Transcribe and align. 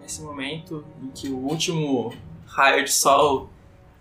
nesse 0.00 0.22
momento 0.22 0.84
em 1.02 1.08
que 1.08 1.28
o 1.28 1.36
último 1.36 2.12
raio 2.46 2.84
de 2.84 2.92
sol 2.92 3.50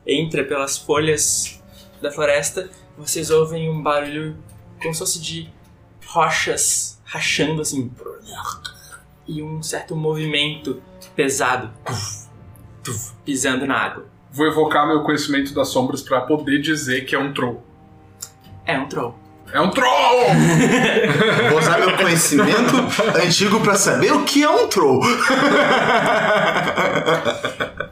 entra 0.05 0.43
pelas 0.43 0.77
folhas 0.77 1.61
da 2.01 2.11
floresta, 2.11 2.69
vocês 2.97 3.29
ouvem 3.29 3.69
um 3.69 3.81
barulho 3.81 4.37
como 4.81 4.93
se 4.93 4.99
fosse 4.99 5.21
de 5.21 5.49
rochas 6.05 7.01
rachando 7.03 7.61
assim. 7.61 7.91
E 9.27 9.41
um 9.41 9.61
certo 9.61 9.95
movimento 9.95 10.81
pesado 11.15 11.71
pisando 13.25 13.65
na 13.65 13.77
água. 13.77 14.05
Vou 14.31 14.45
evocar 14.47 14.87
meu 14.87 15.03
conhecimento 15.03 15.53
das 15.53 15.69
sombras 15.69 16.01
pra 16.01 16.21
poder 16.21 16.61
dizer 16.61 17.05
que 17.05 17.15
é 17.15 17.19
um 17.19 17.33
troll. 17.33 17.63
É 18.65 18.77
um 18.77 18.87
troll. 18.87 19.15
É 19.53 19.61
um 19.61 19.69
troll! 19.69 20.27
Vou 21.49 21.59
usar 21.59 21.79
meu 21.79 21.95
conhecimento 21.95 22.75
antigo 23.15 23.59
pra 23.61 23.75
saber 23.75 24.11
o 24.11 24.23
que 24.23 24.43
é 24.43 24.49
um 24.49 24.67
troll. 24.67 25.01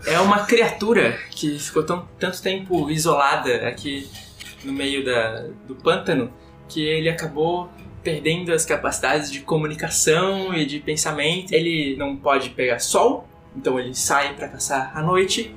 É 0.07 0.19
uma 0.19 0.45
criatura 0.45 1.17
que 1.31 1.57
ficou 1.57 1.81
tão, 1.81 2.07
tanto 2.19 2.39
tempo 2.39 2.91
isolada 2.91 3.67
aqui 3.67 4.07
no 4.63 4.71
meio 4.71 5.03
da, 5.03 5.47
do 5.67 5.73
pântano 5.73 6.31
que 6.69 6.83
ele 6.85 7.09
acabou 7.09 7.69
perdendo 8.03 8.53
as 8.53 8.65
capacidades 8.65 9.31
de 9.31 9.39
comunicação 9.39 10.53
e 10.53 10.63
de 10.63 10.79
pensamento. 10.79 11.53
Ele 11.53 11.95
não 11.97 12.15
pode 12.15 12.51
pegar 12.51 12.77
sol, 12.77 13.27
então 13.55 13.79
ele 13.79 13.95
sai 13.95 14.35
para 14.35 14.47
caçar 14.47 14.91
à 14.95 15.01
noite. 15.01 15.55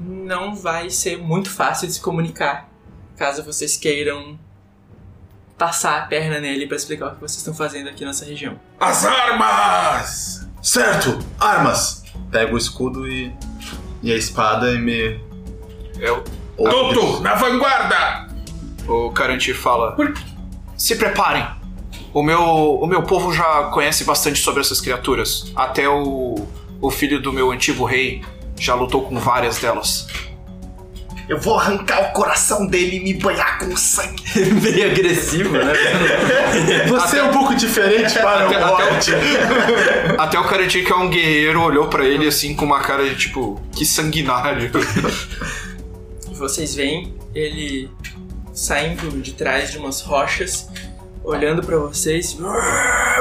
Não 0.00 0.54
vai 0.54 0.88
ser 0.88 1.18
muito 1.18 1.50
fácil 1.50 1.86
de 1.86 1.92
se 1.92 2.00
comunicar 2.00 2.72
caso 3.16 3.44
vocês 3.44 3.76
queiram 3.76 4.38
passar 5.56 5.98
a 5.98 6.02
perna 6.06 6.40
nele 6.40 6.66
para 6.66 6.76
explicar 6.76 7.08
o 7.08 7.14
que 7.14 7.20
vocês 7.20 7.38
estão 7.38 7.54
fazendo 7.54 7.88
aqui 7.88 8.04
nessa 8.04 8.24
região. 8.24 8.58
As 8.80 9.04
armas! 9.04 10.48
Certo, 10.62 11.18
armas. 11.38 12.04
Pego 12.30 12.54
o 12.54 12.58
escudo 12.58 13.06
e, 13.08 13.34
e 14.02 14.12
a 14.12 14.16
espada 14.16 14.72
e 14.72 14.78
me. 14.78 15.20
Eu, 15.98 16.24
Toto, 16.56 17.20
na 17.20 17.34
vanguarda! 17.34 18.32
o 18.88 19.10
Carantir 19.10 19.54
fala: 19.54 19.96
Se 20.76 20.96
preparem. 20.96 21.46
O 22.12 22.22
meu, 22.22 22.42
o 22.42 22.86
meu 22.86 23.02
povo 23.02 23.32
já 23.32 23.70
conhece 23.72 24.04
bastante 24.04 24.38
sobre 24.38 24.60
essas 24.60 24.80
criaturas. 24.80 25.50
Até 25.56 25.88
o, 25.88 26.46
o 26.80 26.90
filho 26.90 27.20
do 27.20 27.32
meu 27.32 27.50
antigo 27.50 27.84
rei 27.84 28.22
já 28.58 28.74
lutou 28.74 29.02
com 29.02 29.18
várias 29.18 29.58
delas. 29.58 30.06
Eu 31.28 31.38
vou 31.40 31.58
arrancar 31.58 32.10
o 32.10 32.12
coração 32.12 32.66
dele 32.66 32.96
e 32.96 33.00
me 33.00 33.14
banhar 33.14 33.58
com 33.58 33.76
sangue. 33.76 34.22
Meio 34.60 34.90
agressivo, 34.90 35.52
né? 35.56 35.72
Você 36.88 37.18
é 37.18 37.22
um 37.22 37.30
pouco 37.30 37.54
diferente 37.54 38.12
para 38.18 38.46
até- 38.46 38.58
o 38.58 38.64
até 38.64 38.84
o- 38.84 38.88
Hobbit. 38.88 39.10
Até 40.18 40.38
o 40.38 40.44
Carantir, 40.44 40.84
que 40.84 40.92
é 40.92 40.96
um 40.96 41.08
guerreiro, 41.08 41.60
olhou 41.62 41.86
pra 41.88 42.04
ele 42.04 42.26
assim 42.26 42.54
com 42.54 42.64
uma 42.64 42.80
cara 42.80 43.08
de 43.08 43.16
tipo, 43.16 43.60
que 43.74 43.84
sanguinário. 43.86 44.70
Vocês 46.32 46.74
veem 46.74 47.14
ele 47.34 47.88
saindo 48.52 49.10
de 49.22 49.32
trás 49.32 49.70
de 49.70 49.78
umas 49.78 50.00
rochas, 50.02 50.68
olhando 51.24 51.62
pra 51.62 51.76
vocês, 51.78 52.36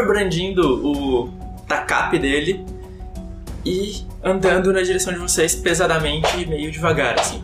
brandindo 0.06 0.86
o 0.86 1.30
tacape 1.68 2.18
dele 2.20 2.66
e 3.66 4.02
andando 4.24 4.74
na 4.74 4.82
direção 4.82 5.14
de 5.14 5.20
vocês 5.20 5.56
pesadamente 5.56 6.28
e 6.40 6.46
meio 6.46 6.72
devagar, 6.72 7.20
assim. 7.20 7.42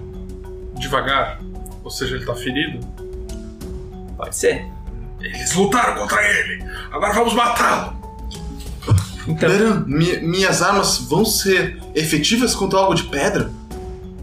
Devagar. 0.80 1.39
Ou 1.83 1.92
seja, 1.92 2.16
ele 2.16 2.25
tá 2.25 2.36
ferido. 2.36 2.80
Pode 4.17 4.36
ser. 4.36 4.66
Eles 5.22 5.53
lutaram 5.53 5.95
contra 6.02 6.22
ele! 6.24 6.63
Agora 6.91 7.13
vamos 7.13 7.34
matá-lo! 7.34 7.97
Então, 9.28 9.50
Beran, 9.50 9.84
mi- 9.88 10.19
minhas 10.22 10.62
armas 10.62 11.00
vão 11.00 11.25
ser 11.25 11.81
efetivas 11.96 12.56
contra 12.56 12.79
algo 12.79 12.94
de 12.94 13.03
pedra? 13.03 13.51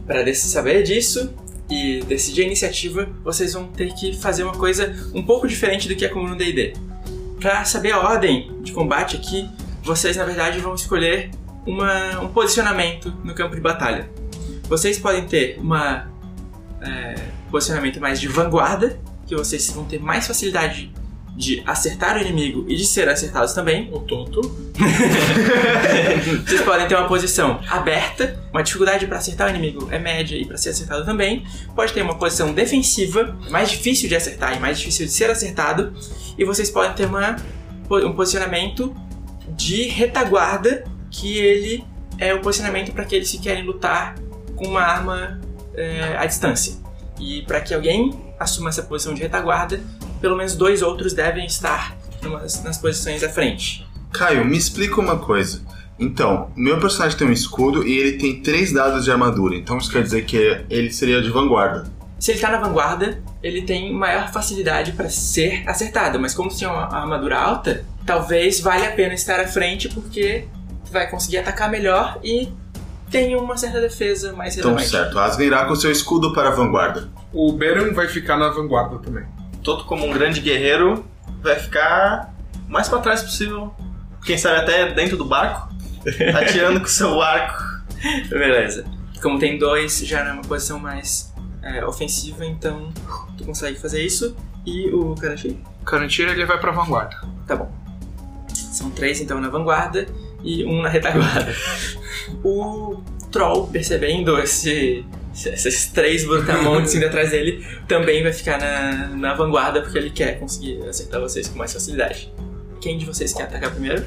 Pra 0.06 0.22
dec- 0.22 0.36
saber 0.36 0.82
disso 0.82 1.32
e 1.68 2.02
decidir 2.06 2.42
a 2.42 2.46
iniciativa, 2.46 3.08
vocês 3.22 3.52
vão 3.52 3.66
ter 3.66 3.92
que 3.94 4.16
fazer 4.16 4.44
uma 4.44 4.54
coisa 4.54 4.94
um 5.14 5.22
pouco 5.22 5.46
diferente 5.48 5.88
do 5.88 5.94
que 5.96 6.04
é 6.04 6.08
comum 6.08 6.28
no 6.28 6.36
D&D. 6.36 6.74
Pra 7.40 7.64
saber 7.64 7.92
a 7.92 8.00
ordem 8.00 8.50
de 8.62 8.72
combate 8.72 9.16
aqui, 9.16 9.48
vocês 9.82 10.16
na 10.16 10.24
verdade 10.24 10.58
vão 10.60 10.74
escolher 10.74 11.30
uma- 11.66 12.20
um 12.20 12.28
posicionamento 12.28 13.12
no 13.22 13.34
campo 13.34 13.54
de 13.54 13.60
batalha. 13.60 14.08
Vocês 14.68 14.98
podem 14.98 15.26
ter 15.26 15.58
uma 15.60 16.10
é, 16.84 17.14
posicionamento 17.50 18.00
mais 18.00 18.20
de 18.20 18.28
vanguarda, 18.28 18.98
que 19.26 19.34
vocês 19.34 19.70
vão 19.70 19.84
ter 19.84 20.00
mais 20.00 20.26
facilidade 20.26 20.92
de 21.36 21.62
acertar 21.66 22.16
o 22.16 22.20
inimigo 22.20 22.64
e 22.68 22.76
de 22.76 22.86
ser 22.86 23.08
acertados 23.08 23.52
também. 23.52 23.90
O 23.92 24.00
Toto. 24.00 24.40
Vocês 26.46 26.60
podem 26.62 26.86
ter 26.86 26.94
uma 26.94 27.08
posição 27.08 27.60
aberta, 27.68 28.40
uma 28.52 28.62
dificuldade 28.62 29.06
para 29.06 29.18
acertar 29.18 29.48
o 29.48 29.50
inimigo 29.50 29.88
é 29.90 29.98
média 29.98 30.36
e 30.36 30.44
para 30.44 30.56
ser 30.56 30.70
acertado 30.70 31.04
também. 31.04 31.44
Pode 31.74 31.92
ter 31.92 32.02
uma 32.02 32.16
posição 32.16 32.52
defensiva, 32.52 33.36
mais 33.50 33.70
difícil 33.70 34.08
de 34.08 34.14
acertar 34.14 34.56
e 34.56 34.60
mais 34.60 34.78
difícil 34.78 35.06
de 35.06 35.12
ser 35.12 35.30
acertado. 35.30 35.92
E 36.38 36.44
vocês 36.44 36.70
podem 36.70 36.92
ter 36.94 37.06
uma, 37.06 37.36
um 37.90 38.12
posicionamento 38.12 38.94
de 39.48 39.88
retaguarda, 39.88 40.84
que 41.10 41.36
ele 41.38 41.84
é 42.18 42.32
o 42.32 42.40
posicionamento 42.40 42.92
para 42.92 43.02
aqueles 43.02 43.30
que 43.30 43.38
querem 43.38 43.64
lutar 43.64 44.14
com 44.56 44.68
uma 44.68 44.82
arma 44.82 45.40
é, 45.76 46.16
à 46.18 46.26
distância. 46.26 46.74
E 47.18 47.42
para 47.42 47.60
que 47.60 47.72
alguém 47.74 48.12
assuma 48.38 48.68
essa 48.70 48.82
posição 48.82 49.14
de 49.14 49.22
retaguarda, 49.22 49.80
pelo 50.20 50.36
menos 50.36 50.54
dois 50.56 50.82
outros 50.82 51.12
devem 51.12 51.46
estar 51.46 51.96
numas- 52.22 52.62
nas 52.64 52.78
posições 52.78 53.22
à 53.22 53.28
frente. 53.28 53.86
Caio, 54.12 54.44
me 54.44 54.56
explica 54.56 55.00
uma 55.00 55.18
coisa. 55.18 55.62
Então, 55.98 56.50
meu 56.56 56.80
personagem 56.80 57.16
tem 57.16 57.28
um 57.28 57.32
escudo 57.32 57.86
e 57.86 57.96
ele 57.96 58.12
tem 58.18 58.40
três 58.42 58.72
dados 58.72 59.04
de 59.04 59.10
armadura. 59.12 59.54
Então 59.54 59.78
isso 59.78 59.90
quer 59.90 60.02
dizer 60.02 60.24
que 60.24 60.64
ele 60.68 60.90
seria 60.90 61.22
de 61.22 61.30
vanguarda. 61.30 61.84
Se 62.18 62.32
ele 62.32 62.40
tá 62.40 62.50
na 62.50 62.58
vanguarda, 62.58 63.22
ele 63.42 63.62
tem 63.62 63.92
maior 63.92 64.32
facilidade 64.32 64.92
para 64.92 65.08
ser 65.10 65.62
acertado, 65.68 66.18
mas 66.18 66.32
como 66.34 66.52
tem 66.52 66.66
uma 66.66 66.86
armadura 66.92 67.38
alta, 67.38 67.84
talvez 68.06 68.60
valha 68.60 68.88
a 68.88 68.92
pena 68.92 69.14
estar 69.14 69.38
à 69.38 69.46
frente 69.46 69.88
porque 69.88 70.46
vai 70.90 71.08
conseguir 71.10 71.38
atacar 71.38 71.70
melhor 71.70 72.18
e 72.24 72.48
tem 73.10 73.36
uma 73.36 73.56
certa 73.56 73.80
defesa 73.80 74.32
mais 74.32 74.56
Então, 74.56 74.70
relevante. 74.72 74.90
certo. 74.90 75.18
Asgard 75.18 75.44
irá 75.44 75.64
com 75.66 75.74
seu 75.76 75.90
escudo 75.90 76.32
para 76.32 76.48
a 76.48 76.52
vanguarda. 76.52 77.08
O 77.32 77.52
Beren 77.52 77.92
vai 77.92 78.08
ficar 78.08 78.36
na 78.36 78.48
vanguarda 78.48 78.98
também. 78.98 79.24
Toto, 79.62 79.84
como 79.84 80.06
um 80.06 80.12
grande 80.12 80.40
guerreiro, 80.40 81.04
vai 81.42 81.56
ficar 81.56 82.34
o 82.68 82.72
mais 82.72 82.88
pra 82.88 82.98
trás 82.98 83.22
possível. 83.22 83.72
Quem 84.24 84.36
sabe 84.38 84.60
até 84.60 84.92
dentro 84.92 85.16
do 85.16 85.24
barco, 85.24 85.68
atirando 86.36 86.80
com 86.80 86.86
seu 86.86 87.20
arco. 87.22 87.62
Beleza. 88.28 88.84
Como 89.22 89.38
tem 89.38 89.58
dois, 89.58 89.98
já 90.00 90.24
numa 90.24 90.42
posição 90.42 90.78
mais 90.78 91.32
é, 91.62 91.84
ofensiva, 91.84 92.44
então 92.44 92.92
tu 93.38 93.44
consegue 93.44 93.78
fazer 93.78 94.02
isso. 94.02 94.36
E 94.66 94.90
o 94.90 95.14
Karashi? 95.14 95.58
O 95.82 95.84
Carantir, 95.84 96.28
ele 96.28 96.44
vai 96.46 96.58
pra 96.58 96.72
vanguarda. 96.72 97.16
Tá 97.46 97.54
bom. 97.56 97.70
São 98.52 98.90
três 98.90 99.20
então 99.20 99.40
na 99.40 99.48
vanguarda 99.48 100.06
e 100.44 100.64
um 100.64 100.82
na 100.82 100.88
retaguarda. 100.88 101.54
O 102.44 103.02
Troll, 103.30 103.66
percebendo 103.68 104.38
esse, 104.38 105.04
esses 105.34 105.86
três 105.88 106.24
brutamontes 106.24 106.94
indo 106.94 107.06
atrás 107.06 107.30
dele, 107.30 107.66
também 107.88 108.22
vai 108.22 108.32
ficar 108.32 108.58
na, 108.60 109.08
na 109.08 109.34
vanguarda 109.34 109.82
porque 109.82 109.98
ele 109.98 110.10
quer 110.10 110.38
conseguir 110.38 110.82
acertar 110.88 111.20
vocês 111.20 111.48
com 111.48 111.58
mais 111.58 111.72
facilidade. 111.72 112.32
Quem 112.80 112.98
de 112.98 113.04
vocês 113.06 113.32
quer 113.32 113.44
atacar 113.44 113.70
primeiro? 113.72 114.04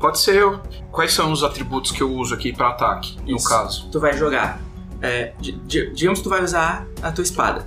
Pode 0.00 0.18
ser 0.20 0.36
eu. 0.36 0.60
Quais 0.92 1.12
são 1.12 1.32
os 1.32 1.42
atributos 1.42 1.90
que 1.92 2.02
eu 2.02 2.10
uso 2.12 2.34
aqui 2.34 2.52
pra 2.52 2.68
ataque, 2.68 3.16
no 3.26 3.36
Isso. 3.36 3.48
caso? 3.48 3.88
Tu 3.90 3.98
vai 4.00 4.16
jogar. 4.16 4.60
é, 5.02 5.32
di- 5.40 5.52
di- 5.52 5.90
digamos 5.94 6.18
que 6.20 6.24
tu 6.24 6.30
vai 6.30 6.42
usar 6.42 6.86
a 7.02 7.12
tua 7.12 7.22
espada. 7.22 7.66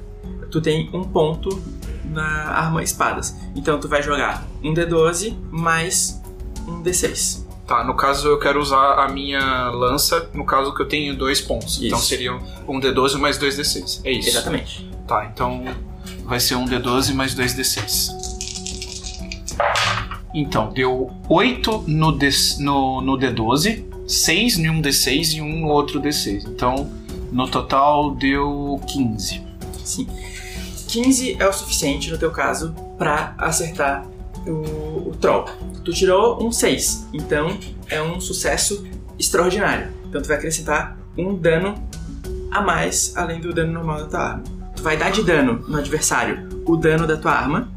Tu 0.52 0.60
tem 0.62 0.90
um 0.94 1.04
ponto 1.04 1.62
na 2.06 2.24
arma 2.52 2.82
espadas. 2.84 3.36
Então 3.56 3.80
tu 3.80 3.88
vai 3.88 4.02
jogar 4.04 4.46
um 4.64 4.74
D12 4.74 5.36
mais 5.52 6.20
um 6.68 6.82
D6. 6.84 7.46
Tá, 7.70 7.84
no 7.84 7.94
caso 7.94 8.28
eu 8.28 8.40
quero 8.40 8.60
usar 8.60 8.96
a 8.96 9.08
minha 9.08 9.70
lança, 9.70 10.28
no 10.34 10.44
caso 10.44 10.74
que 10.74 10.82
eu 10.82 10.88
tenho 10.88 11.16
dois 11.16 11.40
pontos. 11.40 11.76
Isso. 11.76 11.86
Então 11.86 12.00
seria 12.00 12.34
um 12.68 12.80
D12 12.80 13.20
mais 13.20 13.38
dois 13.38 13.60
D6. 13.60 14.02
É 14.04 14.12
isso. 14.12 14.30
Exatamente. 14.30 14.90
Tá, 15.08 15.30
então 15.32 15.64
vai 16.24 16.40
ser 16.40 16.56
um 16.56 16.66
D12 16.66 17.14
mais 17.14 17.36
dois 17.36 17.54
D6. 17.54 18.10
Então, 20.34 20.74
deu 20.74 21.12
8 21.30 21.84
no, 21.86 22.12
D, 22.12 22.30
no, 22.58 23.02
no 23.02 23.16
D12, 23.20 23.86
6 24.08 24.58
em 24.58 24.70
um 24.72 24.82
D6 24.82 25.38
e 25.38 25.42
um 25.42 25.60
no 25.60 25.68
outro 25.68 26.02
D6. 26.02 26.46
Então, 26.48 26.90
no 27.32 27.48
total 27.48 28.16
deu 28.16 28.82
15. 28.88 29.44
Sim. 29.86 30.08
15 30.88 31.38
é 31.40 31.48
o 31.48 31.54
suficiente 31.54 32.10
no 32.10 32.18
teu 32.18 32.32
caso 32.32 32.74
pra 32.98 33.36
acertar 33.38 34.08
o, 34.48 35.10
o 35.10 35.18
troll. 35.22 35.46
Tu 35.84 35.94
tirou 35.94 36.44
um 36.46 36.52
6, 36.52 37.08
então 37.14 37.58
é 37.88 38.02
um 38.02 38.20
sucesso 38.20 38.86
extraordinário. 39.18 39.90
Então 40.08 40.22
tu 40.22 40.28
vai 40.28 40.38
acrescentar 40.38 40.98
um 41.18 41.36
dano 41.36 41.76
a 42.52 42.62
mais 42.62 43.14
além 43.16 43.40
do 43.40 43.54
dano 43.54 43.74
normal 43.74 44.00
da 44.00 44.06
tua 44.06 44.20
arma. 44.20 44.44
Tu 44.76 44.84
vai 44.84 44.98
dar 44.98 45.12
de 45.12 45.24
dano 45.24 45.64
no 45.68 45.78
adversário 45.78 46.48
o 46.66 46.76
dano 46.78 47.06
da 47.06 47.18
tua 47.18 47.32
arma 47.32 47.70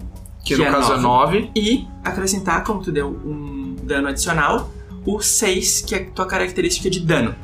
Que, 0.44 0.54
Que 0.54 0.60
no 0.60 0.64
é 0.66 0.70
caso 0.70 0.93
é 0.94 0.99
9. 0.99 1.50
e 1.56 1.87
acrescentar, 2.04 2.64
como 2.64 2.82
tu 2.82 2.90
deu 2.93 3.08
um 3.08 3.76
dano 3.82 4.08
adicional, 4.08 4.70
o 5.06 5.20
6, 5.20 5.82
que 5.82 5.94
é 5.94 5.98
a 5.98 6.10
tua 6.10 6.26
característica 6.26 6.88
de 6.90 7.00
dano. 7.00 7.34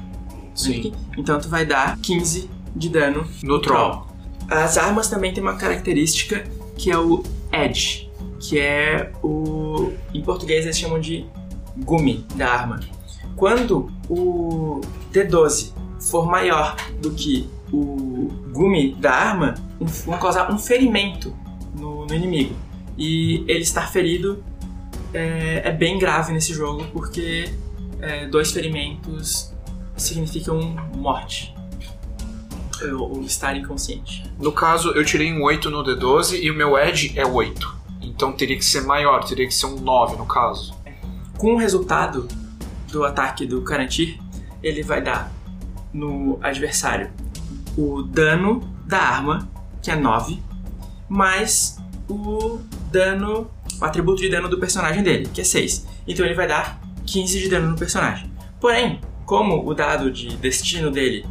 Sim. 0.54 0.92
Então 1.16 1.38
tu 1.40 1.48
vai 1.48 1.64
dar 1.64 1.96
15 1.98 2.50
de 2.74 2.88
dano 2.88 3.26
No 3.42 3.60
troll. 3.60 4.06
As 4.48 4.76
armas 4.78 5.08
também 5.08 5.32
têm 5.32 5.42
uma 5.42 5.56
característica 5.56 6.44
que 6.76 6.90
é 6.90 6.98
o 6.98 7.22
edge, 7.52 8.08
que 8.40 8.58
é 8.58 9.12
o. 9.22 9.67
Em 10.12 10.22
português 10.22 10.64
eles 10.64 10.78
chamam 10.78 11.00
de 11.00 11.26
gume 11.76 12.24
da 12.34 12.48
arma. 12.48 12.80
Quando 13.36 13.90
o 14.08 14.80
D12 15.12 15.72
for 16.00 16.26
maior 16.26 16.76
do 17.00 17.10
que 17.12 17.48
o 17.72 18.30
gume 18.52 18.94
da 18.94 19.12
arma, 19.12 19.54
vão 19.80 20.18
causar 20.18 20.50
um 20.52 20.58
ferimento 20.58 21.34
no, 21.76 22.06
no 22.06 22.14
inimigo. 22.14 22.54
E 22.96 23.44
ele 23.46 23.60
estar 23.60 23.90
ferido 23.92 24.42
é, 25.12 25.62
é 25.64 25.72
bem 25.72 25.98
grave 25.98 26.32
nesse 26.32 26.52
jogo, 26.52 26.84
porque 26.92 27.52
é, 28.00 28.26
dois 28.26 28.50
ferimentos 28.50 29.52
significam 29.96 30.60
morte. 30.96 31.54
Ou, 32.92 33.16
ou 33.16 33.22
estar 33.22 33.56
inconsciente. 33.56 34.24
No 34.38 34.52
caso, 34.52 34.90
eu 34.92 35.04
tirei 35.04 35.32
um 35.32 35.42
8 35.42 35.68
no 35.68 35.82
D12 35.82 36.40
e 36.40 36.50
o 36.50 36.54
meu 36.54 36.78
Edge 36.78 37.12
é 37.18 37.26
8. 37.26 37.76
Então 38.00 38.32
teria 38.32 38.56
que 38.56 38.64
ser 38.64 38.82
maior, 38.82 39.24
teria 39.24 39.46
que 39.46 39.54
ser 39.54 39.66
um 39.66 39.80
9 39.80 40.16
no 40.16 40.26
caso. 40.26 40.74
Com 41.36 41.54
o 41.54 41.56
resultado 41.56 42.26
do 42.90 43.04
ataque 43.04 43.46
do 43.46 43.62
Karantir, 43.62 44.18
ele 44.62 44.82
vai 44.82 45.02
dar 45.02 45.32
no 45.92 46.38
adversário 46.42 47.10
o 47.76 48.02
dano 48.02 48.60
da 48.86 48.98
arma, 48.98 49.48
que 49.82 49.90
é 49.90 49.96
9, 49.96 50.42
mais 51.08 51.78
o 52.08 52.58
dano, 52.90 53.50
o 53.80 53.84
atributo 53.84 54.20
de 54.20 54.28
dano 54.28 54.48
do 54.48 54.58
personagem 54.58 55.02
dele, 55.02 55.28
que 55.32 55.40
é 55.40 55.44
6. 55.44 55.86
Então 56.06 56.24
ele 56.26 56.34
vai 56.34 56.48
dar 56.48 56.80
15 57.06 57.40
de 57.40 57.48
dano 57.48 57.70
no 57.70 57.76
personagem. 57.76 58.30
Porém, 58.60 59.00
como 59.24 59.66
o 59.66 59.74
dado 59.74 60.10
de 60.10 60.36
destino 60.36 60.90
dele 60.90 61.24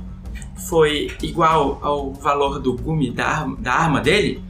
foi 0.69 1.11
igual 1.21 1.79
ao 1.81 2.13
valor 2.13 2.59
do 2.59 2.73
gume 2.73 3.11
da 3.11 3.27
arma, 3.27 3.57
da 3.57 3.73
arma 3.73 4.01
dele, 4.01 4.43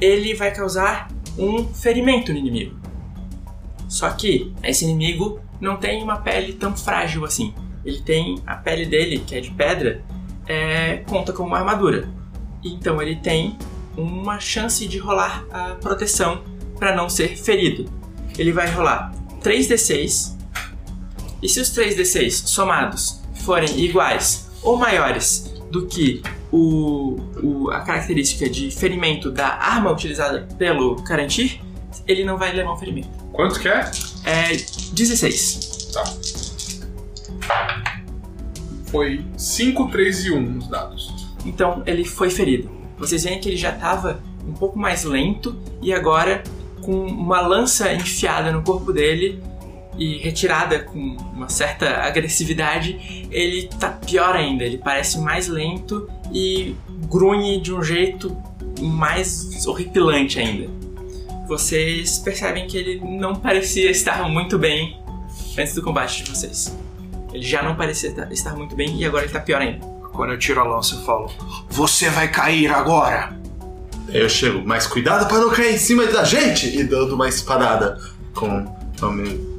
ele 0.00 0.34
vai 0.34 0.52
causar 0.52 1.08
um 1.38 1.64
ferimento 1.72 2.32
no 2.32 2.38
inimigo. 2.38 2.76
Só 3.88 4.10
que 4.10 4.52
esse 4.62 4.84
inimigo 4.84 5.40
não 5.60 5.76
tem 5.76 6.02
uma 6.02 6.18
pele 6.18 6.52
tão 6.52 6.76
frágil 6.76 7.24
assim. 7.24 7.54
Ele 7.84 8.00
tem 8.00 8.42
a 8.46 8.56
pele 8.56 8.84
dele, 8.84 9.18
que 9.26 9.34
é 9.34 9.40
de 9.40 9.50
pedra, 9.50 10.02
é, 10.46 10.98
conta 11.08 11.32
como 11.32 11.48
uma 11.48 11.58
armadura. 11.58 12.08
Então 12.62 13.00
ele 13.00 13.16
tem 13.16 13.56
uma 13.96 14.38
chance 14.38 14.86
de 14.86 14.98
rolar 14.98 15.44
a 15.50 15.74
proteção 15.76 16.42
para 16.78 16.94
não 16.94 17.08
ser 17.08 17.36
ferido. 17.36 17.90
Ele 18.38 18.52
vai 18.52 18.70
rolar 18.70 19.12
3d6 19.42 20.36
e 21.42 21.48
se 21.48 21.60
os 21.60 21.70
3d6 21.70 22.46
somados 22.46 23.22
forem 23.44 23.80
iguais 23.80 24.50
ou 24.62 24.76
maiores 24.76 25.54
do 25.70 25.86
que 25.86 26.22
o, 26.52 27.16
o- 27.42 27.70
a 27.70 27.80
característica 27.80 28.48
de 28.48 28.70
ferimento 28.70 29.30
da 29.30 29.48
arma 29.48 29.90
utilizada 29.92 30.48
pelo 30.58 30.96
Karantir, 31.02 31.60
ele 32.06 32.24
não 32.24 32.36
vai 32.38 32.52
levar 32.52 32.72
um 32.72 32.76
ferimento. 32.76 33.08
Quanto 33.32 33.60
que 33.60 33.68
é? 33.68 33.90
É 34.24 34.56
16. 34.92 35.90
Tá. 35.92 36.04
Foi 38.86 39.24
5, 39.36 39.88
3 39.90 40.24
e 40.26 40.30
1 40.32 40.40
nos 40.40 40.68
dados. 40.68 41.28
Então 41.44 41.82
ele 41.86 42.04
foi 42.04 42.30
ferido. 42.30 42.70
Vocês 42.98 43.24
veem 43.24 43.38
que 43.40 43.48
ele 43.48 43.56
já 43.56 43.70
estava 43.70 44.20
um 44.46 44.52
pouco 44.54 44.78
mais 44.78 45.04
lento 45.04 45.56
e 45.82 45.92
agora 45.92 46.42
com 46.80 47.04
uma 47.06 47.40
lança 47.40 47.92
enfiada 47.92 48.50
no 48.50 48.62
corpo 48.62 48.92
dele 48.92 49.42
e 49.98 50.16
retirada 50.18 50.78
com 50.78 50.98
uma 51.34 51.48
certa 51.48 52.02
agressividade, 52.02 53.26
ele 53.30 53.68
tá 53.78 53.90
pior 53.90 54.34
ainda. 54.34 54.64
Ele 54.64 54.78
parece 54.78 55.18
mais 55.18 55.48
lento 55.48 56.08
e 56.32 56.74
grunhe 57.08 57.60
de 57.60 57.72
um 57.72 57.82
jeito 57.82 58.36
mais 58.80 59.66
horripilante 59.66 60.38
ainda. 60.38 60.68
Vocês 61.46 62.18
percebem 62.18 62.66
que 62.66 62.76
ele 62.76 63.00
não 63.18 63.34
parecia 63.34 63.90
estar 63.90 64.28
muito 64.28 64.58
bem 64.58 64.98
antes 65.58 65.74
do 65.74 65.82
combate 65.82 66.22
de 66.22 66.30
vocês. 66.30 66.76
Ele 67.32 67.42
já 67.42 67.62
não 67.62 67.74
parecia 67.74 68.12
ta- 68.12 68.28
estar 68.30 68.54
muito 68.54 68.76
bem 68.76 68.98
e 69.00 69.04
agora 69.04 69.24
ele 69.24 69.32
tá 69.32 69.40
pior 69.40 69.60
ainda. 69.60 69.84
Quando 70.12 70.32
eu 70.32 70.38
tiro 70.38 70.60
a 70.60 70.64
lança, 70.64 70.94
eu 70.96 71.00
falo: 71.02 71.30
Você 71.70 72.10
vai 72.10 72.28
cair 72.28 72.68
agora! 72.68 73.38
Aí 74.08 74.20
eu 74.20 74.28
chego, 74.28 74.62
mas 74.66 74.86
cuidado 74.86 75.28
pra 75.28 75.38
não 75.38 75.50
cair 75.50 75.74
em 75.74 75.78
cima 75.78 76.06
da 76.06 76.24
gente! 76.24 76.66
E 76.78 76.82
dando 76.84 77.14
uma 77.14 77.28
espadada. 77.28 77.98
Com, 78.34 78.66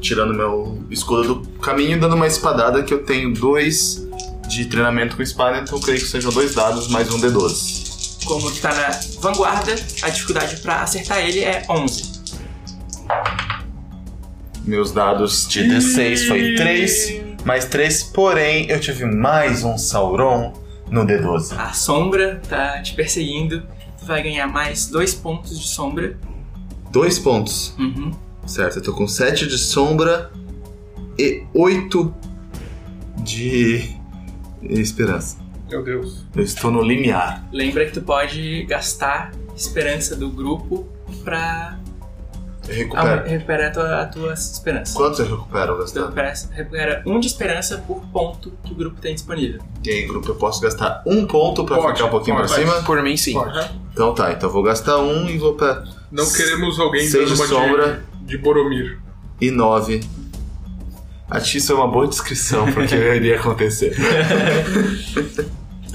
tirando 0.02 0.34
meu 0.34 0.84
escudo 0.90 1.36
do 1.36 1.50
caminho 1.60 1.98
e 1.98 2.00
dando 2.00 2.16
uma 2.16 2.28
espadada 2.28 2.82
que 2.84 2.94
eu 2.94 3.04
tenho 3.04 3.34
dois 3.34 4.08
de 4.50 4.66
treinamento 4.66 5.16
com 5.16 5.22
espada, 5.22 5.60
então 5.60 5.78
eu 5.78 5.82
creio 5.82 6.00
que 6.00 6.08
sejam 6.08 6.32
dois 6.32 6.56
dados 6.56 6.88
mais 6.88 7.08
um 7.14 7.22
D12. 7.22 8.26
Como 8.26 8.52
tu 8.52 8.60
tá 8.60 8.74
na 8.74 8.90
vanguarda, 9.22 9.76
a 10.02 10.10
dificuldade 10.10 10.58
pra 10.58 10.82
acertar 10.82 11.20
ele 11.20 11.42
é 11.42 11.64
11. 11.70 12.20
Meus 14.66 14.92
dados 14.92 15.48
de 15.48 15.62
D6 15.62 16.28
foi 16.28 16.56
3, 16.56 17.22
mais 17.46 17.66
3, 17.66 18.04
porém 18.06 18.68
eu 18.70 18.80
tive 18.80 19.06
mais 19.06 19.64
um 19.64 19.78
Sauron 19.78 20.54
no 20.90 21.06
D12. 21.06 21.56
A 21.56 21.72
sombra 21.72 22.42
tá 22.50 22.82
te 22.82 22.94
perseguindo, 22.96 23.62
tu 24.00 24.06
vai 24.08 24.24
ganhar 24.24 24.48
mais 24.48 24.88
dois 24.88 25.14
pontos 25.14 25.60
de 25.60 25.68
sombra. 25.68 26.18
Dois 26.92 27.20
pontos. 27.20 27.76
Uhum. 27.78 28.12
Certo, 28.48 28.80
eu 28.80 28.82
tô 28.82 28.94
com 28.94 29.08
7 29.08 29.46
de 29.46 29.60
sombra 29.60 30.32
e 31.20 31.44
8 31.54 32.14
de 33.18 33.99
esperança. 34.64 35.38
Meu 35.70 35.84
Deus. 35.84 36.26
Eu 36.36 36.44
estou 36.44 36.72
no 36.72 36.82
limiar. 36.82 37.48
Lembra 37.52 37.86
que 37.86 37.92
tu 37.94 38.02
pode 38.02 38.64
gastar 38.66 39.32
esperança 39.56 40.16
do 40.16 40.30
grupo 40.30 40.88
pra 41.24 41.78
Eu 42.68 42.90
ah, 42.96 43.24
recuperar 43.26 43.68
a 43.70 43.72
tua, 43.72 44.02
a 44.02 44.06
tua 44.06 44.34
esperança. 44.34 44.96
Quantos 44.96 45.20
eu 45.20 45.26
recupero, 45.28 45.74
Tu 45.76 45.80
Gastando? 45.80 46.04
recupera, 46.06 46.34
recupera 46.52 47.04
um 47.06 47.20
de 47.20 47.28
esperança 47.28 47.78
por 47.86 48.02
ponto 48.08 48.52
que 48.64 48.72
o 48.72 48.76
grupo 48.76 49.00
tem 49.00 49.14
disponível. 49.14 49.60
E 49.86 49.90
aí, 49.90 50.06
grupo, 50.08 50.28
eu 50.30 50.36
posso 50.36 50.60
gastar 50.62 51.04
um 51.06 51.26
ponto 51.28 51.64
pra 51.66 51.78
Pode, 51.78 51.94
ficar 51.98 52.08
um 52.08 52.12
pouquinho 52.12 52.38
pode. 52.38 52.48
pra 52.48 52.58
cima? 52.58 52.82
Por 52.84 53.02
mim, 53.04 53.16
sim. 53.18 53.34
Pode. 53.34 53.70
Então 53.94 54.14
tá, 54.16 54.32
então 54.32 54.50
eu 54.50 54.54
vou 54.54 54.64
gastar 54.64 54.98
um 55.00 55.28
e 55.30 55.38
vou 55.38 55.54
pra. 55.54 55.84
Não 56.12 56.26
queremos 56.32 56.80
alguém 56.80 57.08
Seis 57.08 57.30
dando 57.30 57.36
de 57.36 57.42
uma 57.42 57.48
sombra. 57.48 58.04
de, 58.22 58.26
de 58.26 58.38
Boromir. 58.40 59.00
e 59.40 59.52
9. 59.52 60.02
Acho 61.30 61.52
que 61.52 61.58
isso 61.60 61.72
é 61.72 61.76
uma 61.76 61.88
boa 61.88 62.08
descrição 62.08 62.72
pro 62.72 62.88
que 62.88 62.96
iria 62.96 63.40
acontecer. 63.40 63.96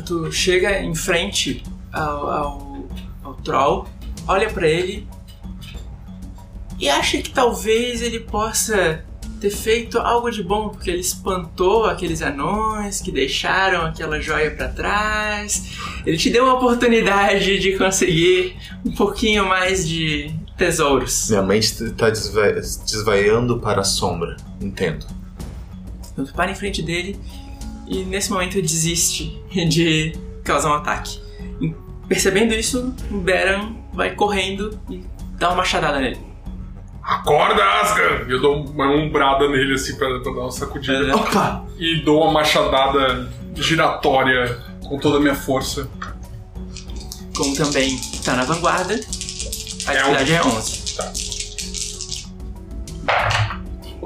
Tu 0.07 0.31
chega 0.33 0.81
em 0.81 0.95
frente 0.95 1.63
ao, 1.93 2.31
ao, 2.31 2.89
ao 3.23 3.35
troll, 3.35 3.87
olha 4.29 4.49
pra 4.51 4.69
ele 4.69 5.07
e 6.79 6.89
acha 6.89 7.19
que 7.19 7.31
talvez 7.31 8.03
ele 8.03 8.21
possa 8.21 9.03
ter 9.41 9.51
feito 9.51 9.99
algo 9.99 10.31
de 10.31 10.43
bom, 10.43 10.69
porque 10.71 10.91
ele 10.91 11.01
espantou 11.01 11.85
aqueles 11.87 12.23
anões 12.23 13.01
que 13.01 13.11
deixaram 13.13 13.83
aquela 13.87 14.21
joia 14.21 14.51
pra 14.51 14.69
trás. 14.69 15.77
Ele 16.07 16.17
te 16.17 16.31
deu 16.31 16.45
uma 16.45 16.55
oportunidade 16.55 17.59
de 17.59 17.77
conseguir 17.77 18.57
um 18.85 18.93
pouquinho 18.93 19.47
mais 19.49 19.87
de 19.89 20.35
tesouros. 20.57 21.29
Minha 21.29 21.43
mente 21.43 21.91
tá 21.93 22.09
desva- 22.11 22.53
desvaiando 22.87 23.59
para 23.59 23.81
a 23.81 23.85
sombra. 23.85 24.37
Entendo. 24.61 25.07
Então 26.15 26.27
para 26.35 26.51
em 26.51 26.55
frente 26.55 26.81
dele 26.81 27.19
e 27.87 28.05
nesse 28.05 28.31
momento 28.33 28.55
ele 28.55 28.63
desiste 28.67 29.43
de 29.69 30.13
causar 30.43 30.71
um 30.71 30.75
ataque. 30.75 31.21
E, 31.61 31.75
Percebendo 32.09 32.53
isso, 32.55 32.95
o 33.11 33.19
Baron 33.19 33.77
vai 33.93 34.15
correndo 34.15 34.79
e 34.91 35.03
dá 35.39 35.49
uma 35.49 35.57
machadada 35.57 35.99
nele. 35.99 36.19
Acorda, 37.03 37.63
Asgard! 37.81 38.31
E 38.31 38.33
eu 38.33 38.41
dou 38.41 38.65
uma 38.65 38.87
umbrada 38.87 39.49
nele 39.49 39.75
assim 39.75 39.97
pra, 39.97 40.09
pra 40.21 40.33
dar 40.33 40.41
uma 40.41 40.51
sacudida. 40.51 41.15
Opa! 41.17 41.65
E 41.79 42.03
dou 42.03 42.23
uma 42.23 42.33
machadada 42.33 43.31
giratória 43.55 44.59
com 44.87 44.99
toda 44.99 45.17
a 45.17 45.21
minha 45.21 45.35
força. 45.35 45.89
Como 47.37 47.55
também 47.57 47.99
tá 48.25 48.35
na 48.35 48.45
vanguarda, 48.45 48.95
a 48.95 49.93
dificuldade 49.93 50.33
é 50.33 50.43
11. 50.45 51.34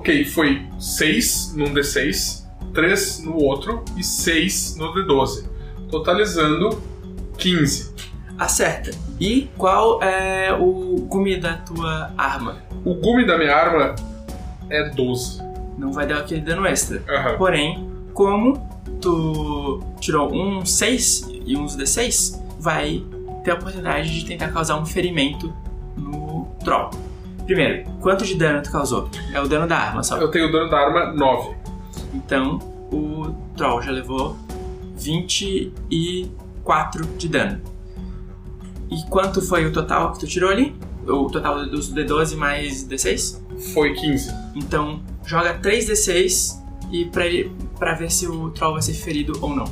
Ok, 0.08 0.24
foi 0.24 0.66
6 0.80 1.52
num 1.54 1.74
D6, 1.74 2.42
3 2.72 3.24
no 3.24 3.36
outro 3.36 3.84
e 3.94 4.02
6 4.02 4.76
no 4.76 4.94
D12. 4.94 5.44
Totalizando 5.90 6.80
15. 7.36 7.94
Acerta. 8.38 8.90
E 9.20 9.50
qual 9.58 10.02
é 10.02 10.50
o 10.58 10.96
gume 11.06 11.38
da 11.38 11.58
tua 11.58 12.10
arma? 12.16 12.56
O 12.86 12.94
gume 12.94 13.26
da 13.26 13.36
minha 13.36 13.54
arma 13.54 13.96
é 14.70 14.88
12. 14.88 15.42
Não 15.76 15.92
vai 15.92 16.06
dar 16.06 16.20
aquele 16.20 16.40
dano 16.40 16.64
extra. 16.64 17.02
Aham. 17.06 17.36
Porém, 17.36 17.86
como 18.14 18.66
tu 19.02 19.82
tirou 20.00 20.34
um 20.34 20.64
6 20.64 21.28
e 21.44 21.54
uns 21.54 21.76
D6, 21.76 22.40
vai 22.58 23.04
ter 23.44 23.50
a 23.50 23.54
oportunidade 23.56 24.20
de 24.20 24.24
tentar 24.24 24.48
causar 24.52 24.80
um 24.80 24.86
ferimento 24.86 25.52
no 25.94 26.48
troll. 26.64 27.07
Primeiro, 27.48 27.90
quanto 28.02 28.26
de 28.26 28.34
dano 28.34 28.62
tu 28.62 28.70
causou? 28.70 29.08
É 29.32 29.40
o 29.40 29.48
dano 29.48 29.66
da 29.66 29.78
arma 29.78 30.02
só. 30.02 30.18
Eu 30.18 30.30
tenho 30.30 30.52
dano 30.52 30.68
da 30.68 30.78
arma 30.78 31.14
9. 31.14 31.56
Então 32.12 32.58
o 32.92 33.34
Troll 33.56 33.80
já 33.80 33.90
levou 33.90 34.36
24 34.96 37.06
de 37.16 37.26
dano. 37.26 37.62
E 38.90 39.02
quanto 39.08 39.40
foi 39.40 39.64
o 39.64 39.72
total 39.72 40.12
que 40.12 40.20
tu 40.20 40.26
tirou 40.26 40.50
ali? 40.50 40.76
O 41.06 41.30
total 41.30 41.64
dos 41.64 41.90
D12 41.90 42.36
mais 42.36 42.86
D6? 42.86 43.40
Foi 43.72 43.94
15. 43.94 44.30
Então 44.54 45.00
joga 45.24 45.58
3D6 45.58 46.62
e 46.92 47.06
pra, 47.06 47.24
ele, 47.24 47.50
pra 47.78 47.94
ver 47.94 48.12
se 48.12 48.26
o 48.26 48.50
Troll 48.50 48.74
vai 48.74 48.82
ser 48.82 48.92
ferido 48.92 49.32
ou 49.40 49.56
não. 49.56 49.64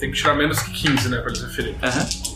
Tem 0.00 0.10
que 0.10 0.16
tirar 0.16 0.34
menos 0.34 0.60
que 0.60 0.72
15, 0.72 1.08
né, 1.08 1.18
pra 1.18 1.30
ele 1.30 1.38
ser 1.38 1.50
ferido. 1.50 1.76
Aham. 1.84 2.29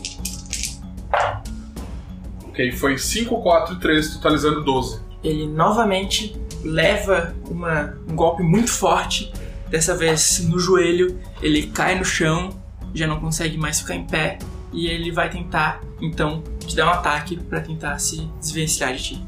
Ok, 2.55 2.71
foi 2.71 2.97
5, 2.97 3.43
4 3.43 3.75
e 3.75 3.81
3, 3.81 4.11
totalizando 4.15 4.63
12. 4.63 5.01
ele 5.25 5.45
novamente 5.47 6.37
leva 6.63 7.35
uma- 7.51 7.99
um 8.09 8.15
golpe 8.15 8.43
muito 8.45 8.71
forte, 8.71 9.33
dessa 9.69 9.97
vez 9.97 10.39
no 10.49 10.57
joelho, 10.59 11.19
ele 11.43 11.67
cai 11.67 11.99
no 11.99 12.05
chão, 12.05 12.51
já 12.95 13.07
não 13.09 13.19
consegue 13.19 13.57
mais 13.59 13.81
ficar 13.81 13.97
em 13.97 14.05
pé 14.07 14.39
e 14.73 14.87
ele 14.87 15.11
vai 15.11 15.29
tentar 15.29 15.81
então 16.01 16.45
te 16.65 16.77
dar 16.77 16.87
um 16.87 16.91
ataque 16.91 17.37
pra 17.39 17.61
tentar 17.61 17.99
se 17.99 18.29
desvencilhar 18.39 18.95
de 18.95 19.03
ti. 19.03 19.27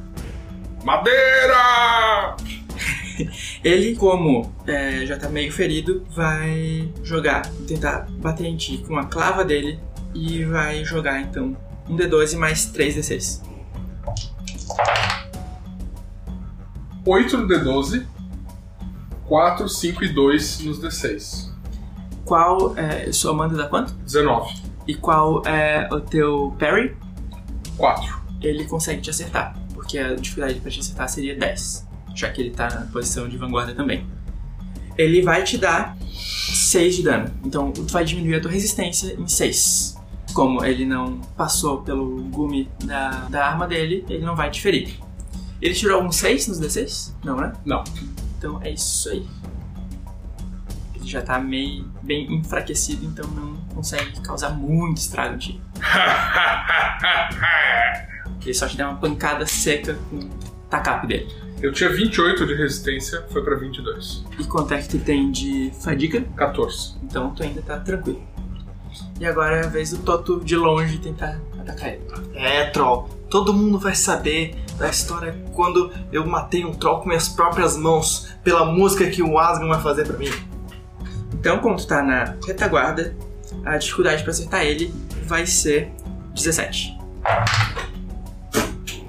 Madeira! 0.84 2.36
Ele, 3.64 3.96
como 3.96 4.52
é, 4.66 5.04
já 5.06 5.16
tá 5.16 5.28
meio 5.28 5.50
ferido, 5.50 6.06
vai 6.14 6.88
jogar, 7.02 7.42
tentar 7.66 8.06
bater 8.20 8.44
em 8.46 8.56
ti 8.56 8.84
com 8.86 8.96
a 8.98 9.06
clava 9.06 9.42
dele 9.44 9.80
e 10.14 10.44
vai 10.44 10.84
jogar 10.84 11.20
então 11.20 11.56
um 11.88 11.96
D12 11.96 12.36
mais 12.36 12.66
3D6. 12.72 13.42
8 17.04 17.36
no 17.38 17.46
D12, 17.46 18.04
4, 19.26 19.68
5 19.68 20.04
e 20.04 20.08
2 20.08 20.60
nos 20.60 20.80
D6. 20.80 21.50
Qual 22.24 22.76
é 22.76 23.12
sua 23.12 23.30
Amanda 23.30 23.56
dá 23.56 23.68
quanto? 23.68 23.92
19. 23.94 24.62
E 24.88 24.94
qual 24.94 25.42
é 25.46 25.88
o 25.92 26.00
teu 26.00 26.54
parry? 26.58 26.96
4. 27.76 28.26
ele 28.42 28.64
consegue 28.64 29.00
te 29.00 29.10
acertar, 29.10 29.56
porque 29.74 29.98
a 29.98 30.14
dificuldade 30.14 30.60
pra 30.60 30.70
te 30.70 30.80
acertar 30.80 31.08
seria 31.08 31.36
10, 31.36 31.86
já 32.14 32.30
que 32.30 32.40
ele 32.40 32.50
tá 32.50 32.68
na 32.68 32.86
posição 32.86 33.28
de 33.28 33.36
vanguarda 33.36 33.74
também. 33.74 34.06
Ele 34.96 35.22
vai 35.22 35.42
te 35.44 35.58
dar 35.58 35.96
6 36.00 36.96
de 36.96 37.02
dano, 37.02 37.30
então 37.44 37.70
tu 37.72 37.84
vai 37.84 38.04
diminuir 38.04 38.36
a 38.36 38.40
tua 38.40 38.50
resistência 38.50 39.14
em 39.14 39.26
6. 39.26 39.95
Como 40.36 40.62
ele 40.62 40.84
não 40.84 41.18
passou 41.34 41.80
pelo 41.80 42.22
gume 42.24 42.70
da, 42.84 43.08
da 43.30 43.46
arma 43.46 43.66
dele, 43.66 44.04
ele 44.06 44.22
não 44.22 44.36
vai 44.36 44.50
te 44.50 44.60
ferir. 44.60 45.00
Ele 45.62 45.72
tirou 45.72 45.96
algum 45.96 46.12
6 46.12 46.48
nos 46.48 46.60
D6? 46.60 47.14
Não, 47.24 47.38
né? 47.38 47.54
Não. 47.64 47.82
Então 48.36 48.60
é 48.62 48.70
isso 48.70 49.08
aí. 49.08 49.26
Ele 50.94 51.08
já 51.08 51.22
tá 51.22 51.38
meio 51.38 51.90
bem 52.02 52.30
enfraquecido, 52.34 53.06
então 53.06 53.26
não 53.28 53.56
consegue 53.74 54.20
causar 54.20 54.50
muito 54.50 54.98
estrago 54.98 55.36
em 55.36 55.38
ti. 55.38 55.58
Ele 58.44 58.52
só 58.52 58.68
te 58.68 58.76
dá 58.76 58.90
uma 58.90 58.98
pancada 58.98 59.46
seca 59.46 59.98
com 60.10 60.18
o 60.18 60.28
tacape 60.68 61.06
dele. 61.06 61.34
Eu 61.62 61.72
tinha 61.72 61.88
28 61.88 62.46
de 62.46 62.54
resistência, 62.54 63.24
foi 63.30 63.42
pra 63.42 63.56
22. 63.56 64.22
E 64.38 64.44
quanto 64.44 64.74
é 64.74 64.82
que 64.82 64.88
tu 64.90 64.98
tem 64.98 65.32
de 65.32 65.72
fadiga? 65.82 66.20
14. 66.36 66.96
Então 67.04 67.34
tu 67.34 67.42
ainda 67.42 67.62
tá 67.62 67.80
tranquilo. 67.80 68.35
E 69.18 69.26
agora 69.26 69.56
é 69.56 69.64
a 69.64 69.68
vez 69.68 69.90
do 69.90 69.98
Toto 69.98 70.40
de 70.44 70.56
longe 70.56 70.98
tentar 70.98 71.40
atacar 71.58 71.94
ele. 71.94 72.02
É, 72.34 72.66
troll. 72.66 73.08
Todo 73.30 73.52
mundo 73.52 73.78
vai 73.78 73.94
saber 73.94 74.54
da 74.78 74.88
história 74.88 75.36
quando 75.52 75.90
eu 76.12 76.26
matei 76.26 76.64
um 76.64 76.72
troll 76.72 77.00
com 77.00 77.08
minhas 77.08 77.28
próprias 77.28 77.76
mãos 77.76 78.28
pela 78.44 78.64
música 78.64 79.08
que 79.08 79.22
o 79.22 79.38
Asgard 79.38 79.68
vai 79.68 79.82
fazer 79.82 80.06
pra 80.06 80.16
mim. 80.16 80.30
Então, 81.32 81.58
quando 81.58 81.78
tu 81.78 81.86
tá 81.86 82.02
na 82.02 82.36
retaguarda, 82.46 83.16
a 83.64 83.76
dificuldade 83.76 84.22
pra 84.22 84.32
acertar 84.32 84.64
ele 84.64 84.92
vai 85.24 85.46
ser 85.46 85.92
17. 86.34 86.96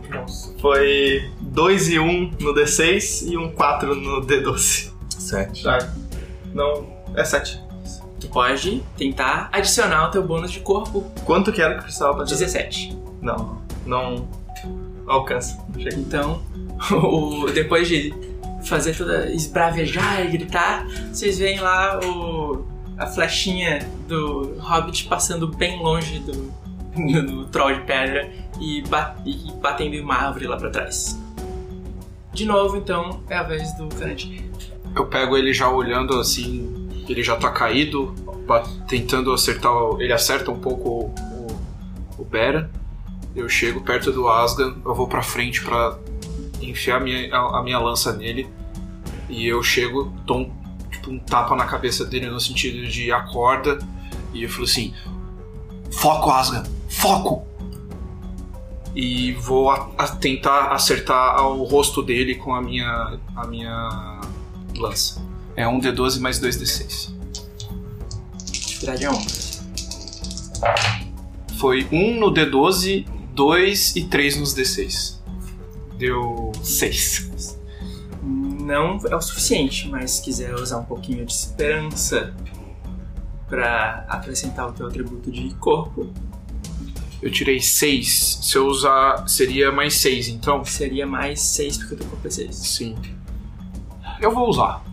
Nossa. 0.09 0.55
Foi 0.59 1.29
2 1.41 1.89
e 1.89 1.99
1 1.99 2.09
um 2.09 2.31
no 2.39 2.53
D6 2.53 3.29
e 3.29 3.37
um 3.37 3.51
4 3.51 3.95
no 3.95 4.25
D12. 4.25 4.91
7. 5.09 5.63
Tá. 5.63 5.93
Não, 6.53 6.87
é 7.15 7.23
7. 7.23 7.66
Pode 8.38 8.84
tentar 8.96 9.50
adicionar 9.51 10.10
o 10.10 10.12
teu 10.12 10.22
bônus 10.22 10.51
de 10.51 10.60
corpo 10.60 11.03
Quanto 11.25 11.51
que 11.51 11.60
era 11.60 11.74
que 11.74 11.82
precisava 11.82 12.13
pra 12.17 12.24
17. 12.24 12.96
Não, 13.20 13.60
não 13.84 14.27
alcança. 15.08 15.58
Não 15.74 15.82
chega. 15.82 15.96
Então, 15.96 16.44
o- 16.94 17.48
depois 17.51 17.88
de 17.88 18.13
fazer 18.63 18.96
toda 18.96 19.25
esbravejar 19.32 20.24
e 20.24 20.27
gritar, 20.29 20.86
vocês 21.12 21.39
veem 21.39 21.60
lá 21.60 22.00
o, 22.06 22.63
a 22.96 23.08
flechinha 23.08 23.79
do 24.08 24.56
Hobbit 24.60 25.06
passando 25.08 25.48
bem 25.48 25.79
longe 25.82 26.20
do, 26.20 26.53
do, 27.24 27.46
troll 27.48 27.74
de 27.74 27.82
pedra 27.86 28.29
e, 28.62 28.84
ba- 28.84 29.15
e 29.25 29.51
batendo 29.60 29.96
em 29.96 30.01
uma 30.01 30.13
árvore 30.13 30.46
lá 30.46 30.58
pra 30.58 30.70
trás. 30.70 31.20
De 32.34 32.46
novo, 32.46 32.77
então, 32.77 33.20
é 33.32 33.36
a 33.36 33.41
vez 33.41 33.74
do 33.77 33.88
Karante. 33.88 34.46
Eu 34.96 35.08
pego 35.08 35.36
ele 35.36 35.51
já 35.53 35.70
olhando 35.72 36.20
assim, 36.20 36.76
ele 37.07 37.23
já 37.23 37.35
tá 37.35 37.49
caído, 37.49 38.13
tentando 38.87 39.31
acertar. 39.33 39.71
Ele 39.99 40.13
acerta 40.13 40.51
um 40.51 40.59
pouco 40.59 40.89
o, 40.89 42.17
o, 42.17 42.25
Bera. 42.25 42.69
Eu 43.35 43.47
chego 43.47 43.81
perto 43.81 44.11
do 44.11 44.27
Asgan, 44.27 44.75
eu 44.85 44.95
vou 44.95 45.07
pra 45.07 45.21
frente 45.21 45.63
pra 45.63 45.97
enfiar 46.61 46.97
a 46.97 46.99
minha, 46.99 47.33
a, 47.35 47.59
a 47.59 47.63
minha 47.63 47.79
lança 47.79 48.11
nele. 48.13 48.47
E 49.29 49.45
eu 49.47 49.61
chego, 49.61 50.11
dou 50.25 50.37
um, 50.39 50.51
tipo, 50.89 51.11
um 51.11 51.19
tapa 51.19 51.55
na 51.55 51.65
cabeça 51.65 52.03
dele 52.05 52.29
no 52.29 52.39
sentido 52.39 52.87
de 52.87 53.11
acorda. 53.11 53.79
E 54.33 54.43
eu 54.43 54.49
falo 54.49 54.63
assim: 54.63 54.93
Foco, 55.91 56.29
Asgan! 56.31 56.63
Foco! 56.89 57.45
E 58.95 59.33
vou 59.33 59.69
a- 59.69 59.91
a 59.97 60.07
tentar 60.07 60.71
acertar 60.71 61.45
o 61.47 61.63
rosto 61.63 62.01
dele 62.01 62.35
com 62.35 62.55
a 62.55 62.61
minha, 62.61 63.19
a 63.35 63.45
minha 63.45 64.21
lança. 64.75 65.21
É 65.57 65.67
um 65.67 65.81
D12 65.81 66.19
mais 66.19 66.39
2D6. 66.39 67.09
Dificuldade 68.51 69.05
é 69.05 69.09
1. 69.09 69.13
Foi 71.57 71.87
um 71.91 72.19
no 72.19 72.31
D12, 72.31 73.07
2 73.33 73.95
e 73.95 74.03
3 74.05 74.37
nos 74.37 74.55
D6. 74.55 75.15
Deu 75.97 76.51
6. 76.63 77.57
Não 78.21 78.99
é 79.09 79.15
o 79.15 79.21
suficiente, 79.21 79.89
mas 79.89 80.11
se 80.11 80.21
quiser 80.21 80.53
usar 80.53 80.77
um 80.77 80.85
pouquinho 80.85 81.25
de 81.25 81.31
esperança 81.33 82.35
pra 83.49 84.05
acrescentar 84.07 84.67
o 84.69 84.73
teu 84.73 84.85
atributo 84.87 85.31
de 85.31 85.53
corpo, 85.55 86.13
Eu 87.19 87.31
tirei 87.31 87.59
6. 87.59 88.39
Se 88.43 88.55
eu 88.55 88.67
usar, 88.67 89.27
seria 89.27 89.71
mais 89.71 89.95
6, 89.95 90.27
então? 90.27 90.63
seria 90.63 91.07
mais 91.07 91.41
6 91.41 91.77
porque 91.77 91.95
o 91.95 91.97
teu 91.97 92.07
corpo 92.07 92.27
é 92.27 92.29
6. 92.29 92.55
Sim. 92.55 92.95
Eu 94.21 94.31
vou 94.31 94.47
usar. 94.47 94.83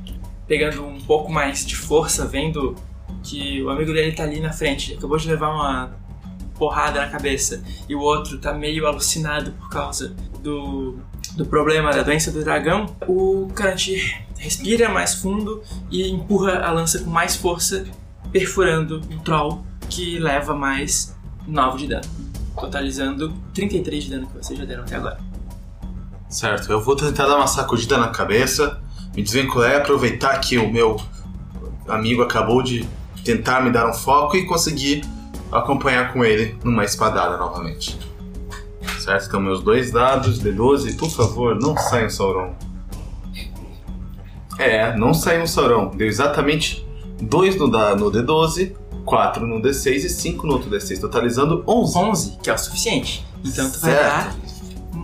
Pegando 0.47 0.85
um 0.85 1.01
pouco 1.01 1.33
mais 1.33 1.65
de 1.65 1.77
força, 1.77 2.27
vendo 2.27 2.75
que 3.23 3.63
o 3.63 3.71
amigo 3.71 3.93
dele 3.93 4.13
tá 4.13 4.23
ali 4.23 4.41
na 4.41 4.53
frente, 4.53 4.95
acabou 4.95 5.17
de 5.17 5.29
levar 5.29 5.51
uma 5.51 5.97
porrada 6.59 7.01
na 7.01 7.09
cabeça, 7.09 7.63
e 7.89 7.95
o 7.95 8.01
outro 8.01 8.39
tá 8.39 8.53
meio 8.53 8.87
alucinado 8.87 9.53
por 9.53 9.69
causa 9.71 10.15
do, 10.41 10.99
do 11.37 11.45
problema 11.47 11.91
da 11.91 12.03
doença 12.03 12.31
do 12.31 12.45
dragão, 12.45 12.95
o 13.09 13.49
Karanti 13.55 14.25
respira 14.37 14.89
mais 14.89 15.15
fundo 15.15 15.63
e 15.91 16.09
empurra 16.09 16.59
a 16.59 16.71
lança 16.71 17.01
com 17.01 17.11
mais 17.11 17.35
força, 17.35 17.85
perfurando 18.31 19.01
o 19.11 19.21
troll, 19.21 19.65
que 19.89 20.19
leva 20.19 20.55
mais 20.55 21.17
9 21.47 21.79
de 21.79 21.89
dano, 21.89 22.05
totalizando 22.59 23.33
33 23.55 24.05
de 24.05 24.11
dano 24.11 24.27
que 24.27 24.37
vocês 24.37 24.59
já 24.59 24.65
deram 24.65 24.83
até 24.83 24.97
agora. 24.97 25.19
Certo, 26.29 26.71
eu 26.71 26.81
vou 26.81 26.97
tentar 26.97 27.27
dar 27.27 27.37
uma 27.37 27.47
sacudida 27.47 27.97
na 27.97 28.09
cabeça, 28.09 28.83
me 29.14 29.23
desvincular 29.23 29.73
e 29.73 29.76
aproveitar 29.76 30.38
que 30.40 30.59
o 30.59 30.71
meu 30.71 31.00
amigo 31.88 32.23
acabou 32.23 32.62
de 32.62 32.87
tentar 33.25 33.61
me 33.62 33.71
dar 33.71 33.88
um 33.88 33.92
foco 33.92 34.37
e 34.37 34.44
conseguir 34.44 35.04
acompanhar 35.50 36.12
com 36.12 36.25
ele 36.25 36.56
numa 36.64 36.85
espadada 36.85 37.37
novamente. 37.37 37.99
Certo? 38.99 39.26
Então 39.26 39.40
meus 39.40 39.62
dois 39.62 39.90
dados, 39.90 40.42
D12, 40.42 40.97
por 40.97 41.11
favor, 41.11 41.54
não 41.61 41.76
saiam 41.76 42.11
Sauron. 42.11 42.54
É, 44.59 44.97
não 44.97 45.12
saiu 45.12 45.47
Sauron. 45.47 45.88
Deu 45.94 46.06
exatamente 46.06 46.87
2 47.21 47.56
no, 47.56 47.66
no 47.66 48.11
D12, 48.11 48.73
4 49.04 49.47
no 49.47 49.61
D6 49.61 50.04
e 50.04 50.09
5 50.09 50.47
no 50.47 50.54
outro 50.54 50.71
D6, 50.71 51.00
totalizando 51.00 51.62
11. 51.66 51.99
11, 51.99 52.38
que 52.42 52.50
é 52.50 52.54
o 52.54 52.59
suficiente. 52.59 53.25
Então 53.44 53.71
tu 53.71 53.78
vai 53.80 53.92
Certo. 53.92 54.04
dar 54.04 54.37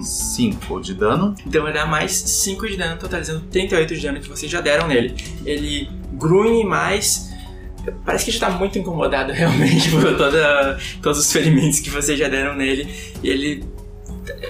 5 0.03 0.81
de 0.81 0.95
dano. 0.95 1.35
Então 1.47 1.63
vai 1.63 1.73
dar 1.73 1.87
mais 1.87 2.13
5 2.13 2.67
de 2.69 2.77
dano, 2.77 2.99
totalizando 2.99 3.41
38 3.51 3.95
de 3.95 4.03
dano 4.03 4.21
que 4.21 4.29
vocês 4.29 4.51
já 4.51 4.61
deram 4.61 4.89
nele. 4.89 5.15
Ele 5.45 5.89
grunhe 6.13 6.65
mais. 6.65 7.31
Parece 8.05 8.27
que 8.27 8.31
já 8.31 8.41
tá 8.41 8.51
muito 8.51 8.79
incomodado 8.79 9.33
realmente 9.35 9.91
por 9.91 10.17
toda, 10.17 10.79
todos 11.03 11.19
os 11.19 11.33
ferimentos 11.33 11.81
que 11.81 11.91
vocês 11.91 12.19
já 12.19 12.29
deram 12.29 12.55
nele. 12.57 12.89
E 13.23 13.29
ele. 13.29 13.65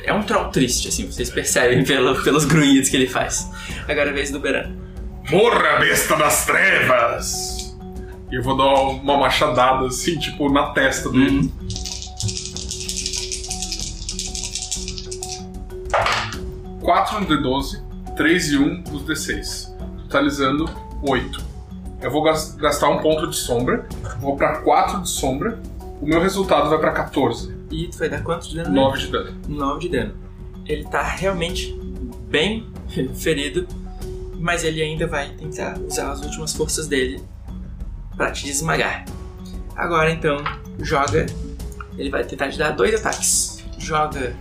É 0.04 0.12
um 0.12 0.23
troll 0.23 0.49
triste, 0.49 0.88
assim, 0.88 1.07
vocês 1.07 1.30
percebem 1.30 1.85
pelo, 1.85 2.21
pelos 2.23 2.45
grunhidos 2.45 2.90
que 2.90 2.97
ele 2.97 3.07
faz. 3.07 3.49
Agora 3.88 4.09
é 4.09 4.11
a 4.11 4.14
vez 4.14 4.30
do 4.30 4.38
Beran. 4.38 4.73
Morra, 5.30 5.78
besta 5.78 6.16
das 6.16 6.45
trevas! 6.45 7.76
E 8.30 8.37
eu 8.37 8.42
vou 8.42 8.57
dar 8.57 8.73
uma 8.75 9.16
machadada 9.16 9.87
assim, 9.87 10.19
tipo, 10.19 10.52
na 10.52 10.71
testa 10.71 11.11
dele. 11.11 11.52
4 16.83 17.21
no 17.21 17.27
D12, 17.27 17.83
3 18.17 18.53
e 18.53 18.59
1 18.59 18.83
nos 18.91 19.03
D6. 19.05 19.71
Totalizando 20.03 20.69
8. 21.03 21.41
Eu 22.03 22.11
vou 22.11 22.23
gas- 22.23 22.55
gastar 22.57 22.89
um 22.89 22.99
ponto 22.99 23.27
de 23.29 23.37
sombra, 23.37 23.87
vou 24.21 24.37
pra 24.37 24.59
4 24.59 25.03
de 25.03 25.09
sombra, 25.09 25.61
o 26.01 26.07
meu 26.07 26.21
resultado 26.21 26.69
vai 26.71 26.79
pra 26.79 26.93
14. 26.93 27.55
E 27.71 27.87
tu 27.89 27.99
vai 27.99 28.09
dar 28.09 28.23
quanto 28.23 28.49
de 28.49 28.57
dano? 28.57 28.75
9 28.75 28.99
de 28.99 29.07
dano. 29.09 29.37
9 29.49 29.81
de 29.81 29.89
dano. 29.91 30.15
Ele 30.67 30.85
tá 30.85 31.03
realmente 31.03 31.79
bem 32.29 32.67
ferido, 33.15 33.67
mas 34.39 34.65
ele 34.65 34.83
ainda 34.83 35.07
vai 35.07 35.29
tentar 35.31 35.79
usar 35.79 36.11
as 36.11 36.23
últimas 36.23 36.55
forças 36.55 36.87
dele 36.89 37.23
pra 38.17 38.31
te 38.33 38.49
esmagar. 38.49 39.05
Agora 39.77 40.11
então, 40.11 40.39
joga. 40.81 41.27
Ele 41.99 42.09
vai 42.11 42.25
tentar 42.25 42.49
te 42.51 42.59
dar 42.59 42.71
dois 42.71 42.95
ataques. 42.95 43.63
Joga 43.79 44.35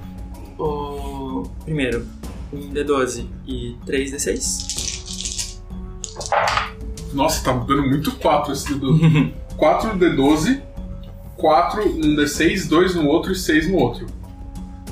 o 0.58 1.44
primeiro 1.66 2.06
um 2.52 2.72
D12 2.72 3.28
e 3.48 3.76
3 3.86 4.14
D6. 4.14 5.60
Nossa, 7.14 7.44
tá 7.44 7.54
dando 7.54 7.88
muito 7.88 8.12
4 8.18 8.54
esse 8.54 8.74
D12. 8.74 9.34
4 9.58 9.94
no 9.94 10.00
D12, 10.00 10.62
4 11.36 11.90
num 11.90 12.16
D6, 12.16 12.68
2 12.68 12.96
no 12.96 13.08
outro 13.08 13.32
e 13.32 13.36
6 13.36 13.70
no 13.70 13.78
outro. 13.78 14.08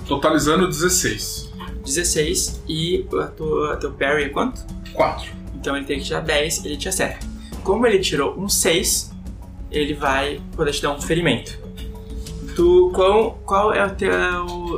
Totalizando 0.08 0.68
16. 0.68 1.52
16 1.86 2.64
e 2.68 3.06
a 3.22 3.28
tua, 3.28 3.78
teu 3.78 3.92
parry 3.94 4.26
é 4.26 4.30
quanto? 4.30 4.62
4. 4.94 5.32
Então 5.56 5.76
ele 5.76 5.86
tem 5.86 6.00
que 6.00 6.06
tirar 6.06 6.22
10, 6.22 6.66
ele 6.66 6.78
te 6.78 6.90
acerta. 6.90 7.26
Como 7.64 7.86
ele 7.86 8.00
tirou 8.00 8.38
um 8.38 8.50
6, 8.50 9.12
ele 9.72 9.94
vai 9.94 10.42
poder 10.56 10.72
te 10.72 10.82
dar 10.82 10.92
um 10.92 11.02
ferimento. 11.02 11.58
Tu, 12.56 12.92
qual, 12.94 13.34
qual 13.46 13.74
é 13.74 13.86
o 13.86 13.90
teu. 13.92 14.12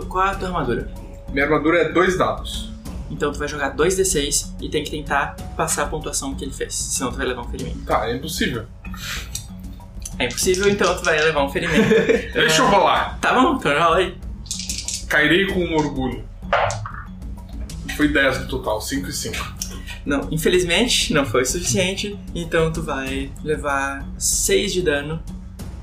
Qual 0.07 0.25
é 0.25 0.31
a 0.31 0.35
tua 0.35 0.49
armadura? 0.49 0.91
Minha 1.31 1.45
armadura 1.45 1.79
é 1.79 1.91
2 1.91 2.17
dados. 2.17 2.68
Então 3.09 3.31
tu 3.31 3.39
vai 3.39 3.47
jogar 3.47 3.75
2d6 3.75 4.51
e 4.61 4.69
tem 4.69 4.83
que 4.83 4.91
tentar 4.91 5.35
passar 5.57 5.83
a 5.83 5.87
pontuação 5.87 6.35
que 6.35 6.45
ele 6.45 6.53
fez, 6.53 6.75
senão 6.75 7.11
tu 7.11 7.17
vai 7.17 7.25
levar 7.25 7.41
um 7.41 7.49
ferimento. 7.49 7.79
Tá, 7.85 8.07
é 8.07 8.15
impossível. 8.15 8.65
É 10.17 10.25
impossível, 10.25 10.69
então 10.69 10.95
tu 10.95 11.03
vai 11.03 11.19
levar 11.19 11.43
um 11.43 11.49
ferimento. 11.49 11.89
Deixa 12.33 12.61
eu 12.61 12.69
rolar. 12.69 13.17
tá 13.19 13.33
bom, 13.33 13.55
então 13.55 13.71
rola 13.71 13.97
aí. 13.97 14.17
Cairei 15.07 15.47
com 15.47 15.59
um 15.59 15.75
orgulho. 15.75 16.23
Foi 17.95 18.07
10 18.07 18.41
no 18.41 18.47
total, 18.47 18.79
5 18.79 19.09
e 19.09 19.13
5. 19.13 19.55
Não, 20.05 20.27
infelizmente 20.31 21.13
não 21.13 21.25
foi 21.25 21.41
o 21.41 21.45
suficiente, 21.45 22.17
então 22.33 22.71
tu 22.71 22.81
vai 22.81 23.31
levar 23.43 24.07
6 24.17 24.73
de 24.73 24.81
dano 24.81 25.21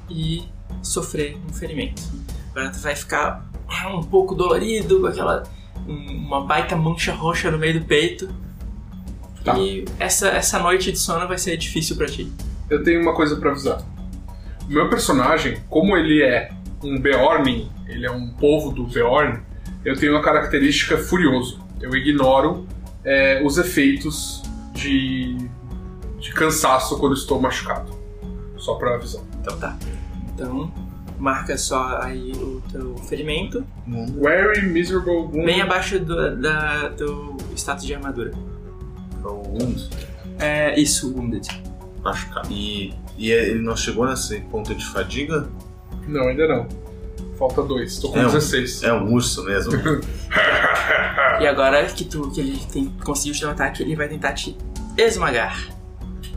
e 0.09 0.45
sofrer 0.83 1.37
um 1.49 1.52
ferimento. 1.52 2.02
Agora 2.50 2.71
tu 2.71 2.78
vai 2.78 2.97
ficar 2.97 3.45
um 3.92 4.02
pouco 4.02 4.35
dolorido, 4.35 5.00
com 5.00 5.06
aquela. 5.06 5.42
Um- 5.88 6.26
uma 6.26 6.45
baita 6.45 6.75
mancha 6.76 7.12
roxa 7.12 7.50
no 7.50 7.59
meio 7.59 7.81
do 7.81 7.87
peito. 7.87 8.28
Tá. 9.45 9.57
E 9.59 9.85
essa, 9.99 10.28
essa 10.28 10.59
noite 10.59 10.90
de 10.90 10.99
sono 10.99 11.26
vai 11.28 11.38
ser 11.38 11.57
difícil 11.57 11.97
pra 11.97 12.07
ti. 12.07 12.33
Eu 12.69 12.83
tenho 12.83 13.00
uma 13.00 13.14
coisa 13.14 13.37
pra 13.37 13.50
avisar. 13.52 13.81
O 14.69 14.73
meu 14.73 14.88
personagem, 14.88 15.59
como 15.71 15.97
ele 15.97 16.23
é 16.23 16.50
um 16.83 16.99
Beorn, 17.00 17.71
ele 17.87 18.05
é 18.05 18.11
um 18.11 18.28
povo 18.31 18.71
do 18.73 18.84
Beorn, 18.84 19.39
eu 19.84 19.97
tenho 19.97 20.13
uma 20.13 20.23
característica 20.23 20.99
furioso. 20.99 21.60
Eu 21.80 21.95
ignoro 21.95 22.67
é, 23.04 23.41
os 23.45 23.56
efeitos 23.58 24.43
de, 24.75 25.37
de 26.19 26.32
cansaço 26.32 26.99
quando 26.99 27.15
estou 27.15 27.41
machucado. 27.41 27.95
Só 28.58 28.75
pra 28.75 28.95
avisar. 28.97 29.23
Então 29.41 29.56
tá. 29.58 29.78
Então, 30.34 30.73
marca 31.19 31.57
só 31.59 31.99
aí 32.02 32.33
o 32.33 32.63
teu 32.71 32.95
ferimento, 33.09 33.65
Very 34.23 34.63
miserable 34.67 35.11
wound. 35.13 35.45
bem 35.45 35.61
abaixo 35.61 35.99
do 35.99 36.37
da, 36.37 36.91
teu 36.97 37.37
status 37.55 37.85
de 37.85 37.95
armadura. 37.95 38.33
É 39.23 39.26
o 39.26 39.43
Wound. 39.43 39.89
É 40.39 40.79
isso, 40.81 41.13
Wounded. 41.15 41.49
Machucado. 42.05 42.49
E, 42.50 42.93
e 43.19 43.31
ele 43.31 43.61
não 43.63 43.76
chegou 43.76 44.07
nesse 44.07 44.41
ponto 44.43 44.75
de 44.75 44.85
fadiga? 44.85 45.49
Não, 46.07 46.29
ainda 46.29 46.47
não. 46.47 46.69
Falta 47.39 47.63
dois. 47.63 47.99
Tô 47.99 48.11
com 48.11 48.19
É 48.19 48.23
um- 48.26 48.31
16. 48.31 48.83
É 48.85 48.93
um 48.93 49.13
urso 49.13 49.43
mesmo. 49.45 49.73
E 51.41 51.47
agora 51.47 51.85
que 51.87 52.05
tu 52.05 52.31
que 52.31 52.41
ele 52.41 52.59
tem, 52.73 52.87
conseguiu 53.05 53.35
te 53.35 53.43
dar 53.43 53.49
um 53.49 53.50
ataque, 53.50 53.83
ele 53.83 53.95
vai 53.95 54.09
tentar 54.09 54.33
te 54.33 54.57
esmagar. 54.97 55.69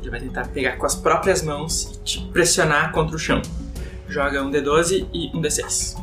Ele 0.02 0.10
vai 0.10 0.20
tentar 0.20 0.48
pegar 0.50 0.74
com 0.78 0.86
as 0.86 0.94
próprias 0.96 1.42
mãos 1.42 1.84
e 1.84 2.04
te 2.04 2.22
pressionar 2.34 2.92
contra 2.92 3.16
o 3.16 3.20
chão. 3.20 3.42
Joga 4.10 4.44
um 4.44 4.52
D12 4.52 5.08
e 5.14 5.28
um 5.36 5.42
D6. 5.42 5.68
Isso 5.68 5.98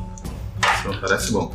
não 0.84 1.00
parece 1.00 1.32
bom. 1.32 1.52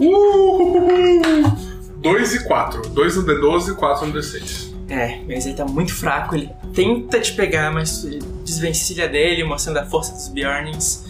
Uh! 0.00 1.68
2 1.98 2.34
e 2.34 2.44
4. 2.44 2.82
2 2.90 3.16
no 3.16 3.24
D12 3.24 3.72
e 3.72 3.74
4 3.74 4.06
no 4.06 4.12
D6. 4.12 4.68
É, 4.88 5.20
mas 5.26 5.46
ele 5.46 5.54
tá 5.54 5.66
muito 5.66 5.94
fraco, 5.94 6.34
ele 6.34 6.50
tenta 6.74 7.20
te 7.20 7.32
pegar, 7.34 7.70
mas 7.70 8.04
ele 8.04 8.20
desvencilha 8.44 9.08
dele, 9.08 9.44
mostrando 9.44 9.78
a 9.78 9.84
força 9.84 10.12
dos 10.12 10.28
Bjornings. 10.28 11.04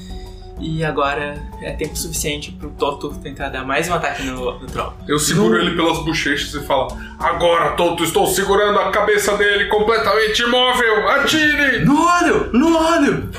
E 0.61 0.85
agora 0.85 1.40
é 1.62 1.73
tempo 1.73 1.97
suficiente 1.97 2.51
pro 2.51 2.71
Toto 2.71 3.11
tentar 3.23 3.49
dar 3.49 3.64
mais 3.64 3.88
um 3.88 3.94
ataque 3.94 4.25
no, 4.25 4.59
no 4.59 4.66
Troll. 4.66 4.92
Eu 5.07 5.18
seguro 5.18 5.57
ele 5.57 5.77
pelas 5.77 5.99
bochechas 6.05 6.53
e 6.53 6.66
falo: 6.66 6.99
Agora, 7.18 7.77
Toto, 7.77 8.03
estou 8.03 8.27
segurando 8.27 8.79
a 8.79 8.90
cabeça 8.90 9.37
dele 9.37 9.66
completamente 9.66 10.42
imóvel! 10.42 11.09
Atire! 11.11 11.85
No 11.85 12.05
olho! 12.05 12.51
No 12.53 12.77
olho! 12.77 13.31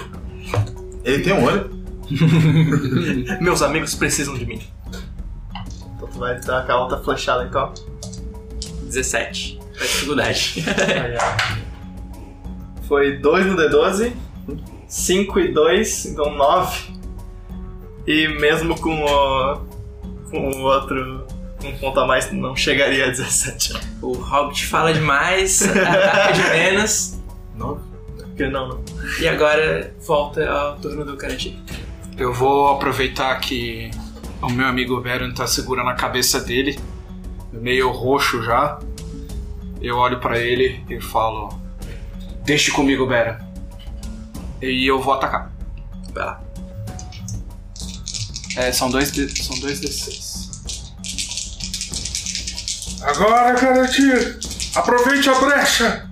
Ele 1.03 1.21
tem 1.21 1.33
um 1.33 1.43
olho? 1.43 1.69
Meus 3.41 3.61
amigos 3.61 3.95
precisam 3.95 4.37
de 4.37 4.45
mim. 4.45 4.61
Então 5.95 6.07
tu 6.07 6.19
vai 6.19 6.39
dar 6.39 6.59
aquela 6.59 6.83
outra 6.83 6.99
flechada 6.99 7.43
então. 7.43 7.73
17. 8.83 9.59
Tá 9.59 9.85
dificuldade. 9.85 10.63
Foi 12.87 13.17
2 13.17 13.45
no 13.45 13.55
D12, 13.55 14.13
5 14.87 15.39
e 15.39 15.53
2, 15.53 16.05
então 16.05 16.33
9. 16.35 16.98
E 18.07 18.27
mesmo 18.27 18.79
com 18.79 19.03
o, 19.03 19.57
com 20.29 20.49
o 20.49 20.61
outro 20.63 21.27
um 21.63 21.77
ponto 21.77 21.99
a 21.99 22.07
mais, 22.07 22.31
não 22.31 22.55
chegaria 22.55 23.05
a 23.05 23.09
17. 23.09 23.73
o 24.01 24.13
Hobbit 24.13 24.65
fala 24.65 24.93
demais, 24.93 25.61
ataca 25.67 26.33
de 26.33 26.43
menos. 26.49 27.19
Nove. 27.55 27.81
Porque 28.15 28.47
não, 28.47 28.69
não. 28.69 28.83
E 29.19 29.27
agora 29.27 29.93
volta 30.05 30.49
ao 30.49 30.77
turno 30.77 31.03
do 31.03 31.17
Karanti. 31.17 31.61
Eu 32.17 32.33
vou 32.33 32.69
aproveitar 32.69 33.35
que 33.39 33.91
o 34.41 34.49
meu 34.49 34.65
amigo 34.65 35.01
Baron 35.01 35.33
tá 35.33 35.45
segurando 35.45 35.89
a 35.89 35.95
cabeça 35.95 36.39
dele, 36.39 36.79
meio 37.51 37.91
roxo 37.91 38.41
já. 38.43 38.79
Eu 39.81 39.97
olho 39.97 40.19
pra 40.19 40.39
ele 40.39 40.83
e 40.89 41.01
falo: 41.01 41.49
Deixe 42.45 42.71
comigo, 42.71 43.05
Baron. 43.05 43.35
E 44.61 44.87
eu 44.87 45.01
vou 45.01 45.13
atacar. 45.13 45.51
Vai 46.13 46.25
lá. 46.25 46.41
É, 48.55 48.71
são 48.71 48.89
dois, 48.89 49.11
D, 49.11 49.27
são 49.29 49.57
dois 49.59 49.79
D6. 49.79 50.39
Agora, 53.01 53.59
garantir! 53.59 54.39
Aproveite 54.75 55.29
a 55.29 55.39
brecha! 55.39 56.09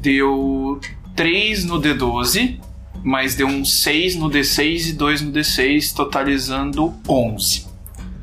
Deu 0.00 0.80
3 1.16 1.64
no 1.64 1.80
D12, 1.80 2.60
mas 3.02 3.34
deu 3.34 3.46
um 3.46 3.64
6 3.64 4.16
no 4.16 4.30
D6 4.30 4.90
e 4.90 4.92
2 4.92 5.22
no 5.22 5.32
D6, 5.32 5.94
totalizando 5.94 6.94
11. 7.08 7.66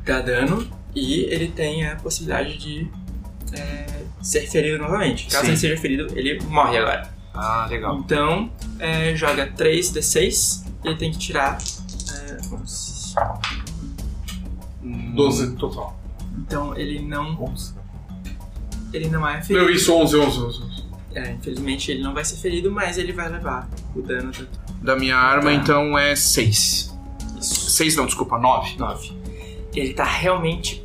Dá 0.04 0.20
dano 0.20 0.66
e 0.94 1.24
ele 1.24 1.48
tem 1.48 1.86
a 1.86 1.96
possibilidade 1.96 2.56
de 2.56 2.88
é, 3.52 3.86
ser 4.22 4.48
ferido 4.48 4.78
novamente. 4.78 5.26
Caso 5.26 5.44
Sim. 5.44 5.50
ele 5.50 5.56
seja 5.56 5.76
ferido, 5.76 6.06
ele 6.16 6.40
morre 6.44 6.78
agora. 6.78 7.10
Ah, 7.34 7.66
legal. 7.68 7.98
Então, 7.98 8.50
é, 8.78 9.14
joga 9.14 9.46
3d6 9.46 10.64
e 10.84 10.88
ele 10.88 10.96
tem 10.96 11.10
que 11.10 11.18
tirar 11.18 11.58
é, 12.52 12.56
11. 12.56 13.14
12 15.14 15.46
no 15.46 15.56
total. 15.56 15.98
Então 16.38 16.76
ele 16.76 17.00
não. 17.00 17.54
Ele 18.92 19.08
não 19.08 19.26
é 19.26 19.36
Não, 19.36 19.42
ferido. 19.42 19.70
isso, 19.70 19.92
11, 19.92 20.16
11, 20.16 20.38
11. 20.40 20.62
11. 20.62 20.84
É, 21.14 21.32
infelizmente 21.32 21.90
ele 21.90 22.02
não 22.02 22.12
vai 22.12 22.24
ser 22.24 22.36
ferido, 22.36 22.70
mas 22.70 22.98
ele 22.98 23.12
vai 23.12 23.28
levar 23.28 23.68
o 23.94 24.02
dano 24.02 24.30
do 24.30 24.46
Da 24.82 24.94
minha 24.96 25.16
arma, 25.16 25.52
então, 25.52 25.96
é 25.98 26.14
6. 26.14 26.94
Isso. 27.40 27.70
6 27.70 27.96
não, 27.96 28.06
desculpa, 28.06 28.38
9. 28.38 28.76
9. 28.78 29.12
Ele 29.74 29.94
tá 29.94 30.04
realmente 30.04 30.84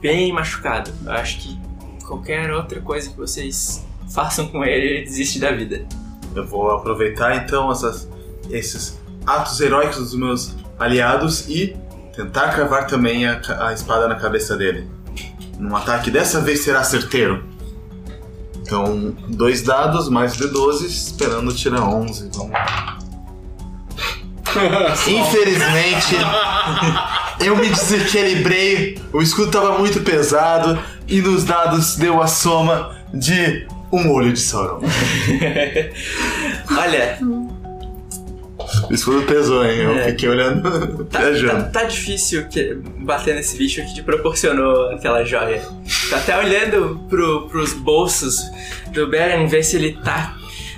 bem 0.00 0.32
machucado. 0.32 0.90
Eu 1.04 1.12
acho 1.12 1.38
que 1.38 1.58
qualquer 2.06 2.50
outra 2.52 2.80
coisa 2.80 3.10
que 3.10 3.16
vocês 3.16 3.86
façam 4.12 4.48
com 4.48 4.64
ele, 4.64 4.86
ele 4.86 5.04
desiste 5.04 5.38
da 5.38 5.52
vida. 5.52 5.86
Eu 6.34 6.46
vou 6.46 6.70
aproveitar 6.70 7.36
então 7.36 7.70
essas, 7.70 8.08
esses 8.50 8.98
atos 9.26 9.60
heróicos 9.60 9.96
dos 9.98 10.14
meus 10.14 10.54
aliados 10.78 11.48
e 11.48 11.76
tentar 12.14 12.48
cravar 12.48 12.86
também 12.86 13.26
a, 13.26 13.40
a 13.66 13.72
espada 13.72 14.08
na 14.08 14.14
cabeça 14.14 14.56
dele. 14.56 14.88
num 15.58 15.74
ataque 15.76 16.10
dessa 16.10 16.40
vez 16.40 16.60
será 16.60 16.82
certeiro. 16.84 17.44
Então, 18.56 19.14
dois 19.28 19.62
dados 19.62 20.08
mais 20.08 20.36
D12, 20.36 20.86
esperando 20.86 21.54
tirar 21.54 21.82
11. 21.82 22.30
Vamos 22.34 22.52
lá. 22.52 22.98
Infelizmente, 25.06 26.16
eu 27.40 27.56
me 27.56 27.68
desequilibrei, 27.68 29.00
o 29.12 29.20
escudo 29.22 29.50
tava 29.50 29.78
muito 29.78 30.00
pesado 30.00 30.78
e 31.06 31.20
nos 31.20 31.44
dados 31.44 31.96
deu 31.96 32.20
a 32.20 32.26
soma 32.26 32.96
de 33.12 33.66
um 33.92 34.10
olho 34.10 34.32
de 34.32 34.40
Sauron. 34.40 34.80
Olha, 36.76 37.18
O 38.90 38.94
escudo 38.94 39.22
pesou, 39.22 39.64
hein? 39.64 39.78
Eu 39.78 39.94
É. 39.98 40.04
fiquei 40.10 40.28
olhando, 40.28 41.04
tá, 41.06 41.20
viajando. 41.30 41.64
tá- 41.64 41.80
tá 41.80 41.84
difícil 41.84 42.46
bater 42.98 43.34
nesse 43.34 43.56
bicho 43.56 43.84
que 43.86 43.94
te 43.94 44.02
proporcionou 44.02 44.90
aquela 44.90 45.24
joia. 45.24 45.62
Tá 46.10 46.16
até 46.18 46.38
olhando 46.38 47.00
pro, 47.08 47.48
pros 47.48 47.72
bolsos 47.72 48.38
do 48.92 49.08
Beren, 49.08 49.46
ver 49.46 49.62
se 49.64 49.76
ele 49.76 49.92
tá 50.04 50.36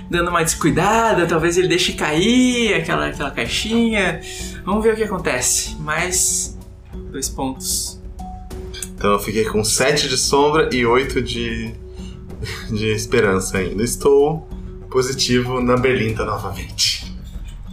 dando 0.09 0.29
uma 0.29 0.43
descuidada, 0.43 1.27
talvez 1.27 1.57
ele 1.57 1.67
deixe 1.67 1.93
cair 1.93 2.73
aquela, 2.73 3.07
aquela 3.07 3.29
caixinha. 3.31 4.21
Vamos 4.65 4.83
ver 4.83 4.93
o 4.93 4.95
que 4.95 5.03
acontece. 5.03 5.75
Mais 5.79 6.57
dois 7.11 7.29
pontos. 7.29 7.99
Então 8.95 9.13
eu 9.13 9.19
fiquei 9.19 9.45
com 9.45 9.63
7 9.63 10.09
de 10.09 10.17
sombra 10.17 10.69
e 10.73 10.85
8 10.85 11.21
de, 11.21 11.73
de 12.71 12.87
esperança 12.91 13.57
ainda. 13.59 13.83
Estou 13.83 14.47
positivo 14.89 15.61
na 15.61 15.77
Berlinda 15.77 16.25
novamente. 16.25 16.88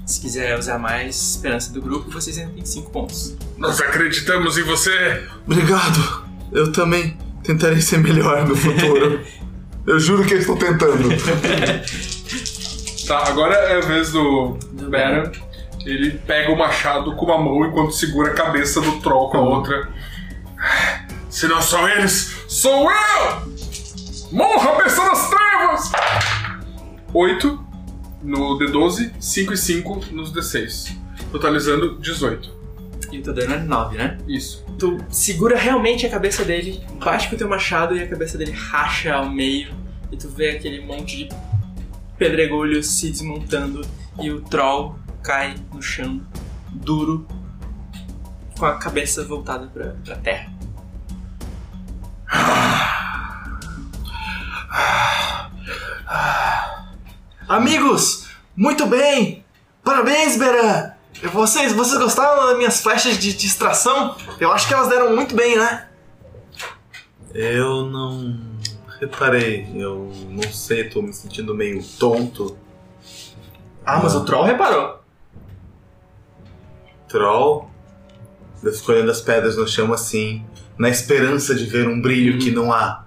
Se 0.06 0.20
quiser 0.20 0.56
usar 0.56 0.78
mais 0.78 1.32
esperança 1.32 1.72
do 1.72 1.82
grupo, 1.82 2.08
vocês 2.10 2.38
ainda 2.38 2.52
têm 2.52 2.64
cinco 2.64 2.92
pontos. 2.92 3.36
Nós 3.58 3.80
acreditamos 3.80 4.56
em 4.56 4.62
você. 4.62 5.26
Obrigado. 5.44 6.24
Eu 6.52 6.70
também 6.70 7.18
tentarei 7.42 7.80
ser 7.80 7.98
melhor 7.98 8.46
no 8.46 8.54
futuro. 8.54 9.20
eu 9.84 9.98
juro 9.98 10.24
que 10.24 10.34
eu 10.34 10.38
estou 10.38 10.56
tentando. 10.56 11.08
Tá, 13.06 13.28
agora 13.28 13.54
é 13.54 13.76
a 13.76 13.80
vez 13.82 14.10
do, 14.10 14.58
do 14.72 14.90
Baron. 14.90 15.30
Ele 15.84 16.18
pega 16.26 16.50
o 16.50 16.58
machado 16.58 17.14
com 17.14 17.26
uma 17.26 17.38
mão 17.38 17.64
enquanto 17.64 17.92
segura 17.92 18.32
a 18.32 18.34
cabeça 18.34 18.80
do 18.80 19.00
troll 19.00 19.30
com 19.30 19.36
a 19.36 19.42
outra. 19.42 19.88
Se 21.30 21.46
não 21.46 21.62
são 21.62 21.88
eles, 21.88 22.34
sou 22.48 22.90
eu! 22.90 23.52
Morra, 24.32 24.82
pessoa 24.82 25.08
das 25.10 25.30
trevas! 25.30 25.92
8 27.14 27.65
no 28.26 28.58
D12, 28.58 29.12
5 29.20 29.52
e 29.52 29.56
5 29.56 30.00
nos 30.12 30.32
D6. 30.32 30.96
Totalizando 31.30 31.96
18. 31.98 32.56
E 33.12 33.18
o 33.18 33.22
teu 33.22 33.32
dano 33.32 33.54
é 33.54 33.58
9, 33.58 33.96
né? 33.96 34.18
Isso. 34.26 34.64
Tu 34.78 34.98
segura 35.08 35.56
realmente 35.56 36.04
a 36.04 36.10
cabeça 36.10 36.44
dele, 36.44 36.82
bate 37.02 37.28
com 37.28 37.36
o 37.36 37.38
teu 37.38 37.48
machado 37.48 37.96
e 37.96 38.02
a 38.02 38.08
cabeça 38.08 38.36
dele 38.36 38.50
racha 38.50 39.14
ao 39.14 39.30
meio. 39.30 39.72
E 40.10 40.16
tu 40.16 40.28
vê 40.28 40.50
aquele 40.50 40.84
monte 40.84 41.16
de 41.16 41.28
pedregulhos 42.18 42.86
se 42.86 43.10
desmontando 43.10 43.86
e 44.20 44.30
o 44.30 44.40
troll 44.40 44.98
cai 45.22 45.54
no 45.72 45.80
chão, 45.80 46.20
duro, 46.72 47.26
com 48.58 48.66
a 48.66 48.76
cabeça 48.76 49.24
voltada 49.24 49.68
pra, 49.68 49.94
pra 50.04 50.16
terra. 50.16 50.52
Amigos, 57.48 58.26
muito 58.56 58.86
bem! 58.86 59.44
Parabéns, 59.84 60.36
Beran! 60.36 60.90
Vocês, 61.32 61.72
vocês 61.72 61.96
gostaram 61.96 62.44
das 62.44 62.56
minhas 62.56 62.80
flechas 62.80 63.16
de 63.18 63.32
distração? 63.34 64.16
Eu 64.40 64.50
acho 64.50 64.66
que 64.66 64.74
elas 64.74 64.88
deram 64.88 65.14
muito 65.14 65.32
bem, 65.32 65.56
né? 65.56 65.88
Eu 67.32 67.86
não 67.86 68.36
reparei. 69.00 69.70
Eu 69.76 70.10
não 70.28 70.42
sei, 70.52 70.90
tô 70.90 71.00
me 71.00 71.12
sentindo 71.12 71.54
meio 71.54 71.80
tonto. 72.00 72.58
Ah, 73.84 74.00
mas 74.02 74.16
o 74.16 74.24
Troll 74.24 74.44
reparou. 74.44 75.00
Troll. 77.08 77.70
Eu 78.60 78.72
fico 78.72 78.90
olhando 78.90 79.12
as 79.12 79.20
pedras 79.20 79.56
no 79.56 79.68
chão 79.68 79.92
assim, 79.92 80.44
na 80.76 80.88
esperança 80.88 81.54
de 81.54 81.64
ver 81.66 81.86
um 81.86 82.02
brilho 82.02 82.40
que 82.40 82.50
não 82.50 82.72
há. 82.72 83.04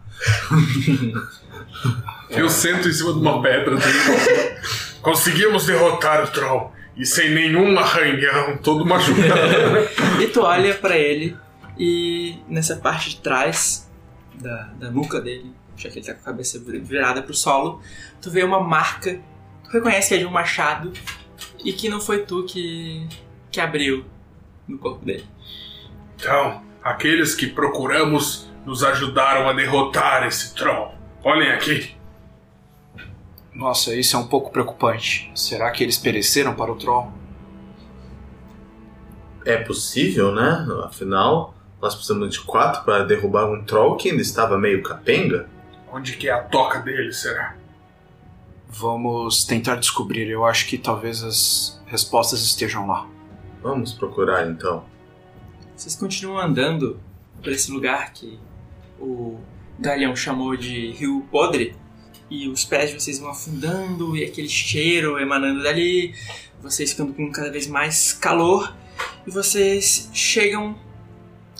Eu 2.29 2.49
sento 2.49 2.87
em 2.87 2.93
cima 2.93 3.13
de 3.13 3.19
uma 3.19 3.41
pedra. 3.41 3.75
dele. 3.77 4.59
Conseguimos 5.01 5.65
derrotar 5.65 6.23
o 6.23 6.27
troll. 6.27 6.71
E 6.95 7.05
sem 7.05 7.29
nenhum 7.31 7.77
arranhão, 7.79 8.57
todo 8.57 8.85
machucado. 8.85 9.19
E 10.21 10.27
tu 10.27 10.41
olha 10.41 10.75
pra 10.75 10.97
ele 10.97 11.37
e 11.77 12.37
nessa 12.49 12.75
parte 12.75 13.11
de 13.11 13.21
trás 13.21 13.89
da, 14.33 14.63
da 14.77 14.91
nuca 14.91 15.21
dele, 15.21 15.53
já 15.77 15.89
que 15.89 15.99
ele 15.99 16.05
tá 16.05 16.13
com 16.13 16.19
a 16.19 16.23
cabeça 16.25 16.59
virada 16.59 17.21
pro 17.21 17.33
solo, 17.33 17.81
tu 18.21 18.29
vê 18.29 18.43
uma 18.43 18.59
marca. 18.59 19.17
Tu 19.63 19.71
reconhece 19.71 20.09
que 20.09 20.15
é 20.15 20.17
de 20.17 20.25
um 20.25 20.31
machado 20.31 20.91
e 21.63 21.71
que 21.71 21.87
não 21.87 22.01
foi 22.01 22.25
tu 22.25 22.43
que, 22.43 23.07
que 23.49 23.61
abriu 23.61 24.05
no 24.67 24.77
corpo 24.77 25.05
dele. 25.05 25.25
Então, 26.17 26.61
aqueles 26.83 27.33
que 27.33 27.47
procuramos 27.47 28.49
nos 28.65 28.83
ajudaram 28.83 29.47
a 29.47 29.53
derrotar 29.53 30.27
esse 30.27 30.53
troll. 30.53 30.93
Olhem 31.23 31.49
aqui. 31.51 31.95
Nossa, 33.59 33.93
isso 33.93 34.15
é 34.15 34.19
um 34.19 34.25
pouco 34.25 34.51
preocupante. 34.51 35.29
Será 35.35 35.69
que 35.69 35.83
eles 35.83 35.97
pereceram 35.97 36.55
para 36.55 36.71
o 36.71 36.77
troll? 36.77 37.11
É 39.45 39.57
possível, 39.57 40.33
né? 40.33 40.65
Afinal, 40.85 41.53
nós 41.81 41.93
precisamos 41.93 42.29
de 42.29 42.39
quatro 42.39 42.85
para 42.85 43.03
derrubar 43.03 43.51
um 43.51 43.61
troll 43.65 43.97
que 43.97 44.11
ainda 44.11 44.21
estava 44.21 44.57
meio 44.57 44.81
capenga. 44.81 45.49
Onde 45.91 46.15
que 46.15 46.29
é 46.29 46.31
a 46.31 46.41
toca 46.41 46.79
dele, 46.79 47.11
será? 47.11 47.57
Vamos 48.69 49.43
tentar 49.43 49.75
descobrir. 49.75 50.29
Eu 50.29 50.45
acho 50.45 50.65
que 50.65 50.77
talvez 50.77 51.21
as 51.21 51.83
respostas 51.85 52.41
estejam 52.41 52.87
lá. 52.87 53.05
Vamos 53.61 53.91
procurar 53.91 54.47
então. 54.49 54.85
Vocês 55.75 55.97
continuam 55.97 56.39
andando 56.39 56.97
por 57.43 57.51
esse 57.51 57.69
lugar 57.69 58.13
que 58.13 58.39
o 58.97 59.37
Galeão 59.77 60.15
chamou 60.15 60.55
de 60.55 60.91
Rio 60.91 61.27
Podre 61.29 61.75
e 62.29 62.47
os 62.47 62.63
pés 62.65 62.91
de 62.91 62.99
vocês 62.99 63.19
vão 63.19 63.29
afundando 63.29 64.15
e 64.15 64.23
aquele 64.23 64.49
cheiro 64.49 65.19
emanando 65.19 65.63
dali, 65.63 66.13
vocês 66.61 66.91
ficando 66.91 67.13
com 67.13 67.31
cada 67.31 67.51
vez 67.51 67.67
mais 67.67 68.13
calor 68.13 68.75
e 69.25 69.31
vocês 69.31 70.09
chegam 70.13 70.77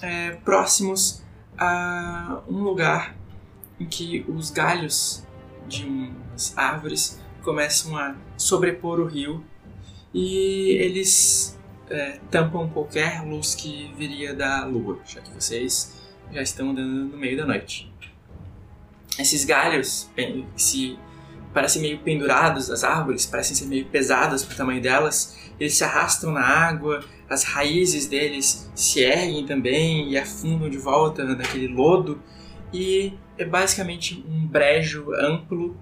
é, 0.01 0.32
próximos 0.43 1.23
a 1.58 2.41
um 2.47 2.60
lugar 2.60 3.17
em 3.79 3.86
que 3.86 4.25
os 4.27 4.51
galhos 4.51 5.23
de 5.67 5.86
umas 5.86 6.58
árvores 6.58 7.19
começam 7.43 7.97
a 7.97 8.15
sobrepor 8.38 8.99
o 8.99 9.05
rio 9.05 9.43
e 10.13 10.71
eles 10.79 11.58
é, 11.89 12.19
tampam 12.29 12.69
qualquer 12.69 13.23
luz 13.25 13.55
que 13.55 13.93
viria 13.97 14.34
da 14.34 14.65
lua, 14.65 14.99
já 15.05 15.21
que 15.21 15.32
vocês 15.32 15.95
já 16.32 16.41
estão 16.41 16.71
andando 16.71 17.12
no 17.12 17.17
meio 17.17 17.38
da 17.38 17.45
noite. 17.45 17.88
Esses 19.19 19.43
galhos 19.43 20.10
se 20.55 20.97
parecem 21.53 21.82
meio 21.82 21.99
pendurados 21.99 22.67
das 22.67 22.84
árvores, 22.84 23.25
parecem 23.25 23.55
ser 23.55 23.65
meio 23.65 23.86
pesados 23.86 24.45
pro 24.45 24.55
tamanho 24.55 24.82
delas, 24.82 25.51
eles 25.60 25.75
se 25.75 25.84
arrastam 25.84 26.32
na 26.32 26.45
água, 26.45 27.03
as 27.29 27.43
raízes 27.43 28.08
deles 28.08 28.71
se 28.73 29.01
erguem 29.01 29.45
também 29.45 30.10
e 30.12 30.17
afundam 30.17 30.69
de 30.69 30.77
volta 30.77 31.23
naquele 31.23 31.67
lodo, 31.67 32.21
e 32.71 33.13
é 33.38 33.43
basicamente 33.43 34.23
um 34.27 34.47
brejo 34.47 35.12
amplo, 35.13 35.75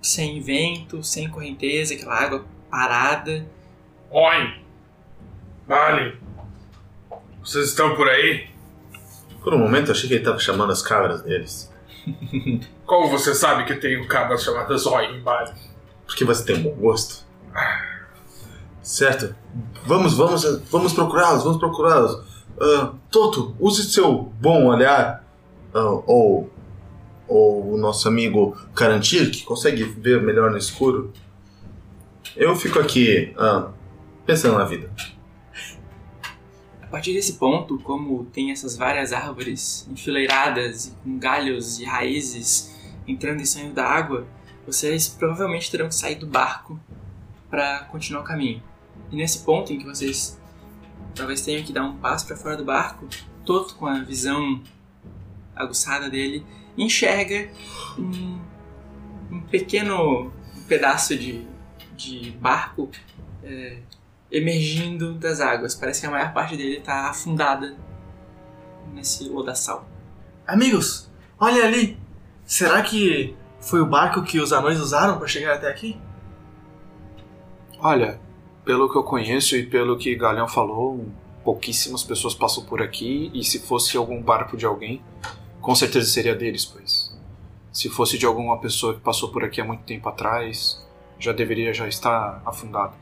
sem 0.00 0.40
vento, 0.40 1.02
sem 1.02 1.28
correnteza, 1.28 1.94
aquela 1.94 2.14
água 2.14 2.44
parada, 2.70 3.46
Oi! 4.12 4.60
Vale! 5.68 6.18
Vocês 7.40 7.68
estão 7.68 7.94
por 7.94 8.08
aí? 8.08 8.48
Por 9.40 9.54
um 9.54 9.58
momento 9.58 9.86
eu 9.86 9.92
achei 9.92 10.08
que 10.08 10.14
ele 10.14 10.22
estava 10.22 10.40
chamando 10.40 10.72
as 10.72 10.82
cabras 10.82 11.22
deles. 11.22 11.69
Como 12.86 13.08
você 13.08 13.34
sabe 13.34 13.64
que 13.64 13.74
tem 13.74 14.00
um 14.00 14.06
cabras 14.06 14.42
chamadas 14.42 14.86
Oi 14.86 15.06
em 15.06 15.20
Bali? 15.20 15.52
Porque 16.06 16.24
você 16.24 16.44
tem 16.44 16.56
um 16.56 16.62
bom 16.62 16.74
gosto. 16.80 17.24
Certo. 18.82 19.34
Vamos, 19.84 20.16
vamos, 20.16 20.44
vamos 20.70 20.92
procurá-los, 20.92 21.44
vamos 21.44 21.58
procurá-los. 21.58 22.20
Ah, 22.60 22.92
Toto, 23.10 23.54
use 23.58 23.84
seu 23.84 24.32
bom 24.40 24.66
olhar. 24.66 25.24
Ah, 25.72 26.02
ou, 26.06 26.50
ou 27.28 27.74
o 27.74 27.76
nosso 27.76 28.08
amigo 28.08 28.56
Karantir, 28.74 29.30
que 29.30 29.44
consegue 29.44 29.84
ver 29.84 30.20
melhor 30.20 30.50
no 30.50 30.58
escuro. 30.58 31.12
Eu 32.36 32.56
fico 32.56 32.78
aqui 32.78 33.32
ah, 33.38 33.68
pensando 34.26 34.58
na 34.58 34.64
vida. 34.64 34.90
Partir 36.90 37.12
desse 37.12 37.34
ponto, 37.34 37.78
como 37.78 38.24
tem 38.26 38.50
essas 38.50 38.76
várias 38.76 39.12
árvores 39.12 39.88
enfileiradas 39.90 40.86
e 40.86 40.90
com 40.90 41.18
galhos 41.18 41.78
e 41.78 41.84
raízes 41.84 42.74
entrando 43.06 43.40
e 43.40 43.46
saindo 43.46 43.74
da 43.74 43.86
água, 43.86 44.26
vocês 44.66 45.08
provavelmente 45.08 45.70
terão 45.70 45.88
que 45.88 45.94
sair 45.94 46.16
do 46.16 46.26
barco 46.26 46.80
para 47.48 47.84
continuar 47.84 48.22
o 48.22 48.24
caminho. 48.24 48.62
E 49.10 49.16
nesse 49.16 49.40
ponto 49.40 49.72
em 49.72 49.78
que 49.78 49.84
vocês 49.84 50.40
talvez 51.14 51.42
tenham 51.42 51.62
que 51.64 51.72
dar 51.72 51.84
um 51.84 51.96
passo 51.96 52.26
para 52.26 52.36
fora 52.36 52.56
do 52.56 52.64
barco, 52.64 53.08
Toto 53.44 53.74
com 53.76 53.86
a 53.86 54.00
visão 54.00 54.60
aguçada 55.54 56.10
dele, 56.10 56.44
enxerga 56.76 57.50
um, 57.98 58.40
um 59.30 59.40
pequeno 59.42 60.32
pedaço 60.66 61.16
de, 61.16 61.46
de 61.96 62.30
barco 62.32 62.90
é, 63.42 63.78
emergindo 64.30 65.14
das 65.14 65.40
águas. 65.40 65.74
Parece 65.74 66.00
que 66.00 66.06
a 66.06 66.10
maior 66.10 66.32
parte 66.32 66.56
dele 66.56 66.78
está 66.78 67.08
afundada 67.08 67.76
nesse 68.92 69.28
lodaçal. 69.28 69.88
Amigos, 70.46 71.10
olha 71.38 71.64
ali! 71.64 71.98
Será 72.44 72.82
que 72.82 73.36
foi 73.60 73.80
o 73.80 73.86
barco 73.86 74.22
que 74.22 74.40
os 74.40 74.52
anões 74.52 74.80
usaram 74.80 75.18
para 75.18 75.28
chegar 75.28 75.54
até 75.54 75.68
aqui? 75.68 76.00
Olha, 77.78 78.20
pelo 78.64 78.90
que 78.90 78.98
eu 78.98 79.04
conheço 79.04 79.56
e 79.56 79.64
pelo 79.64 79.96
que 79.96 80.14
Galeão 80.14 80.48
falou, 80.48 81.06
pouquíssimas 81.44 82.02
pessoas 82.02 82.34
passam 82.34 82.64
por 82.64 82.82
aqui 82.82 83.30
e 83.32 83.44
se 83.44 83.60
fosse 83.60 83.96
algum 83.96 84.20
barco 84.20 84.56
de 84.56 84.66
alguém, 84.66 85.02
com 85.60 85.74
certeza 85.74 86.10
seria 86.10 86.34
deles, 86.34 86.64
pois. 86.64 87.10
Se 87.72 87.88
fosse 87.88 88.18
de 88.18 88.26
alguma 88.26 88.58
pessoa 88.58 88.94
que 88.94 89.00
passou 89.00 89.30
por 89.30 89.44
aqui 89.44 89.60
há 89.60 89.64
muito 89.64 89.84
tempo 89.84 90.08
atrás, 90.08 90.84
já 91.18 91.32
deveria 91.32 91.72
já 91.72 91.86
estar 91.86 92.42
afundado. 92.44 92.96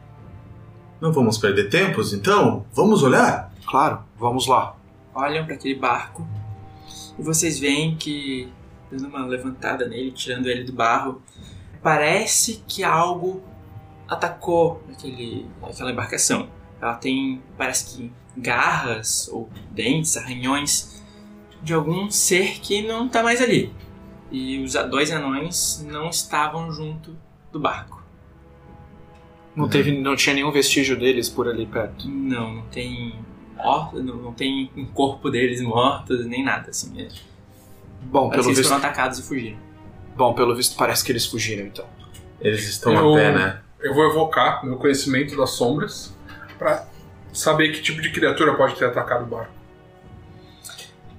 Não 1.01 1.13
vamos 1.13 1.39
perder 1.39 1.69
tempos, 1.69 2.13
então? 2.13 2.67
Vamos 2.73 3.05
olhar? 3.05 3.53
Claro, 3.67 4.01
vamos 4.19 4.49
lá. 4.49 4.75
Olham 5.15 5.45
para 5.45 5.55
aquele 5.55 5.77
barco 5.77 6.27
e 7.17 7.23
vocês 7.23 7.59
veem 7.59 7.97
que, 7.97 8.53
dando 8.91 9.07
uma 9.07 9.25
levantada 9.25 9.87
nele, 9.87 10.11
tirando 10.11 10.49
ele 10.49 10.65
do 10.65 10.73
barro, 10.73 11.23
parece 11.83 12.65
que 12.67 12.83
algo 12.83 13.43
atacou 14.09 14.83
aquele, 14.91 15.47
aquela 15.63 15.93
embarcação. 15.93 16.49
Ela 16.81 16.95
tem, 16.95 17.43
parece 17.57 17.97
que, 17.97 18.13
garras 18.37 19.29
ou 19.33 19.49
dentes, 19.71 20.17
arranhões 20.17 21.03
de 21.63 21.75
algum 21.75 22.11
ser 22.11 22.61
que 22.61 22.83
não 22.83 23.07
está 23.07 23.23
mais 23.23 23.41
ali. 23.41 23.73
E 24.31 24.63
os 24.63 24.75
dois 24.91 25.11
anões 25.11 25.85
não 25.89 26.09
estavam 26.09 26.71
junto 26.71 27.17
do 27.53 27.61
barco. 27.61 28.03
Não, 29.59 29.69
teve, 29.69 30.01
não 30.01 30.17
tinha 30.17 30.35
nenhum 30.35 30.51
vestígio 30.51 30.99
deles 30.99 31.29
por 31.29 31.49
ali 31.49 31.67
perto. 31.67 32.09
Não, 32.09 32.55
não 32.57 32.63
tem 32.67 33.15
ó, 33.59 33.91
não, 33.93 34.17
não 34.17 34.33
tem 34.33 34.71
um 34.77 34.87
corpo 34.87 35.31
deles 35.31 35.61
mortos 35.61 36.25
nem 36.27 36.45
nada 36.45 36.71
assim. 36.71 37.01
É, 37.01 37.09
Bom, 38.03 38.29
parece 38.29 38.31
pelo 38.31 38.43
que 38.43 38.49
eles 38.49 38.59
visto, 38.59 38.69
foram 38.69 38.79
atacados 38.79 39.19
e 39.19 39.23
fugiram. 39.23 39.59
bom, 40.17 40.33
pelo 40.35 40.55
visto 40.55 40.77
parece 40.77 41.05
que 41.05 41.13
eles 41.13 41.27
fugiram 41.27 41.67
então. 41.67 41.85
Eles 42.41 42.69
estão 42.69 42.93
Eu- 42.95 43.15
a 43.15 43.17
pé, 43.19 43.33
né? 43.33 43.61
Eu 43.81 43.95
vou 43.95 44.09
evocar 44.11 44.65
meu 44.65 44.77
conhecimento 44.77 45.37
das 45.37 45.51
sombras 45.51 46.15
pra 46.59 46.87
saber 47.33 47.71
que 47.73 47.81
tipo 47.83 48.01
de 48.03 48.11
criatura 48.11 48.55
pode 48.57 48.75
ter 48.77 48.85
atacado 48.87 49.23
o 49.25 49.27
barco. 49.27 49.53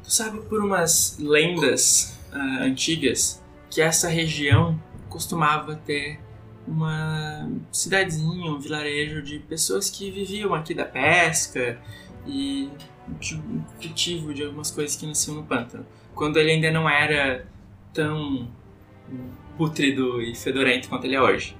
Tu 0.03 0.11
sabe 0.11 0.39
por 0.41 0.63
umas 0.63 1.17
lendas 1.19 2.17
ah, 2.31 2.59
antigas 2.63 3.41
que 3.69 3.81
essa 3.81 4.07
região 4.09 4.79
costumava 5.09 5.75
ter 5.75 6.19
uma 6.69 7.49
cidadezinha, 7.71 8.51
um 8.51 8.59
vilarejo 8.59 9.21
de 9.21 9.39
pessoas 9.39 9.89
que 9.89 10.11
viviam 10.11 10.53
aqui 10.53 10.73
da 10.73 10.85
pesca 10.85 11.81
e 12.27 12.69
de 13.19 13.41
cultivo 13.81 14.33
de 14.33 14.43
algumas 14.43 14.69
coisas 14.69 14.95
que 14.95 15.05
nasciam 15.07 15.35
no 15.35 15.43
pântano. 15.43 15.85
Quando 16.13 16.37
ele 16.37 16.51
ainda 16.51 16.71
não 16.71 16.87
era 16.87 17.45
tão 17.93 18.47
pútrido 19.57 20.21
e 20.21 20.35
fedorento 20.35 20.87
quanto 20.87 21.05
ele 21.05 21.15
é 21.15 21.21
hoje. 21.21 21.57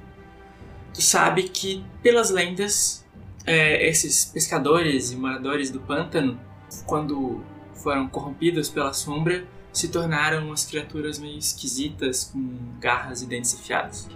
Tu 0.94 1.02
sabe 1.02 1.44
que, 1.44 1.84
pelas 2.02 2.30
lendas, 2.30 3.06
eh, 3.46 3.88
esses 3.88 4.26
pescadores 4.26 5.12
e 5.12 5.16
moradores 5.16 5.70
do 5.72 5.80
pântano, 5.80 6.40
quando 6.86 7.44
foram 7.74 8.08
corrompidos 8.08 8.70
pela 8.70 8.94
sombra, 8.94 9.46
se 9.72 9.90
tornaram 9.90 10.48
umas 10.48 10.66
criaturas 10.66 11.20
meio 11.20 11.38
esquisitas 11.38 12.26
com 12.26 12.58
garras 12.80 13.22
e 13.22 13.28
dentes 13.28 13.54
afiados. 13.54 14.08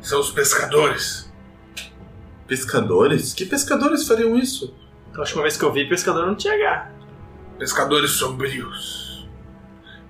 São 0.00 0.20
os 0.20 0.30
pescadores. 0.30 1.30
Pescadores? 2.46 3.34
Que 3.34 3.44
pescadores 3.44 4.06
fariam 4.06 4.36
isso? 4.36 4.74
A 5.14 5.20
última 5.20 5.42
vez 5.42 5.56
que 5.56 5.64
eu 5.64 5.72
vi, 5.72 5.88
pescador 5.88 6.26
não 6.26 6.34
tinha 6.34 6.56
garra. 6.56 6.92
Pescadores 7.58 8.12
sombrios. 8.12 9.28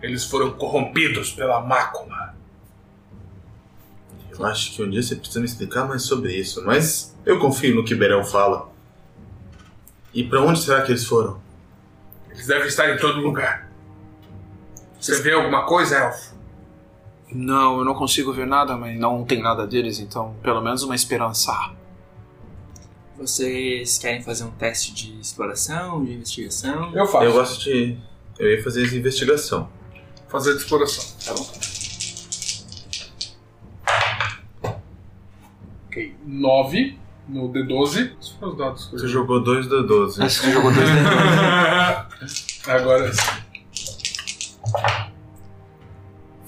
Eles 0.03 0.25
foram 0.25 0.53
corrompidos 0.53 1.33
pela 1.33 1.61
mácula. 1.61 2.37
Eu 4.31 4.47
acho 4.47 4.73
que 4.73 4.83
um 4.83 4.89
dia 4.89 5.03
você 5.03 5.17
precisa 5.17 5.41
me 5.41 5.47
explicar 5.47 5.89
mais 5.89 6.03
sobre 6.03 6.33
isso, 6.33 6.65
mas 6.65 7.17
eu 7.27 7.41
confio 7.41 7.75
no 7.75 7.85
que 7.85 7.95
Berão 7.95 8.25
fala. 8.25 8.71
E 10.15 10.23
pra 10.23 10.41
onde 10.41 10.61
será 10.61 10.83
que 10.83 10.93
eles 10.93 11.05
foram? 11.05 11.41
Eles 12.31 12.47
devem 12.47 12.69
estar 12.69 12.89
em 12.89 12.99
todo 12.99 13.21
lugar. 13.21 13.69
Você 15.01 15.21
vê 15.23 15.33
alguma 15.33 15.67
coisa, 15.67 15.97
Elfo? 15.97 16.38
Não, 17.33 17.79
eu 17.79 17.85
não 17.85 17.95
consigo 17.95 18.33
ver 18.33 18.47
nada, 18.47 18.77
mas 18.77 18.99
não 18.99 19.25
tem 19.25 19.43
nada 19.43 19.67
deles, 19.67 19.99
então 19.99 20.35
pelo 20.43 20.61
menos 20.63 20.83
uma 20.83 20.95
esperança. 20.95 21.53
Vocês 23.19 23.99
querem 23.99 24.23
fazer 24.23 24.45
um 24.45 24.51
teste 24.53 24.95
de 24.95 25.21
exploração, 25.21 26.05
de 26.05 26.13
investigação? 26.13 26.95
Eu 26.95 27.07
faço. 27.07 27.25
Eu 27.25 27.33
gosto 27.33 27.65
de. 27.65 27.99
Eu 28.39 28.51
ia 28.51 28.63
fazer 28.63 28.87
investigação. 28.95 29.69
Fazer 30.29 30.53
de 30.53 30.59
exploração. 30.59 31.05
Tá 31.25 31.35
bom. 31.35 31.51
Ok. 35.89 36.17
9 36.25 36.99
no 37.29 37.53
D12. 37.53 38.13
Esses 38.21 38.31
foram 38.39 38.53
os 38.53 38.59
dados. 38.59 38.91
Você 38.93 39.09
jogou 39.09 39.43
2 39.43 39.69
da 39.69 39.83
12. 39.83 40.23
Acho 40.23 40.41
que 40.41 40.47
você 40.47 40.53
jogou 40.53 40.73
dois 40.73 40.89
Agora 42.69 43.11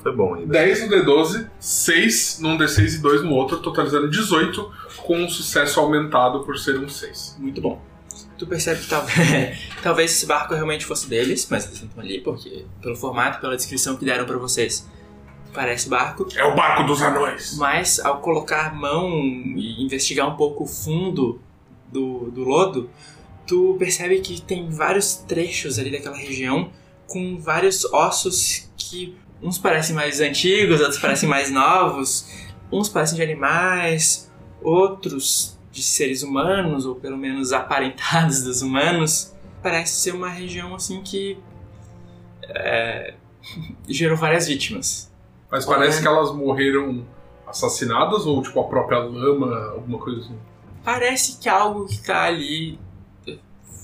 Foi 0.03 0.15
bom 0.15 0.35
ainda. 0.35 0.53
10 0.53 0.89
no 0.89 0.97
D12, 0.97 1.51
6 1.59 2.39
num 2.41 2.57
D6 2.57 2.95
e 2.95 2.99
2 2.99 3.23
no 3.23 3.33
outro, 3.33 3.59
totalizando 3.59 4.09
18, 4.09 4.73
com 4.99 5.19
um 5.19 5.29
sucesso 5.29 5.79
aumentado 5.79 6.41
por 6.45 6.59
ser 6.59 6.79
um 6.79 6.89
6. 6.89 7.37
Muito 7.39 7.61
bom. 7.61 7.81
Tu 8.39 8.47
percebe 8.47 8.81
que 8.81 8.89
talvez, 8.89 9.59
talvez 9.83 10.11
esse 10.13 10.27
barco 10.27 10.55
realmente 10.55 10.87
fosse 10.87 11.09
deles, 11.09 11.47
mas 11.51 11.67
eles 11.67 11.81
não 11.81 11.89
estão 11.89 12.03
ali 12.03 12.21
porque, 12.21 12.65
pelo 12.81 12.97
formato, 12.97 13.41
pela 13.41 13.55
descrição 13.55 13.97
que 13.97 14.05
deram 14.05 14.25
pra 14.25 14.39
vocês, 14.39 14.89
parece 15.53 15.89
barco. 15.89 16.27
É 16.35 16.45
o 16.45 16.55
barco 16.55 16.85
dos 16.85 17.03
anões. 17.03 17.57
Mas 17.59 18.01
ao 18.01 18.21
colocar 18.21 18.69
a 18.69 18.75
mão 18.75 19.11
e 19.57 19.85
investigar 19.85 20.27
um 20.27 20.37
pouco 20.37 20.65
o 20.65 20.67
fundo 20.67 21.39
do, 21.93 22.31
do 22.31 22.43
lodo, 22.43 22.89
tu 23.47 23.77
percebe 23.79 24.21
que 24.21 24.41
tem 24.41 24.71
vários 24.71 25.17
trechos 25.17 25.79
ali 25.79 25.91
daquela 25.91 26.17
região 26.17 26.71
com 27.07 27.39
vários 27.39 27.85
ossos 27.93 28.71
que 28.77 29.17
uns 29.42 29.59
parecem 29.59 29.94
mais 29.94 30.20
antigos, 30.20 30.81
outros 30.81 30.98
parecem 30.98 31.29
mais 31.29 31.50
novos, 31.50 32.29
uns 32.70 32.88
parecem 32.88 33.16
de 33.16 33.22
animais, 33.22 34.31
outros 34.62 35.59
de 35.70 35.83
seres 35.83 36.22
humanos, 36.22 36.85
ou 36.85 36.94
pelo 36.94 37.16
menos 37.16 37.53
aparentados 37.53 38.42
dos 38.44 38.62
humanos. 38.62 39.35
Parece 39.62 40.00
ser 40.00 40.14
uma 40.14 40.29
região 40.29 40.74
assim 40.74 41.03
que 41.03 41.38
é, 42.42 43.14
gerou 43.88 44.16
várias 44.16 44.46
vítimas. 44.46 45.11
Mas 45.50 45.64
parece 45.64 45.98
Olha. 45.98 46.03
que 46.03 46.09
elas 46.09 46.35
morreram 46.35 47.05
assassinadas 47.46 48.24
ou 48.26 48.42
tipo 48.42 48.61
a 48.61 48.64
própria 48.64 48.98
lama, 48.98 49.72
alguma 49.72 49.98
coisa 49.98 50.20
assim. 50.20 50.38
Parece 50.85 51.38
que 51.38 51.48
algo 51.48 51.87
que 51.87 52.00
tá 52.00 52.22
ali 52.22 52.79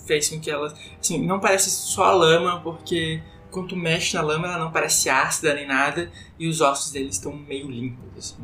fez 0.06 0.28
com 0.28 0.40
que 0.40 0.50
elas. 0.50 0.74
Assim, 1.00 1.26
não 1.26 1.40
parece 1.40 1.68
só 1.70 2.04
a 2.04 2.12
lama, 2.12 2.60
porque 2.60 3.20
quando 3.50 3.68
tu 3.68 3.76
mexe 3.76 4.14
na 4.16 4.22
lama 4.22 4.46
ela 4.46 4.58
não 4.58 4.70
parece 4.70 5.08
ácida 5.08 5.54
nem 5.54 5.66
nada, 5.66 6.10
e 6.38 6.48
os 6.48 6.60
ossos 6.60 6.92
deles 6.92 7.16
estão 7.16 7.32
meio 7.34 7.70
limpos, 7.70 8.04
assim, 8.16 8.36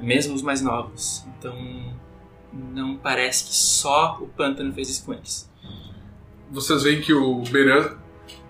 mesmo 0.00 0.34
os 0.34 0.42
mais 0.42 0.60
novos. 0.62 1.26
Então 1.38 1.56
não 2.52 2.96
parece 2.96 3.44
que 3.44 3.54
só 3.54 4.18
o 4.20 4.28
pântano 4.28 4.72
fez 4.72 4.90
isso 4.90 5.04
com 5.04 5.14
eles. 5.14 5.50
Vocês 6.50 6.82
veem 6.82 7.00
que 7.00 7.12
o 7.12 7.42
Beran 7.50 7.96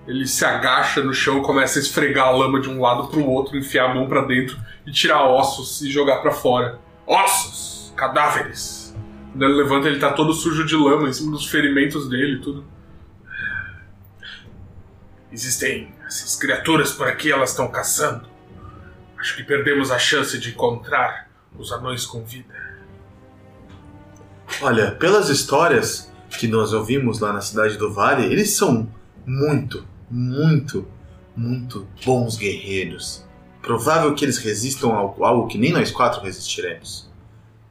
ele 0.07 0.27
se 0.27 0.45
agacha 0.45 1.03
no 1.03 1.15
chão, 1.15 1.43
começa 1.43 1.79
a 1.79 1.83
esfregar 1.83 2.27
a 2.27 2.31
lama 2.31 2.61
de 2.61 2.69
um 2.69 2.81
lado 2.81 3.07
pro 3.09 3.25
outro, 3.25 3.57
enfiar 3.57 3.91
a 3.91 3.95
mão 3.95 4.09
pra 4.09 4.23
dentro 4.23 4.59
e 4.85 4.91
tirar 4.91 5.25
ossos 5.25 5.81
e 5.81 5.91
jogar 5.91 6.19
pra 6.19 6.33
fora. 6.33 6.81
Ossos! 7.07 7.93
Cadáveres! 7.97 8.97
Quando 9.31 9.45
ele 9.45 9.55
levanta, 9.55 9.89
ele 9.89 10.01
tá 10.01 10.13
todo 10.13 10.33
sujo 10.33 10.67
de 10.67 10.77
lama 10.77 11.09
em 11.09 11.13
cima 11.13 11.31
dos 11.31 11.47
ferimentos 11.47 12.09
dele 12.09 12.37
e 12.37 12.41
tudo. 12.41 12.65
Existem 15.33 15.93
essas 16.07 16.37
criaturas 16.37 16.93
por 16.93 17.09
aqui, 17.09 17.33
elas 17.33 17.51
estão 17.51 17.69
caçando. 17.69 18.29
Acho 19.19 19.37
que 19.37 19.43
perdemos 19.43 19.91
a 19.91 19.99
chance 19.99 20.39
de 20.39 20.51
encontrar 20.51 21.31
os 21.59 21.73
anões 21.73 22.05
com 22.05 22.23
vida. 22.23 22.55
Olha, 24.61 24.93
pelas 24.93 25.31
histórias 25.31 26.13
que 26.39 26.47
nós 26.47 26.73
ouvimos 26.73 27.21
lá 27.21 27.33
na 27.33 27.41
cidade 27.41 27.79
do 27.79 27.93
Vale, 27.93 28.27
eles 28.27 28.51
são 28.51 28.89
muito, 29.25 29.87
muito, 30.11 30.87
muito 31.35 31.87
bons 32.05 32.37
guerreiros. 32.37 33.25
Provável 33.63 34.15
que 34.15 34.25
eles 34.25 34.39
resistam 34.39 34.93
a 34.93 35.27
algo 35.27 35.47
que 35.47 35.57
nem 35.57 35.73
nós 35.73 35.91
quatro 35.91 36.21
resistiremos. 36.21 37.11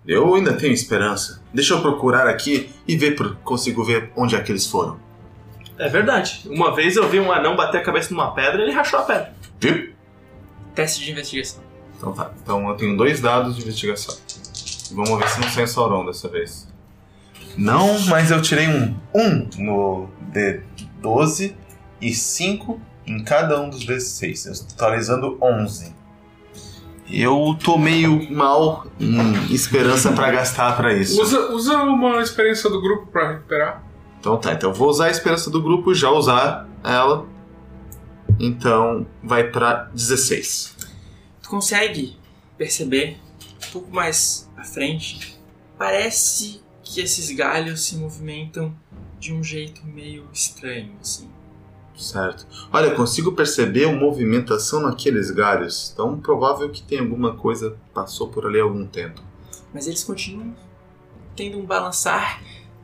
Eu 0.08 0.34
ainda 0.34 0.54
tenho 0.54 0.74
esperança. 0.74 1.44
Deixa 1.54 1.74
eu 1.74 1.82
procurar 1.82 2.28
aqui 2.28 2.72
e 2.88 2.98
ver 2.98 3.16
por 3.16 3.36
consigo 3.38 3.84
ver 3.84 4.12
onde 4.16 4.36
é 4.36 4.42
que 4.42 4.52
eles 4.52 4.66
foram. 4.66 5.00
É 5.82 5.90
verdade. 5.90 6.44
Uma 6.46 6.76
vez 6.76 6.96
eu 6.96 7.10
vi 7.10 7.20
um 7.20 7.32
anão 7.32 7.56
bater 7.56 7.82
a 7.82 7.84
cabeça 7.84 8.14
numa 8.14 8.36
pedra 8.36 8.62
e 8.62 8.66
ele 8.66 8.72
rachou 8.72 9.00
a 9.00 9.02
pedra. 9.02 9.34
Viu? 9.60 9.94
Teste 10.76 11.04
de 11.04 11.12
investigação. 11.12 11.64
Então 11.98 12.14
tá. 12.14 12.30
Então 12.40 12.70
eu 12.70 12.76
tenho 12.76 12.96
dois 12.96 13.20
dados 13.20 13.56
de 13.56 13.64
investigação. 13.64 14.16
Vamos 14.92 15.18
ver 15.18 15.28
se 15.28 15.42
não 15.42 15.50
sai 15.50 15.66
Sauron 15.66 16.06
dessa 16.06 16.30
vez. 16.30 16.68
Não, 17.58 18.00
mas 18.02 18.30
eu 18.30 18.40
tirei 18.44 18.68
um 18.68 18.96
1 19.14 19.50
no 19.58 20.08
D12 20.32 21.56
e 22.00 22.14
5 22.14 22.80
em 23.08 23.24
cada 23.24 23.60
um 23.60 23.68
dos 23.68 23.84
D6, 23.84 24.68
totalizando 24.70 25.40
11. 25.42 25.96
Eu 27.10 27.58
tô 27.62 27.80
meio 27.80 28.32
mal 28.32 28.86
em 29.00 29.52
esperança 29.52 30.12
pra 30.12 30.32
gastar 30.32 30.78
pra 30.78 30.94
isso. 30.94 31.20
Usa, 31.20 31.52
usa 31.52 31.78
uma 31.82 32.22
experiência 32.22 32.70
do 32.70 32.80
grupo 32.80 33.08
pra 33.08 33.32
recuperar. 33.32 33.91
Então 34.22 34.38
tá, 34.38 34.54
então 34.54 34.70
eu 34.70 34.74
vou 34.76 34.88
usar 34.88 35.06
a 35.06 35.10
esperança 35.10 35.50
do 35.50 35.60
grupo, 35.60 35.96
já 35.96 36.12
usar 36.12 36.70
ela. 36.84 37.28
Então 38.40 39.08
vai 39.24 39.50
pra 39.50 39.90
16. 39.96 40.78
Tu 41.42 41.50
consegue 41.50 42.16
perceber 42.56 43.18
um 43.68 43.72
pouco 43.72 43.92
mais 43.92 44.48
à 44.56 44.64
frente. 44.64 45.36
Parece 45.76 46.62
que 46.84 47.02
esses 47.02 47.36
galhos 47.36 47.82
se 47.82 47.96
movimentam 47.96 48.72
de 49.20 49.34
um 49.34 49.44
jeito 49.44 49.84
meio 49.88 50.28
estranho, 50.32 50.92
assim. 51.02 51.28
Certo. 51.96 52.46
Olha, 52.72 52.88
eu 52.88 52.96
consigo 52.96 53.32
perceber 53.32 53.88
uma 53.88 54.00
movimentação 54.00 54.82
naqueles 54.82 55.32
galhos. 55.32 55.90
Então 55.92 56.20
provável 56.20 56.70
que 56.70 56.84
tem 56.84 57.00
alguma 57.00 57.36
coisa 57.36 57.76
passou 57.92 58.28
por 58.28 58.46
ali 58.46 58.60
há 58.60 58.64
algum 58.64 58.86
tempo. 58.86 59.20
Mas 59.74 59.88
eles 59.88 60.04
continuam 60.04 60.56
tendo 61.36 61.58
um 61.58 61.66
balançar 61.66 62.40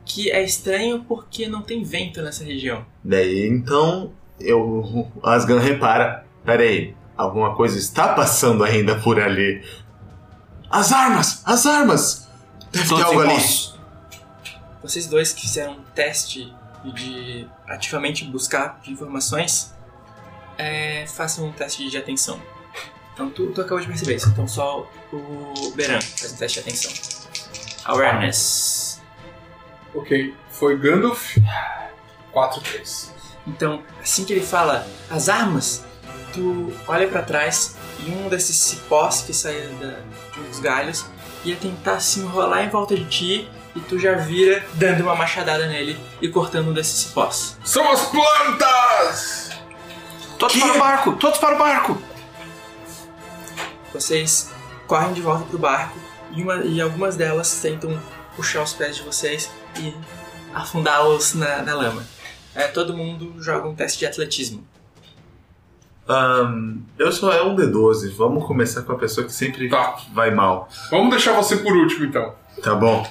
que 0.08 0.30
é 0.30 0.42
estranho 0.42 1.04
porque 1.06 1.46
não 1.46 1.60
tem 1.62 1.84
vento 1.84 2.22
nessa 2.22 2.42
região. 2.42 2.84
Daí 3.04 3.46
então 3.46 4.12
eu 4.40 5.06
Asgan 5.22 5.60
repara. 5.60 6.24
Pera 6.44 6.62
aí, 6.62 6.96
alguma 7.16 7.54
coisa 7.54 7.78
está 7.78 8.14
passando 8.14 8.64
ainda 8.64 8.98
por 9.00 9.20
ali. 9.20 9.62
As 10.70 10.92
armas! 10.92 11.42
As 11.44 11.66
armas! 11.66 12.28
Deve 12.72 12.84
ter 12.84 12.88
Todos 12.88 13.04
algo 13.04 13.20
ali. 13.20 13.34
posse. 13.34 13.72
Vocês 14.82 15.06
dois 15.06 15.32
que 15.32 15.42
fizeram 15.42 15.72
um 15.72 15.82
teste 15.94 16.52
de 16.94 17.46
ativamente 17.66 18.24
buscar 18.24 18.80
informações, 18.86 19.74
é, 20.56 21.04
façam 21.06 21.46
um 21.46 21.52
teste 21.52 21.88
de 21.88 21.96
atenção. 21.98 22.40
Então 23.12 23.28
tu, 23.30 23.48
tu 23.52 23.60
acabou 23.60 23.80
de 23.80 23.88
perceber 23.88 24.14
isso, 24.14 24.28
então 24.28 24.46
só 24.46 24.88
o 25.12 25.72
Beran 25.74 26.00
faz 26.00 26.32
um 26.32 26.36
teste 26.36 26.62
de 26.62 26.68
atenção. 26.68 26.92
Awareness. 27.84 28.87
Ok. 29.94 30.34
Foi 30.50 30.76
Gandalf. 30.78 31.36
4, 32.32 32.60
3. 32.60 33.12
Então, 33.46 33.82
assim 34.02 34.24
que 34.24 34.32
ele 34.32 34.44
fala 34.44 34.86
as 35.10 35.28
armas, 35.28 35.84
tu 36.32 36.72
olha 36.86 37.08
pra 37.08 37.22
trás 37.22 37.76
e 38.00 38.10
um 38.10 38.28
desses 38.28 38.56
cipós 38.56 39.22
que 39.22 39.32
saía 39.32 39.68
da- 39.80 39.98
de 40.32 40.40
um 40.40 40.42
dos 40.44 40.60
galhos 40.60 41.06
ia 41.44 41.56
tentar 41.56 42.00
se 42.00 42.20
enrolar 42.20 42.62
em 42.64 42.68
volta 42.68 42.94
de 42.94 43.04
ti 43.06 43.50
e 43.74 43.80
tu 43.80 43.98
já 43.98 44.14
vira 44.14 44.64
dando 44.74 45.02
uma 45.02 45.14
machadada 45.14 45.66
nele 45.66 45.98
e 46.20 46.28
cortando 46.28 46.68
um 46.68 46.72
desses 46.74 47.06
cipós. 47.06 47.56
São 47.64 47.90
as 47.90 48.04
plantas! 48.06 49.50
Todos 50.38 50.56
para 50.58 50.72
o 50.74 50.78
barco! 50.78 51.12
Todos 51.16 51.38
para 51.38 51.54
o 51.54 51.58
barco! 51.58 52.02
Vocês 53.92 54.50
correm 54.86 55.12
de 55.12 55.20
volta 55.22 55.44
pro 55.44 55.58
barco 55.58 55.98
e, 56.32 56.42
uma- 56.42 56.62
e 56.64 56.80
algumas 56.80 57.16
delas 57.16 57.60
tentam 57.60 57.98
puxar 58.38 58.62
os 58.62 58.72
pés 58.72 58.94
de 58.94 59.02
vocês 59.02 59.50
e 59.80 59.92
afundá-los 60.54 61.34
na, 61.34 61.60
na 61.62 61.74
lama. 61.74 62.06
É, 62.54 62.68
todo 62.68 62.96
mundo 62.96 63.34
joga 63.42 63.66
um 63.68 63.74
teste 63.74 63.98
de 63.98 64.06
atletismo. 64.06 64.64
Ahn, 66.08 66.78
eu 66.96 67.10
só 67.10 67.32
é 67.32 67.42
um 67.42 67.56
D12. 67.56 68.14
Vamos 68.16 68.46
começar 68.46 68.82
com 68.82 68.92
a 68.92 68.96
pessoa 68.98 69.26
que 69.26 69.32
sempre 69.32 69.68
Tá. 69.68 69.96
vai 70.14 70.30
mal. 70.30 70.68
Vamos 70.88 71.10
deixar 71.10 71.32
você 71.32 71.56
por 71.56 71.76
último 71.76 72.04
então. 72.04 72.32
Tá 72.62 72.76
bom. 72.76 73.04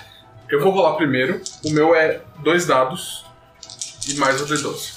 Eu 0.50 0.62
vou 0.62 0.72
rolar 0.72 0.96
primeiro. 0.96 1.42
O 1.66 1.72
meu 1.72 1.94
é 1.94 2.22
dois 2.40 2.66
dados 2.66 3.26
e 4.08 4.16
mais 4.16 4.42
o 4.42 4.46
D12. 4.46 4.94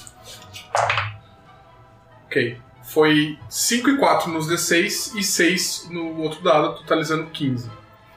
Ok. 2.26 2.56
Foi 2.84 3.36
5 3.48 3.90
e 3.90 3.96
4 3.98 4.30
nos 4.32 4.48
D6 4.48 5.16
e 5.16 5.24
6 5.24 5.88
no 5.90 6.16
outro 6.22 6.40
dado, 6.42 6.76
totalizando 6.76 7.26
15. 7.30 7.68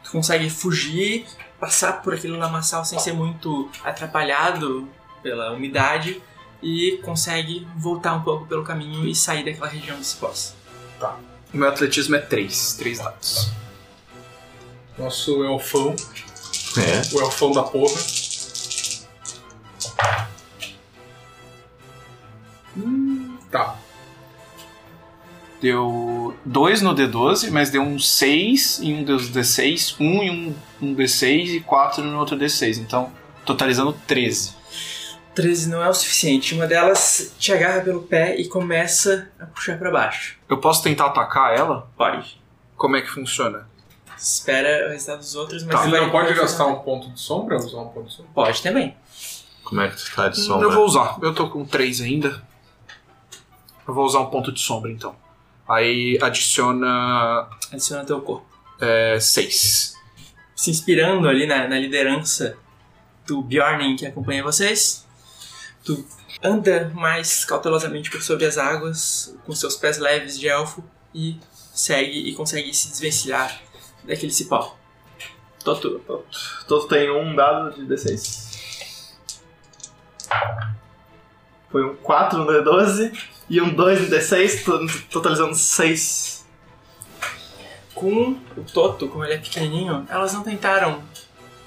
Tu 0.04 0.12
consegue 0.12 0.50
fugir, 0.50 1.26
passar 1.64 2.02
por 2.02 2.14
aquele 2.14 2.36
lamaçal 2.36 2.84
sem 2.84 3.00
ser 3.00 3.14
muito 3.14 3.70
atrapalhado 3.86 4.86
pela 5.22 5.54
umidade 5.54 6.22
e 6.62 7.00
consegue 7.06 7.66
voltar 7.78 8.14
um 8.16 8.22
pouco 8.22 8.46
pelo 8.46 8.66
caminho 8.66 9.08
e 9.08 9.16
sair 9.16 9.46
daquela 9.46 9.68
região 9.70 9.98
dos 9.98 10.08
cipós. 10.08 10.54
O 11.54 11.58
meu 11.58 11.70
atletismo 11.70 12.16
é 12.18 12.20
3. 12.20 12.74
3 12.74 12.98
dados. 13.00 13.50
Nosso 14.98 15.42
elfão, 15.46 15.96
É. 16.78 17.16
o 17.16 17.22
elfão 17.22 17.52
da 17.54 17.64
porra. 17.64 17.96
Hum, 22.76 23.38
Tá. 23.52 23.78
Deu 25.64 26.36
2 26.44 26.82
no 26.82 26.94
D12, 26.94 27.50
mas 27.50 27.70
deu 27.70 27.82
um 27.82 27.98
6 27.98 28.82
em 28.82 28.96
um 28.96 29.04
dos 29.06 29.32
D6, 29.32 29.96
1 29.98 30.06
um 30.06 30.22
em 30.22 30.30
um, 30.30 30.56
um 30.82 30.94
D6 30.94 31.56
e 31.56 31.60
4 31.62 32.04
no 32.04 32.20
outro 32.20 32.36
D6. 32.36 32.80
Então, 32.80 33.10
totalizando 33.46 33.94
13. 34.06 34.56
13 35.34 35.70
não 35.70 35.82
é 35.82 35.88
o 35.88 35.94
suficiente. 35.94 36.54
Uma 36.54 36.68
delas 36.68 37.34
te 37.40 37.54
agarra 37.54 37.80
pelo 37.80 38.02
pé 38.02 38.36
e 38.36 38.50
começa 38.50 39.30
a 39.40 39.46
puxar 39.46 39.80
pra 39.80 39.90
baixo. 39.90 40.38
Eu 40.50 40.58
posso 40.58 40.84
tentar 40.84 41.06
atacar 41.06 41.58
ela? 41.58 41.90
Pode. 41.96 42.38
Como 42.76 42.98
é 42.98 43.02
que 43.02 43.08
funciona? 43.10 43.66
Espera 44.18 44.88
o 44.88 44.92
resultado 44.92 45.20
dos 45.20 45.34
outros, 45.34 45.64
mas 45.64 45.76
Tá, 45.76 45.84
você 45.84 45.88
Ele 45.88 46.02
não 46.02 46.10
pode 46.10 46.34
gastar 46.34 46.66
um 46.66 46.80
ponto 46.80 47.10
de 47.10 47.22
sombra? 47.22 47.56
Usar 47.56 47.78
um 47.78 47.88
ponto 47.88 48.10
de 48.10 48.16
sombra? 48.16 48.32
Pode 48.36 48.62
também. 48.62 48.98
Como 49.64 49.80
é 49.80 49.88
que 49.88 49.96
tu 49.96 50.14
tá 50.14 50.28
de 50.28 50.42
sombra? 50.42 50.68
Eu 50.68 50.72
vou 50.74 50.84
usar. 50.84 51.18
Eu 51.22 51.34
tô 51.34 51.50
com 51.50 51.64
3 51.64 52.02
ainda. 52.02 52.44
Eu 53.88 53.94
vou 53.94 54.04
usar 54.06 54.20
um 54.20 54.26
ponto 54.26 54.52
de 54.52 54.60
sombra 54.60 54.92
então. 54.92 55.23
Aí 55.68 56.18
adiciona 56.22 57.48
Adiciona 57.72 58.06
teu 58.06 58.22
corpo. 58.22 58.46
6. 59.20 59.96
Se 60.56 60.70
inspirando 60.70 61.28
ali 61.28 61.48
na, 61.48 61.68
na 61.68 61.80
liderança 61.80 62.58
do 63.26 63.42
Bjorn 63.42 63.96
que 63.96 64.06
acompanha 64.06 64.44
vocês, 64.44 65.08
tu 65.84 66.06
anda 66.42 66.92
mais 66.94 67.46
cautelosamente 67.46 68.10
por 68.10 68.22
sobre 68.22 68.46
as 68.46 68.58
águas, 68.58 69.36
com 69.46 69.56
seus 69.56 69.76
pés 69.76 69.98
leves 69.98 70.38
de 70.38 70.48
elfo, 70.48 70.84
e 71.16 71.40
segue 71.74 72.30
e 72.30 72.36
consegue 72.36 72.74
se 72.74 72.90
desvencilhar 72.90 73.62
daquele 74.04 74.32
cipó. 74.32 74.78
Toto, 75.64 76.00
Toto. 76.00 76.26
Toto 76.68 76.88
tem 76.88 77.10
um 77.10 77.36
dado 77.36 77.74
de 77.74 77.86
D6. 77.86 79.14
Foi 81.72 81.84
um 81.86 81.96
4 81.96 82.38
no 82.38 82.46
D12 82.46 83.12
e 83.56 83.62
um 83.62 83.74
2 83.74 84.02
no 84.10 84.16
D6, 84.16 84.64
to- 84.64 84.88
totalizando 85.12 85.54
6. 85.56 86.44
Com 87.94 88.38
o 88.58 88.64
Toto, 88.74 89.08
como 89.08 89.24
ele 89.24 89.34
é 89.36 89.38
pequenininho, 89.38 90.06
elas 90.10 90.34
não 90.34 90.42
tentaram 90.44 91.02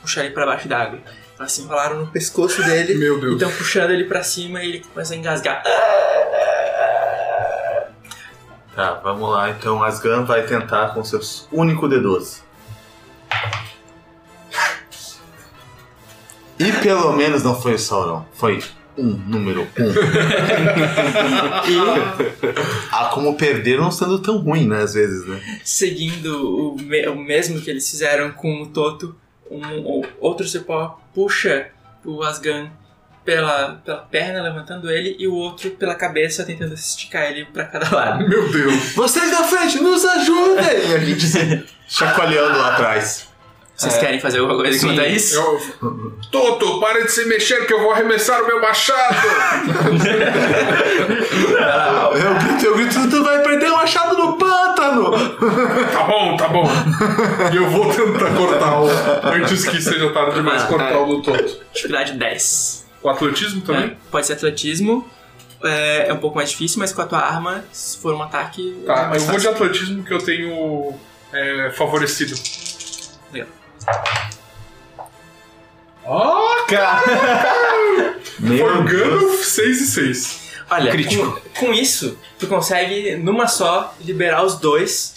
puxar 0.02 0.24
ele 0.24 0.34
pra 0.34 0.44
baixo 0.44 0.66
d'água. 0.68 0.98
Elas 1.38 1.52
se 1.52 1.62
enrolaram 1.62 2.00
no 2.00 2.06
pescoço 2.08 2.62
dele 2.64 2.94
Meu 2.98 3.18
e 3.18 3.20
Deus. 3.20 3.32
estão 3.34 3.50
puxando 3.52 3.90
ele 3.90 4.04
pra 4.04 4.22
cima 4.24 4.62
e 4.62 4.68
ele 4.68 4.80
começa 4.80 5.14
a 5.14 5.16
engasgar. 5.16 5.62
Tá, 8.74 8.94
vamos 9.02 9.30
lá. 9.30 9.50
Então 9.50 9.82
Asgan 9.82 10.24
vai 10.24 10.42
tentar 10.42 10.92
com 10.94 11.02
seus 11.04 11.46
único 11.52 11.86
D12. 11.88 12.40
E 16.58 16.72
pelo 16.82 17.12
menos 17.12 17.42
não 17.42 17.60
foi 17.60 17.74
o 17.74 17.78
Sauron. 17.78 18.24
Foi 18.32 18.62
um, 18.98 19.12
número 19.26 19.62
um. 19.62 19.66
e 21.68 21.76
ah, 22.92 23.10
como 23.12 23.34
perder 23.36 23.78
não 23.78 23.90
sendo 23.90 24.18
tão 24.20 24.38
ruim, 24.38 24.66
né? 24.66 24.82
Às 24.82 24.94
vezes, 24.94 25.26
né? 25.26 25.40
seguindo 25.64 26.74
o, 26.74 26.76
me- 26.80 27.06
o 27.08 27.16
mesmo 27.16 27.60
que 27.60 27.70
eles 27.70 27.88
fizeram 27.88 28.30
com 28.32 28.62
o 28.62 28.66
Toto, 28.66 29.14
um, 29.50 29.60
o 29.80 30.04
outro 30.20 30.46
cipó 30.46 31.00
puxa 31.14 31.68
o 32.04 32.22
Asgan 32.22 32.70
pela, 33.24 33.80
pela 33.84 33.98
perna, 33.98 34.40
levantando 34.42 34.88
ele, 34.90 35.16
e 35.18 35.26
o 35.26 35.34
outro 35.34 35.70
pela 35.72 35.94
cabeça, 35.96 36.44
tentando 36.44 36.74
esticar 36.74 37.24
ele 37.24 37.44
pra 37.46 37.64
cada 37.64 37.94
lado. 37.94 38.28
Meu 38.28 38.48
Deus. 38.52 38.92
Vocês 38.94 39.30
da 39.32 39.42
frente, 39.42 39.78
nos 39.80 40.04
ajudem! 40.04 40.90
E 40.90 40.94
a 40.94 40.98
gente 41.00 41.26
se 41.26 41.64
chacoalhando 41.88 42.56
lá 42.58 42.74
atrás. 42.74 43.25
Vocês 43.76 43.98
querem 43.98 44.18
fazer 44.18 44.38
alguma 44.38 44.56
coisa 44.56 44.78
Sim, 44.78 44.86
quanto 44.86 45.00
a 45.02 45.06
isso? 45.06 45.36
Eu... 45.36 46.16
Toto, 46.30 46.80
para 46.80 47.04
de 47.04 47.12
se 47.12 47.26
mexer 47.26 47.66
que 47.66 47.74
eu 47.74 47.80
vou 47.80 47.92
arremessar 47.92 48.42
o 48.42 48.46
meu 48.46 48.60
machado! 48.60 49.16
Eu 52.16 52.34
grito, 52.38 52.64
eu 52.64 52.76
grito, 52.76 53.10
tu 53.10 53.22
vai 53.22 53.42
perder 53.42 53.70
o 53.70 53.76
machado 53.76 54.16
no 54.16 54.38
pântano! 54.38 55.10
tá 55.92 56.04
bom, 56.04 56.36
tá 56.36 56.48
bom. 56.48 56.64
E 57.52 57.56
eu 57.56 57.68
vou 57.68 57.92
tentar 57.92 58.34
cortar 58.34 58.80
o. 58.80 58.88
Antes 59.34 59.64
que 59.64 59.80
seja 59.82 60.10
tarde 60.12 60.36
demais, 60.36 60.62
cortar 60.64 60.98
o 60.98 61.06
do 61.06 61.22
Toto. 61.22 61.60
Dificuldade 61.72 62.12
10. 62.12 62.86
O 63.02 63.08
atletismo 63.08 63.60
também? 63.60 63.84
É, 63.84 63.96
pode 64.10 64.26
ser 64.26 64.34
atletismo. 64.34 65.06
É, 65.62 66.08
é 66.08 66.12
um 66.12 66.18
pouco 66.18 66.36
mais 66.36 66.50
difícil, 66.50 66.78
mas 66.78 66.92
com 66.92 67.02
a 67.02 67.06
tua 67.06 67.18
arma, 67.18 67.64
se 67.72 67.98
for 67.98 68.14
um 68.14 68.22
ataque. 68.22 68.78
é 68.82 68.86
Tá, 68.86 69.08
mais 69.08 69.22
eu 69.22 69.30
vou 69.30 69.40
de 69.40 69.48
atletismo 69.48 70.02
que 70.02 70.12
eu 70.12 70.18
tenho 70.18 70.94
é, 71.32 71.70
favorecido. 71.74 72.34
Legal. 73.32 73.48
Meu 78.38 78.58
For 78.58 78.82
Deus. 78.84 79.02
Gandalf 79.02 79.44
6 79.44 79.80
e 79.80 79.86
6. 79.86 80.40
Olha, 80.70 80.90
Crítico. 80.90 81.40
Com, 81.54 81.66
com 81.66 81.72
isso, 81.72 82.18
tu 82.38 82.46
consegue, 82.46 83.16
numa 83.16 83.46
só, 83.46 83.94
liberar 84.00 84.44
os 84.44 84.56
dois. 84.58 85.14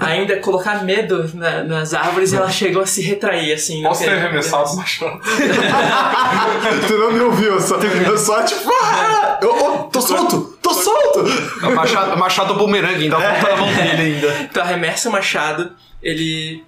ainda 0.00 0.38
colocar 0.40 0.82
medo 0.84 1.30
na- 1.34 1.62
nas 1.62 1.94
árvores 1.94 2.32
e 2.32 2.36
elas 2.36 2.52
chegam 2.54 2.82
a 2.82 2.86
se 2.86 3.00
retrair, 3.00 3.52
assim. 3.52 3.82
Posso 3.82 4.02
ter 4.04 4.10
arremessado 4.10 4.70
o 4.72 4.76
machado? 4.76 5.20
Tu 6.88 6.98
não 6.98 7.12
me 7.12 7.20
ouviu, 7.20 7.52
eu 7.54 7.60
só, 7.60 7.76
eu 7.76 8.18
só 8.18 8.42
tipo. 8.42 8.68
Ah, 8.82 9.38
eu, 9.40 9.56
eu 9.56 9.72
tô 9.92 10.00
solto! 10.00 10.58
Tô 10.60 10.74
solto! 10.74 11.20
O 11.62 11.70
machado, 11.74 12.14
o 12.14 12.18
machado 12.18 12.54
bumerangue, 12.54 13.04
ainda 13.04 13.18
volta 13.18 13.50
na 13.50 13.56
mão 13.56 13.72
dele 13.72 14.02
ainda. 14.02 14.48
Tu 14.52 14.60
arremessa 14.60 15.08
o 15.08 15.12
machado, 15.12 15.72
ele 16.02 16.64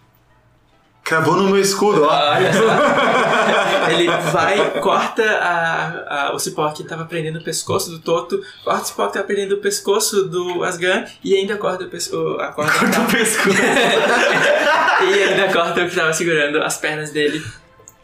Cravou 1.08 1.36
no 1.36 1.44
meu 1.44 1.58
escudo, 1.60 2.04
ó. 2.04 2.08
Olha 2.08 2.52
só. 2.52 3.90
Ele 3.90 4.06
vai, 4.30 4.80
corta 4.80 5.22
a, 5.24 6.26
a- 6.28 6.34
o 6.34 6.38
cipó 6.38 6.70
que 6.70 6.84
tava 6.84 7.06
prendendo 7.06 7.38
o 7.38 7.42
pescoço 7.42 7.90
do 7.90 7.98
Toto, 7.98 8.42
corta 8.62 8.82
o 8.82 8.86
cipó 8.86 9.06
que 9.06 9.14
tava 9.14 9.24
prendendo 9.24 9.54
o 9.54 9.58
pescoço 9.58 10.24
do 10.28 10.62
Asgan 10.62 11.06
e 11.24 11.34
ainda 11.34 11.56
corta 11.56 11.84
o 11.84 11.88
pescoço. 11.88 12.36
Corta 12.54 13.00
o 13.00 13.06
pescoço. 13.10 13.56
e 15.08 15.22
ainda 15.22 15.50
corta 15.52 15.82
o 15.84 15.88
que 15.88 15.96
tava 15.96 16.12
segurando 16.12 16.62
as 16.62 16.76
pernas 16.76 17.10
dele, 17.10 17.42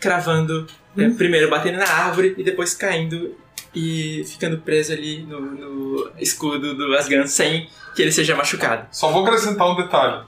cravando, 0.00 0.66
né, 0.96 1.12
primeiro 1.16 1.50
batendo 1.50 1.76
na 1.78 1.86
árvore 1.88 2.34
e 2.38 2.42
depois 2.42 2.74
caindo 2.74 3.34
e 3.74 4.24
ficando 4.26 4.58
preso 4.58 4.92
ali 4.92 5.22
no, 5.28 5.40
no 5.40 6.10
escudo 6.18 6.74
do 6.74 6.94
Asgan 6.96 7.26
sem 7.26 7.68
que 7.94 8.00
ele 8.02 8.12
seja 8.12 8.34
machucado. 8.34 8.86
Só 8.90 9.10
vou 9.10 9.24
acrescentar 9.26 9.68
um 9.68 9.76
detalhe. 9.76 10.22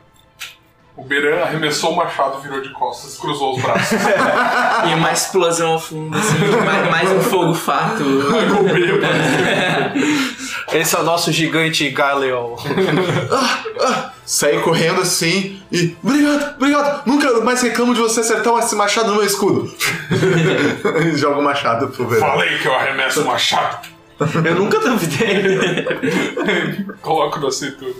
O 0.97 1.05
Beran 1.05 1.43
arremessou 1.43 1.93
o 1.93 1.97
machado, 1.97 2.41
virou 2.41 2.63
de 2.63 2.71
costas, 2.71 3.19
cruzou 3.19 3.57
os 3.57 3.63
braços. 3.63 3.99
E 4.91 4.95
uma 4.95 5.13
explosão 5.13 5.73
ao 5.73 5.79
fundo, 5.81 6.17
assim, 6.17 6.39
mais, 6.65 6.91
mais 6.91 7.11
um 7.11 7.21
fogo 7.21 7.55
fato. 7.55 8.05
Esse 10.73 10.95
é 10.95 10.99
o 10.99 11.03
nosso 11.03 11.33
gigante 11.33 11.91
Galeon. 11.91 12.57
Saí 14.25 14.61
correndo 14.61 15.01
assim 15.01 15.61
e. 15.71 15.97
Obrigado, 16.03 16.55
obrigado! 16.57 17.03
Nunca 17.07 17.41
mais 17.41 17.63
reclamo 17.63 17.95
de 17.95 18.01
você 18.01 18.21
acertar 18.21 18.59
esse 18.59 18.75
machado 18.75 19.09
no 19.09 19.17
meu 19.17 19.25
escudo. 19.25 19.73
Joga 21.17 21.39
o 21.39 21.43
machado 21.43 21.89
pro 21.89 22.07
verão. 22.07 22.27
Falei 22.27 22.59
que 22.59 22.67
eu 22.67 22.75
arremesso 22.75 23.23
o 23.23 23.27
machado. 23.27 23.96
Eu 24.19 24.55
nunca 24.55 24.81
duvidei. 24.81 26.85
Coloco 27.03 27.39
na 27.39 27.51
cintura. 27.51 27.95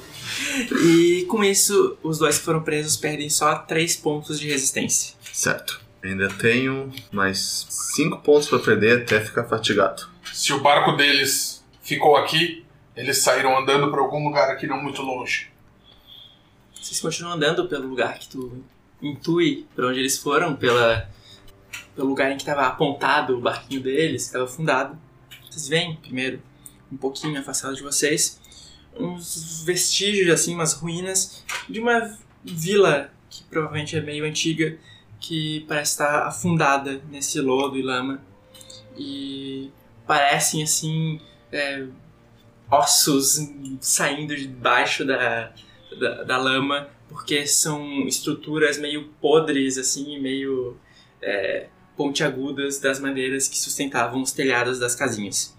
E 0.83 1.27
com 1.29 1.45
isso, 1.45 1.99
os 2.03 2.19
dois 2.19 2.39
que 2.39 2.45
foram 2.45 2.63
presos 2.63 2.97
perdem 2.97 3.29
só 3.29 3.55
3 3.57 3.97
pontos 3.97 4.41
de 4.41 4.49
resistência. 4.49 5.15
Certo. 5.33 5.81
Ainda 6.03 6.29
tenho 6.29 6.91
mais 7.13 7.67
5 7.69 8.19
pontos 8.19 8.49
pra 8.49 8.59
perder 8.59 9.03
até 9.03 9.21
ficar 9.21 9.45
fatigado. 9.45 10.09
Se 10.33 10.53
o 10.53 10.61
barco 10.61 10.93
deles 10.93 11.65
ficou 11.83 12.17
aqui, 12.17 12.65
eles 12.97 13.19
saíram 13.19 13.59
andando 13.59 13.91
pra 13.91 14.01
algum 14.01 14.25
lugar 14.25 14.51
aqui 14.51 14.67
não 14.67 14.83
muito 14.83 15.03
longe. 15.03 15.51
Vocês 16.81 17.01
continuam 17.01 17.35
andando 17.35 17.69
pelo 17.69 17.89
lugar 17.89 18.19
que 18.19 18.29
tu 18.29 18.65
intui 19.03 19.67
pra 19.75 19.89
onde 19.89 19.99
eles 19.99 20.19
foram, 20.19 20.55
pela, 20.55 21.09
pelo 21.95 22.09
lugar 22.09 22.31
em 22.31 22.37
que 22.37 22.43
estava 22.43 22.67
apontado 22.67 23.37
o 23.37 23.41
barquinho 23.41 23.83
deles, 23.83 24.23
que 24.23 24.29
estava 24.29 24.45
afundado. 24.45 24.97
Vocês 25.57 25.69
veem, 25.69 25.97
primeiro, 25.97 26.43
um 26.93 26.99
pouquinho 26.99 27.41
afastado 27.41 27.75
de 27.75 27.83
vocês, 27.83 28.39
uns 28.95 29.65
vestígios, 29.65 30.29
assim, 30.31 30.55
umas 30.55 30.75
ruínas 30.75 31.43
de 31.67 31.81
uma 31.81 32.15
vila 32.45 33.11
que 33.31 33.43
provavelmente 33.45 33.97
é 33.97 34.03
meio 34.03 34.27
antiga, 34.27 34.79
que 35.19 35.65
parece 35.67 35.93
estar 35.93 36.27
afundada 36.27 37.01
nesse 37.11 37.41
lodo 37.41 37.79
e 37.79 37.83
lama. 37.83 38.21
E 38.99 39.71
parecem, 40.07 40.63
assim, 40.63 41.23
é, 41.51 41.87
ossos 42.71 43.39
saindo 43.81 44.37
de 44.37 44.47
baixo 44.47 45.07
da, 45.07 45.55
da, 45.99 46.23
da 46.23 46.37
lama, 46.37 46.87
porque 47.09 47.47
são 47.47 48.07
estruturas 48.07 48.77
meio 48.77 49.09
podres, 49.23 49.79
assim, 49.79 50.21
meio 50.21 50.77
é, 51.23 51.71
pontiagudas 51.97 52.79
das 52.79 53.01
madeiras 53.01 53.49
que 53.49 53.59
sustentavam 53.59 54.23
os 54.23 54.33
telhados 54.33 54.79
das 54.79 54.95
casinhas. 54.95 55.57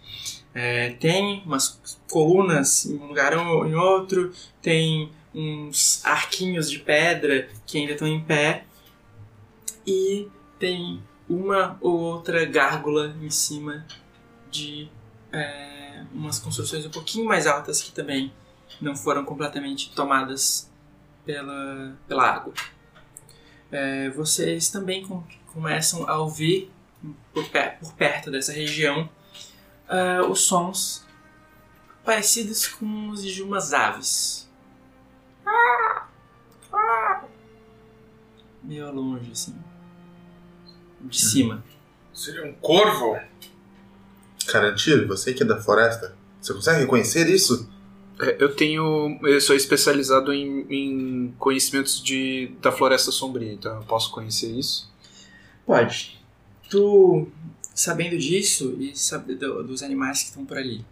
É, 0.53 0.91
tem 0.91 1.43
umas 1.45 1.79
colunas 2.09 2.85
em 2.85 2.97
um 2.97 3.07
lugar 3.07 3.35
ou 3.37 3.67
em 3.67 3.75
outro, 3.75 4.31
tem 4.61 5.11
uns 5.33 6.03
arquinhos 6.03 6.69
de 6.69 6.79
pedra 6.79 7.47
que 7.65 7.77
ainda 7.77 7.93
estão 7.93 8.07
em 8.07 8.19
pé, 8.23 8.65
e 9.85 10.27
tem 10.59 11.01
uma 11.29 11.77
ou 11.79 11.97
outra 11.99 12.45
gárgula 12.45 13.15
em 13.21 13.29
cima 13.29 13.85
de 14.49 14.89
é, 15.31 16.03
umas 16.13 16.39
construções 16.39 16.85
um 16.85 16.89
pouquinho 16.89 17.25
mais 17.25 17.47
altas 17.47 17.81
que 17.81 17.91
também 17.91 18.33
não 18.81 18.95
foram 18.95 19.23
completamente 19.23 19.93
tomadas 19.93 20.69
pela, 21.25 21.95
pela 22.07 22.23
água. 22.29 22.53
É, 23.71 24.09
vocês 24.11 24.69
também 24.69 25.05
começam 25.61 26.07
a 26.07 26.17
ouvir 26.19 26.71
por, 27.33 27.43
pe- 27.49 27.71
por 27.79 27.91
perto 27.93 28.29
dessa 28.29 28.51
região 28.53 29.09
ah, 29.89 30.21
os 30.29 30.41
sons 30.41 31.03
parecidos 32.05 32.67
com 32.67 33.09
os 33.09 33.23
de 33.23 33.41
umas 33.41 33.73
aves. 33.73 34.47
Meio 38.63 38.85
ao 38.87 38.93
longe, 38.93 39.31
assim. 39.31 39.55
De 41.01 41.19
cima. 41.19 41.63
Seria 42.13 42.45
um 42.45 42.53
corvo? 42.53 43.17
Carantilho, 44.47 45.07
você 45.07 45.33
que 45.33 45.41
é 45.41 45.45
da 45.45 45.59
floresta, 45.59 46.15
você 46.39 46.53
consegue 46.53 46.81
reconhecer 46.81 47.27
isso? 47.29 47.67
É, 48.19 48.37
eu 48.39 48.55
tenho. 48.55 49.19
Eu 49.23 49.39
sou 49.41 49.55
especializado 49.55 50.33
em, 50.33 50.65
em 50.69 51.35
conhecimentos 51.37 52.01
de, 52.01 52.51
da 52.61 52.71
floresta 52.71 53.11
sombria, 53.11 53.53
então 53.53 53.75
eu 53.75 53.83
posso 53.83 54.11
conhecer 54.11 54.51
isso. 54.51 54.86
Pode. 55.67 56.17
Tu, 56.69 57.27
sabendo 57.75 58.17
disso 58.17 58.77
e 58.79 58.97
sabendo 58.97 59.61
dos 59.63 59.83
animais 59.83 60.19
que 60.23 60.29
estão 60.29 60.45
por 60.45 60.57
ali, 60.57 60.85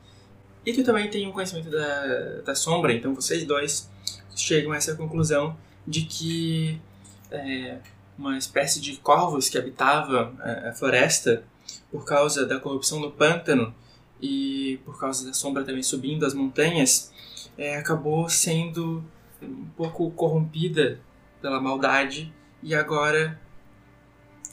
e 0.65 0.73
tu 0.73 0.84
também 0.84 1.09
tem 1.09 1.26
um 1.26 1.32
conhecimento 1.32 1.69
da, 1.69 2.41
da 2.41 2.55
sombra, 2.55 2.91
então 2.91 3.15
vocês 3.15 3.45
dois 3.45 3.89
chegam 4.36 4.73
a 4.73 4.78
essa 4.78 4.93
conclusão 4.95 5.55
de 5.88 6.01
que 6.01 6.82
é, 7.32 7.78
uma 8.17 8.38
espécie 8.38 8.82
de 8.82 8.97
corvos 8.97 9.47
que 9.47 9.57
habitava 9.57 10.34
a, 10.39 10.69
a 10.69 10.73
floresta, 10.73 11.43
por 11.89 12.03
causa 12.03 12.45
da 12.45 12.59
corrupção 12.59 12.99
no 12.99 13.11
pântano 13.11 13.73
e 14.21 14.80
por 14.84 14.99
causa 14.99 15.26
da 15.26 15.34
sombra 15.34 15.63
também 15.63 15.84
subindo 15.84 16.26
as 16.26 16.34
montanhas, 16.34 17.13
é, 17.57 17.78
acabou 17.78 18.28
sendo 18.28 19.03
um 19.41 19.65
pouco 19.78 20.11
corrompida 20.11 20.99
pela 21.41 21.61
maldade 21.61 22.34
e 22.61 22.76
agora 22.76 23.39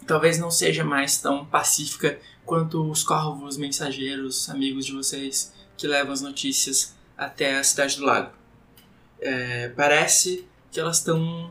talvez 0.06 0.38
não 0.38 0.50
seja 0.50 0.84
mais 0.84 1.18
tão 1.20 1.44
pacífica 1.44 2.18
quanto 2.44 2.90
os 2.90 3.02
corvos 3.04 3.56
mensageiros, 3.56 4.48
amigos 4.50 4.86
de 4.86 4.92
vocês, 4.92 5.54
que 5.76 5.86
levam 5.86 6.12
as 6.12 6.20
notícias 6.20 6.94
até 7.16 7.58
a 7.58 7.64
cidade 7.64 7.96
do 7.96 8.04
lago. 8.04 8.32
É, 9.20 9.68
parece 9.70 10.46
que 10.70 10.80
elas 10.80 10.98
estão 10.98 11.50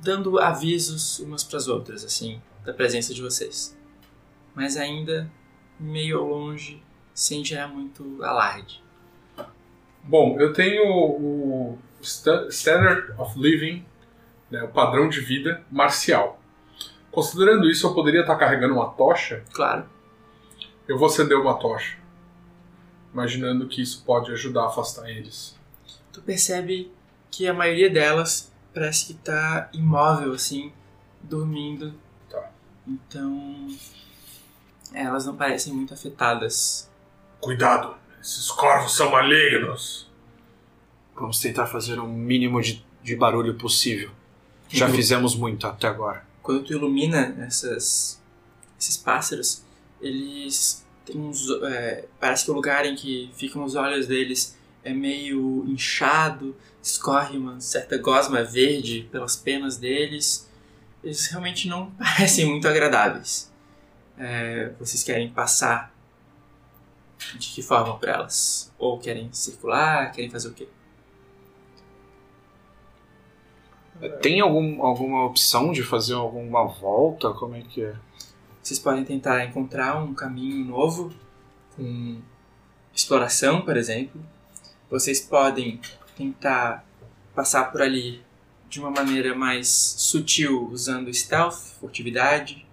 dando 0.00 0.38
avisos 0.38 1.18
umas 1.20 1.42
para 1.44 1.56
as 1.58 1.68
outras, 1.68 2.04
assim, 2.04 2.40
da 2.64 2.72
presença 2.74 3.14
de 3.14 3.22
vocês. 3.22 3.76
Mas 4.54 4.76
ainda 4.76 5.30
meio 5.78 6.22
longe, 6.24 6.82
sem 7.14 7.44
gerar 7.44 7.68
muito 7.68 8.22
alarde. 8.22 8.82
Bom, 10.04 10.38
eu 10.40 10.52
tenho 10.52 10.84
o 10.84 11.78
sta- 12.02 12.46
Standard 12.48 13.12
of 13.18 13.38
Living, 13.38 13.86
né, 14.50 14.62
o 14.64 14.68
padrão 14.68 15.08
de 15.08 15.20
vida 15.20 15.64
marcial. 15.70 16.41
Considerando 17.12 17.68
isso, 17.70 17.86
eu 17.86 17.94
poderia 17.94 18.22
estar 18.22 18.34
carregando 18.36 18.74
uma 18.74 18.88
tocha. 18.90 19.44
Claro, 19.52 19.84
Eu 20.88 20.98
vou 20.98 21.06
acender 21.06 21.36
uma 21.38 21.54
tocha. 21.58 21.96
Imaginando 23.12 23.68
que 23.68 23.80
isso 23.82 24.02
pode 24.04 24.32
ajudar 24.32 24.62
a 24.62 24.66
afastar 24.66 25.08
eles. 25.08 25.56
tu 26.12 26.20
percebe 26.22 26.90
que 27.30 27.46
a 27.46 27.54
maioria 27.54 27.88
delas 27.90 28.50
parece 28.74 29.06
que 29.06 29.14
tá 29.14 29.68
imóvel, 29.72 30.32
assim, 30.32 30.72
dormindo. 31.22 31.94
Tá. 32.28 32.50
Então, 32.88 33.68
elas 34.94 35.24
não 35.26 35.36
parecem 35.36 35.72
muito 35.74 35.92
afetadas. 35.94 36.90
Cuidado, 37.40 37.94
esses 38.20 38.50
corvos 38.50 38.94
são 38.96 39.10
malignos. 39.10 40.10
Vamos 41.14 41.38
tentar 41.38 41.66
fazer 41.66 41.98
o 41.98 42.06
mínimo 42.08 42.60
de, 42.62 42.84
de 43.02 43.14
barulho 43.14 43.54
possível. 43.54 44.10
Já 44.68 44.86
Uhum. 44.88 44.94
fizemos 44.94 45.34
muito 45.34 45.66
até 45.66 45.86
agora. 45.86 46.24
Quando 46.42 46.64
tu 46.64 46.72
ilumina 46.72 47.36
essas, 47.46 48.20
esses 48.78 48.96
pássaros, 48.96 49.62
eles 50.00 50.84
têm 51.04 51.20
uns. 51.20 51.48
é, 51.62 52.06
parece 52.18 52.44
que 52.44 52.50
o 52.50 52.54
lugar 52.54 52.84
em 52.84 52.96
que 52.96 53.30
ficam 53.34 53.64
os 53.64 53.74
olhos 53.74 54.06
deles 54.06 54.56
é 54.84 54.92
meio 54.92 55.64
inchado, 55.68 56.56
escorre 56.82 57.38
uma 57.38 57.60
certa 57.60 57.96
gosma 57.96 58.42
verde 58.42 59.08
pelas 59.12 59.36
penas 59.36 59.76
deles. 59.76 60.50
Eles 61.02 61.26
realmente 61.26 61.68
não 61.68 61.90
parecem 61.98 62.46
muito 62.46 62.66
agradáveis. 62.66 63.50
É, 64.18 64.72
vocês 64.78 65.02
querem 65.02 65.30
passar 65.30 65.92
de 67.38 67.48
que 67.48 67.62
forma 67.62 67.96
para 67.98 68.12
elas? 68.12 68.72
Ou 68.78 68.98
querem 68.98 69.32
circular? 69.32 70.10
Querem 70.12 70.30
fazer 70.30 70.48
o 70.48 70.52
quê? 70.52 70.68
Tem 74.20 74.40
algum, 74.40 74.82
alguma 74.84 75.24
opção 75.24 75.72
de 75.72 75.82
fazer 75.82 76.14
alguma 76.14 76.66
volta? 76.66 77.30
Como 77.32 77.54
é 77.54 77.62
que 77.62 77.82
é? 77.84 77.94
Vocês 78.62 78.78
podem 78.78 79.04
tentar 79.04 79.44
encontrar 79.44 80.02
um 80.02 80.14
caminho 80.14 80.64
novo, 80.64 81.12
com 81.76 82.20
exploração, 82.94 83.62
por 83.62 83.76
exemplo. 83.76 84.20
Vocês 84.90 85.20
podem 85.20 85.80
tentar 86.16 86.84
passar 87.34 87.70
por 87.72 87.80
ali 87.82 88.22
de 88.68 88.80
uma 88.80 88.90
maneira 88.90 89.34
mais 89.34 89.68
sutil, 89.68 90.68
usando 90.70 91.12
stealth, 91.12 91.54
furtividade. 91.80 92.66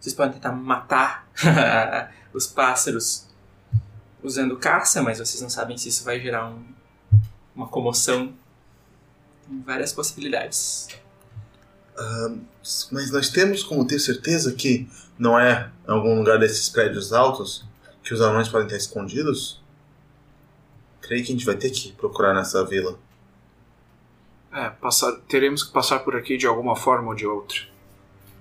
Vocês 0.00 0.14
podem 0.14 0.34
tentar 0.34 0.52
matar 0.52 1.26
os 2.32 2.46
pássaros 2.46 3.26
usando 4.22 4.56
caça, 4.56 5.02
mas 5.02 5.18
vocês 5.18 5.40
não 5.40 5.50
sabem 5.50 5.76
se 5.76 5.88
isso 5.88 6.04
vai 6.04 6.20
gerar 6.20 6.48
um- 6.50 6.64
uma 7.54 7.68
comoção. 7.68 8.32
Várias 9.64 9.92
possibilidades. 9.92 10.88
Mas 12.90 13.10
nós 13.10 13.28
temos 13.28 13.62
como 13.62 13.86
ter 13.86 13.98
certeza 13.98 14.52
que 14.52 14.88
não 15.18 15.38
é 15.38 15.70
em 15.86 15.90
algum 15.90 16.18
lugar 16.18 16.38
desses 16.38 16.68
prédios 16.68 17.12
altos 17.12 17.64
que 18.02 18.12
os 18.12 18.20
anões 18.20 18.48
podem 18.48 18.66
estar 18.66 18.76
escondidos? 18.76 19.62
Creio 21.00 21.24
que 21.24 21.32
a 21.32 21.34
gente 21.34 21.46
vai 21.46 21.56
ter 21.56 21.70
que 21.70 21.92
procurar 21.92 22.34
nessa 22.34 22.64
vila. 22.64 22.98
É, 24.52 24.70
passar, 24.70 25.12
teremos 25.28 25.62
que 25.62 25.72
passar 25.72 26.00
por 26.00 26.16
aqui 26.16 26.36
de 26.36 26.46
alguma 26.46 26.76
forma 26.76 27.08
ou 27.08 27.14
de 27.14 27.26
outra. 27.26 27.58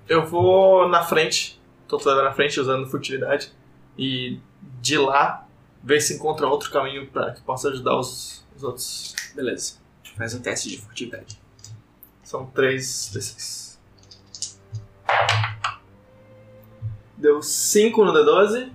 Eu 0.07 0.25
vou 0.25 0.87
na 0.87 1.03
frente, 1.03 1.59
tô 1.87 1.97
toda 1.97 2.21
na 2.21 2.33
frente 2.33 2.59
usando 2.59 2.89
furtividade, 2.89 3.51
e 3.97 4.39
de 4.81 4.97
lá 4.97 5.47
ver 5.83 6.01
se 6.01 6.15
encontra 6.15 6.47
outro 6.47 6.71
caminho 6.71 7.07
para 7.07 7.31
que 7.31 7.41
possa 7.41 7.69
ajudar 7.69 7.97
os, 7.97 8.45
os 8.55 8.63
outros. 8.63 9.15
Beleza. 9.35 9.82
Faz 10.15 10.33
um 10.33 10.41
teste 10.41 10.69
de 10.69 10.77
furtividade. 10.79 11.41
São 12.23 12.45
três 12.45 13.11
D6. 13.13 13.77
Deu 17.17 17.41
5 17.41 18.05
no 18.05 18.13
D12, 18.13 18.71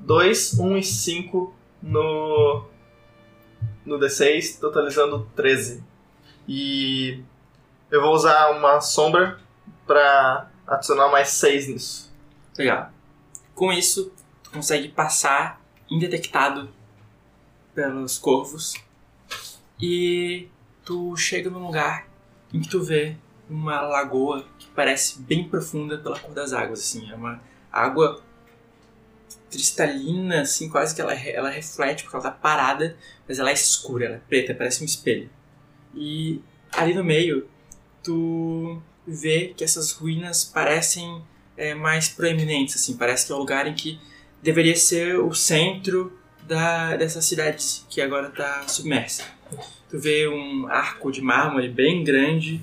2, 0.00 0.58
1 0.58 0.76
e 0.76 0.82
5 0.82 1.54
no, 1.82 2.64
no 3.84 3.98
D6, 3.98 4.58
totalizando 4.58 5.30
13. 5.36 5.82
E 6.48 7.22
eu 7.90 8.00
vou 8.00 8.14
usar 8.14 8.50
uma 8.50 8.80
sombra 8.80 9.38
para 9.86 10.50
adicionar 10.66 11.08
mais 11.08 11.28
6 11.28 11.68
nisso. 11.68 12.12
Legal. 12.56 12.90
Com 13.54 13.72
isso, 13.72 14.12
tu 14.42 14.50
consegue 14.50 14.88
passar 14.88 15.60
indetectado 15.90 16.68
pelos 17.74 18.18
corvos 18.18 18.74
e 19.80 20.48
tu 20.84 21.16
chega 21.16 21.50
num 21.50 21.66
lugar 21.66 22.08
em 22.52 22.60
que 22.60 22.68
tu 22.68 22.82
vê 22.82 23.16
uma 23.48 23.80
lagoa 23.82 24.46
que 24.58 24.66
parece 24.68 25.20
bem 25.20 25.48
profunda 25.48 25.98
pela 25.98 26.18
cor 26.18 26.34
das 26.34 26.52
águas, 26.52 26.80
assim, 26.80 27.10
é 27.10 27.14
uma 27.14 27.40
água 27.70 28.22
cristalina, 29.50 30.42
assim, 30.42 30.68
quase 30.68 30.94
que 30.94 31.00
ela, 31.00 31.14
ela 31.14 31.50
reflete 31.50 32.02
porque 32.02 32.16
ela 32.16 32.24
tá 32.24 32.30
parada, 32.30 32.96
mas 33.28 33.38
ela 33.38 33.50
é 33.50 33.52
escura, 33.52 34.06
ela 34.06 34.16
é 34.16 34.20
preta, 34.28 34.54
parece 34.54 34.82
um 34.82 34.86
espelho. 34.86 35.30
E 35.94 36.40
ali 36.72 36.94
no 36.94 37.04
meio, 37.04 37.48
tu 38.02 38.80
vê 39.06 39.54
que 39.56 39.62
essas 39.62 39.92
ruínas 39.92 40.44
parecem 40.44 41.22
é, 41.56 41.74
mais 41.74 42.08
proeminentes, 42.08 42.76
assim, 42.76 42.96
parece 42.96 43.26
que 43.26 43.32
é 43.32 43.34
o 43.34 43.38
lugar 43.38 43.66
em 43.66 43.74
que 43.74 44.00
deveria 44.42 44.76
ser 44.76 45.18
o 45.18 45.32
centro 45.34 46.18
da, 46.42 46.96
dessa 46.96 47.22
cidade 47.22 47.84
que 47.88 48.00
agora 48.00 48.28
está 48.28 48.66
submersa. 48.68 49.24
Tu 49.90 49.98
vê 49.98 50.28
um 50.28 50.66
arco 50.66 51.10
de 51.12 51.20
mármore 51.20 51.68
bem 51.68 52.02
grande 52.02 52.60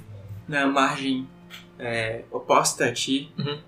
na 0.48 0.68
margem 0.68 1.28
é, 1.80 2.24
oposta 2.32 2.86
a 2.86 2.94
ti, 2.94 3.32
Uhum. 3.38 3.60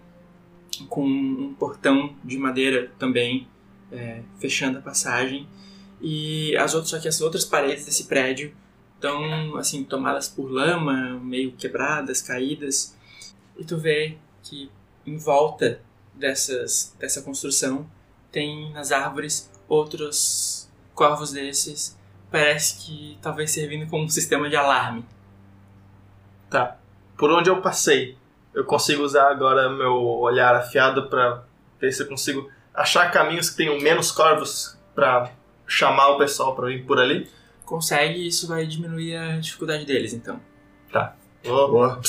com 0.89 1.05
um 1.07 1.53
portão 1.53 2.16
de 2.24 2.38
madeira 2.38 2.91
também 2.99 3.47
é, 3.91 4.22
fechando 4.39 4.80
a 4.80 4.82
passagem. 4.82 5.47
E 6.01 6.55
as 6.57 6.74
outras, 6.74 6.89
só 6.91 6.99
que 6.99 7.07
as 7.07 7.22
outras 7.22 7.45
paredes 7.45 7.86
desse 7.86 8.05
prédio 8.05 8.53
estão 8.95 9.55
assim 9.57 9.84
tomadas 9.84 10.28
por 10.28 10.51
lama, 10.51 11.20
meio 11.20 11.51
quebradas, 11.53 12.22
caídas. 12.22 12.97
E 13.57 13.64
tu 13.64 13.78
vê 13.78 14.18
que 14.41 14.70
em 15.05 15.18
volta 15.18 15.80
dessas, 16.14 16.95
dessa 16.99 17.22
construção 17.22 17.88
tem 18.32 18.72
nas 18.74 18.91
árvores 18.91 19.49
outros 19.68 20.70
corvos 20.93 21.32
desses. 21.32 21.97
Parece 22.34 22.84
que 22.84 23.15
talvez 23.21 23.51
servindo 23.51 23.88
como 23.88 24.05
um 24.05 24.09
sistema 24.09 24.49
de 24.49 24.55
alarme. 24.55 25.05
Tá. 26.49 26.77
Por 27.15 27.31
onde 27.31 27.47
eu 27.47 27.61
passei, 27.61 28.17
eu 28.55 28.65
consigo 28.65 29.03
usar 29.03 29.29
agora 29.29 29.69
meu 29.69 29.93
olhar 30.03 30.55
afiado 30.55 31.07
para 31.09 31.43
ver 31.79 31.91
se 31.91 32.01
eu 32.01 32.07
consigo 32.07 32.49
achar 32.73 33.11
caminhos 33.11 33.51
que 33.51 33.57
tenham 33.57 33.79
menos 33.79 34.11
corvos 34.11 34.75
para 34.95 35.29
chamar 35.67 36.07
o 36.07 36.17
pessoal 36.17 36.55
para 36.55 36.69
vir 36.69 36.84
por 36.88 36.99
ali. 36.99 37.29
Consegue 37.65 38.27
isso 38.27 38.47
vai 38.47 38.65
diminuir 38.65 39.15
a 39.15 39.38
dificuldade 39.38 39.86
deles, 39.86 40.11
então. 40.11 40.41
Vou, 41.43 41.69
Boa. 41.69 42.01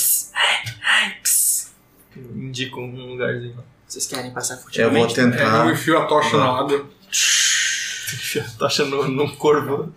indico 2.33 2.79
um 2.79 3.11
lugarzinho. 3.11 3.63
Vocês 3.87 4.07
querem 4.07 4.31
passar 4.33 4.55
Eu 4.55 4.57
vou 4.57 4.63
furtivamente? 4.63 5.19
É, 5.19 5.23
eu 5.23 5.31
tentar. 5.31 5.71
enfio 5.71 5.99
a 5.99 6.07
tocha 6.07 6.35
na 6.35 6.45
água 6.61 6.89
Tô 8.57 8.65
achando 8.65 9.07
num 9.07 9.35
corvo. 9.35 9.93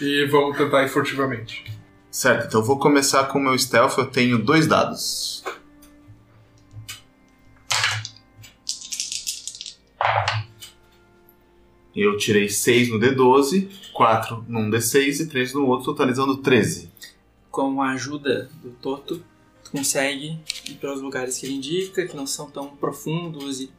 e 0.00 0.26
vamos 0.26 0.56
tentar 0.56 0.84
ir 0.84 0.88
furtivamente. 0.88 1.64
Certo, 2.10 2.46
então 2.46 2.60
eu 2.60 2.64
vou 2.64 2.78
começar 2.78 3.24
com 3.24 3.38
o 3.38 3.42
meu 3.42 3.58
stealth. 3.58 3.98
Eu 3.98 4.06
tenho 4.06 4.38
dois 4.38 4.66
dados. 4.66 5.42
Eu 11.94 12.16
tirei 12.16 12.48
6 12.48 12.90
no 12.90 12.98
D12, 12.98 13.68
4 13.92 14.44
num 14.48 14.68
D6 14.68 15.20
e 15.20 15.26
3 15.26 15.54
no 15.54 15.66
outro, 15.66 15.86
totalizando 15.86 16.38
13. 16.38 16.90
Com 17.50 17.80
a 17.80 17.92
ajuda 17.92 18.50
do 18.62 18.70
Toto, 18.70 19.22
tu 19.62 19.70
consegue 19.70 20.40
ir 20.68 20.74
pelos 20.74 21.00
lugares 21.00 21.38
que 21.38 21.46
ele 21.46 21.54
indica, 21.54 22.04
que 22.04 22.16
não 22.16 22.26
são 22.26 22.50
tão 22.50 22.74
profundos 22.76 23.60
e 23.60 23.70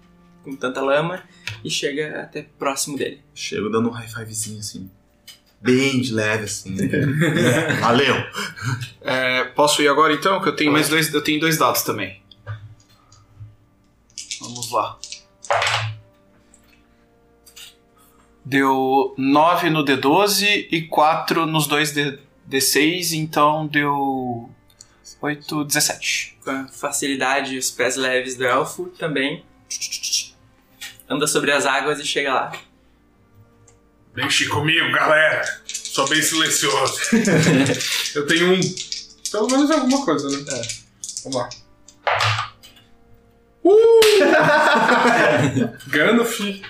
com 0.46 0.56
tanta 0.56 0.80
lama, 0.80 1.24
e 1.64 1.70
chega 1.70 2.22
até 2.22 2.44
próximo 2.44 2.96
dele. 2.96 3.20
Chego 3.34 3.70
dando 3.70 3.90
um 3.90 3.92
high 3.92 4.08
fivezinho 4.08 4.60
assim. 4.60 4.90
Bem 5.60 6.00
de 6.00 6.14
leve, 6.14 6.44
assim. 6.44 6.78
Valeu! 7.82 8.16
É, 9.02 9.46
posso 9.46 9.82
ir 9.82 9.88
agora 9.88 10.14
então? 10.14 10.40
Que 10.40 10.50
eu 10.50 10.56
tenho 10.56 10.72
mais 10.72 10.88
dois. 10.88 11.12
Eu 11.12 11.24
tenho 11.24 11.40
dois 11.40 11.58
dados 11.58 11.82
também. 11.82 12.22
Vamos 14.40 14.72
lá. 14.72 15.00
Deu 18.46 19.16
9 19.18 19.72
no 19.72 19.84
D12 19.84 20.68
e 20.72 20.84
4 20.84 21.48
nos 21.48 21.66
dois 21.66 21.92
D, 21.94 22.20
D6, 22.48 23.14
então 23.14 23.66
deu 23.66 24.52
8, 25.20 25.64
17. 25.64 26.38
Com 26.44 26.52
a 26.52 26.68
facilidade 26.68 27.56
e 27.56 27.58
os 27.58 27.72
pés 27.72 27.96
leves 27.96 28.36
do 28.36 28.46
elfo, 28.46 28.86
também 29.00 29.44
anda 31.10 31.28
sobre 31.28 31.52
as 31.52 31.66
águas 31.66 32.00
e 32.00 32.06
chega 32.06 32.34
lá. 32.34 32.52
Deixe 34.14 34.48
comigo, 34.48 34.92
galera. 34.92 35.44
Sou 35.66 36.08
bem 36.08 36.22
silencioso. 36.22 37.00
eu 38.16 38.26
tenho 38.26 38.54
um. 38.54 38.60
Pelo 39.32 39.48
menos 39.48 39.70
alguma 39.72 40.06
coisa, 40.06 40.30
né? 40.30 40.46
É. 40.50 40.62
Vamos 41.24 41.38
lá. 41.38 41.50
Uh! 43.64 44.00
Gandalf. 45.88 46.40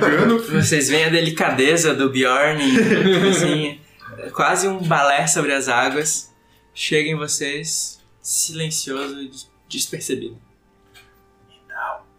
Gandalf. 0.00 0.48
Vocês 0.50 0.88
veem 0.88 1.06
a 1.06 1.08
delicadeza 1.08 1.94
do 1.94 2.10
Bjorn, 2.10 2.62
assim, 3.30 3.80
quase 4.32 4.68
um 4.68 4.78
balé 4.86 5.26
sobre 5.26 5.52
as 5.52 5.68
águas. 5.68 6.32
Chega 6.74 7.08
em 7.08 7.16
vocês, 7.16 8.00
silencioso 8.22 9.20
e 9.20 9.28
des- 9.28 9.50
despercebido. 9.68 10.40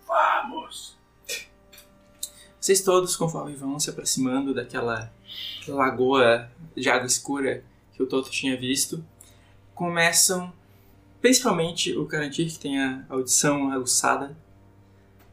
Vamos. 0.06 0.99
Vocês 2.70 2.82
todos, 2.82 3.16
conforme 3.16 3.56
vão 3.56 3.80
se 3.80 3.90
aproximando 3.90 4.54
daquela 4.54 5.12
lagoa 5.68 6.52
de 6.78 6.88
água 6.88 7.08
escura 7.08 7.64
que 7.94 8.04
o 8.04 8.06
Toto 8.06 8.30
tinha 8.30 8.56
visto, 8.56 9.04
começam, 9.74 10.54
principalmente 11.20 11.98
o 11.98 12.06
Karantir, 12.06 12.48
que 12.48 12.60
tem 12.60 12.80
a 12.80 13.04
audição 13.10 13.72
aguçada, 13.72 14.38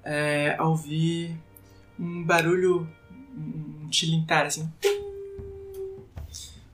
é, 0.03 0.57
a 0.59 0.65
ouvir 0.65 1.37
um 2.01 2.25
barulho, 2.25 2.89
um 3.37 3.87
tilintar 3.91 4.47
assim. 4.47 4.73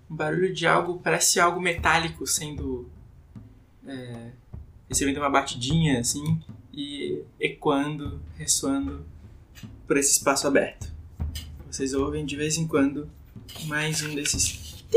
Um 0.08 0.14
barulho 0.14 0.54
de 0.54 0.64
algo, 0.64 1.00
parece 1.02 1.40
algo 1.40 1.60
metálico 1.60 2.24
sendo. 2.24 2.88
É, 3.84 4.30
recebendo 4.88 5.16
uma 5.16 5.28
batidinha 5.28 5.98
assim 5.98 6.40
e 6.72 7.20
ecoando, 7.40 8.22
ressoando 8.38 9.04
por 9.86 9.96
esse 9.96 10.12
espaço 10.12 10.46
aberto. 10.46 10.90
Vocês 11.70 11.94
ouvem 11.94 12.24
de 12.24 12.36
vez 12.36 12.56
em 12.56 12.66
quando 12.66 13.08
mais 13.66 14.02
um 14.02 14.14
desses. 14.14 14.44
tim. 14.44 14.88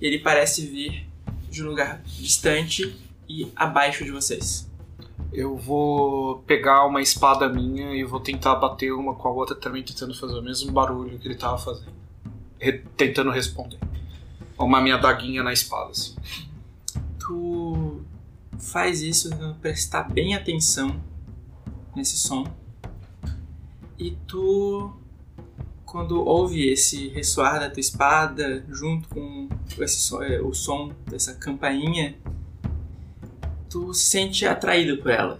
Ele 0.00 0.18
parece 0.18 0.66
vir 0.66 1.06
de 1.50 1.62
um 1.62 1.68
lugar 1.68 2.02
distante 2.04 2.96
e 3.28 3.50
abaixo 3.54 4.04
de 4.04 4.10
vocês. 4.10 4.68
Eu 5.32 5.56
vou 5.56 6.38
pegar 6.40 6.84
uma 6.86 7.00
espada 7.00 7.48
minha 7.48 7.94
e 7.94 8.04
vou 8.04 8.20
tentar 8.20 8.56
bater 8.56 8.92
uma 8.92 9.14
com 9.14 9.28
a 9.28 9.30
outra 9.30 9.54
também, 9.54 9.82
tentando 9.82 10.14
fazer 10.14 10.38
o 10.38 10.42
mesmo 10.42 10.72
barulho 10.72 11.18
que 11.18 11.26
ele 11.28 11.36
tava 11.36 11.56
fazendo. 11.56 11.92
Re- 12.58 12.82
tentando 12.96 13.30
responder. 13.30 13.78
Uma 14.58 14.80
minha 14.80 14.98
daguinha 14.98 15.42
na 15.42 15.52
espada, 15.52 15.90
assim. 15.90 16.14
Tu 17.18 18.02
faz 18.58 19.00
isso 19.00 19.30
prestar 19.60 20.04
bem 20.04 20.34
atenção 20.34 21.00
nesse 21.96 22.16
som. 22.16 22.44
E 24.02 24.18
tu, 24.26 24.92
quando 25.84 26.24
ouve 26.24 26.68
esse 26.68 27.06
ressoar 27.10 27.60
da 27.60 27.70
tua 27.70 27.78
espada, 27.78 28.66
junto 28.68 29.08
com 29.08 29.48
esse 29.78 30.12
é, 30.24 30.40
o 30.42 30.52
som 30.52 30.92
dessa 31.08 31.34
campainha, 31.34 32.16
tu 33.70 33.94
se 33.94 34.06
sente 34.06 34.44
atraído 34.44 35.00
por 35.00 35.08
ela. 35.08 35.38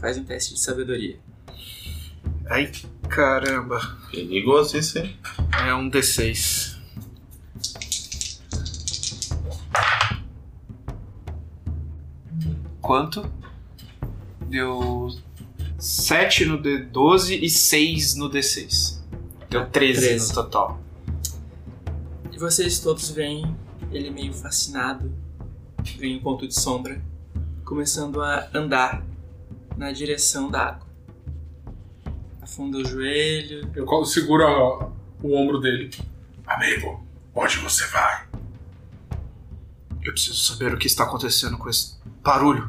Faz 0.00 0.16
um 0.16 0.24
teste 0.24 0.54
de 0.54 0.60
sabedoria. 0.60 1.20
Ai, 2.46 2.72
caramba. 3.06 3.82
Perigoso 4.10 4.78
isso, 4.78 4.98
hein? 4.98 5.14
É 5.66 5.74
um 5.74 5.90
D6. 5.90 6.78
Quanto? 12.80 13.30
Deu 14.48 15.10
7 15.86 16.44
no 16.46 16.58
D12 16.60 17.38
e 17.42 17.48
6 17.48 18.16
no 18.16 18.28
D6. 18.28 18.98
Deu 19.48 19.66
13, 19.70 20.00
13. 20.00 20.28
no 20.28 20.34
total. 20.34 20.80
E 22.32 22.38
vocês 22.38 22.80
todos 22.80 23.08
veem 23.10 23.56
ele 23.92 24.10
meio 24.10 24.32
fascinado, 24.32 25.12
vem 25.96 26.16
em 26.16 26.20
ponto 26.20 26.46
de 26.46 26.58
sombra, 26.58 27.00
começando 27.64 28.20
a 28.20 28.48
andar 28.52 29.04
na 29.76 29.92
direção 29.92 30.50
da 30.50 30.70
água. 30.70 30.86
Afunda 32.42 32.78
o 32.78 32.84
joelho, 32.84 33.70
Eu 33.74 34.04
seguro 34.04 34.44
a- 34.44 34.90
o 35.22 35.36
ombro 35.36 35.60
dele. 35.60 35.90
Amigo, 36.44 37.06
onde 37.32 37.58
você 37.58 37.86
vai? 37.86 38.26
Eu 40.02 40.12
preciso 40.12 40.34
saber 40.36 40.74
o 40.74 40.78
que 40.78 40.86
está 40.88 41.04
acontecendo 41.04 41.56
com 41.56 41.68
esse 41.70 41.94
barulho. 42.24 42.68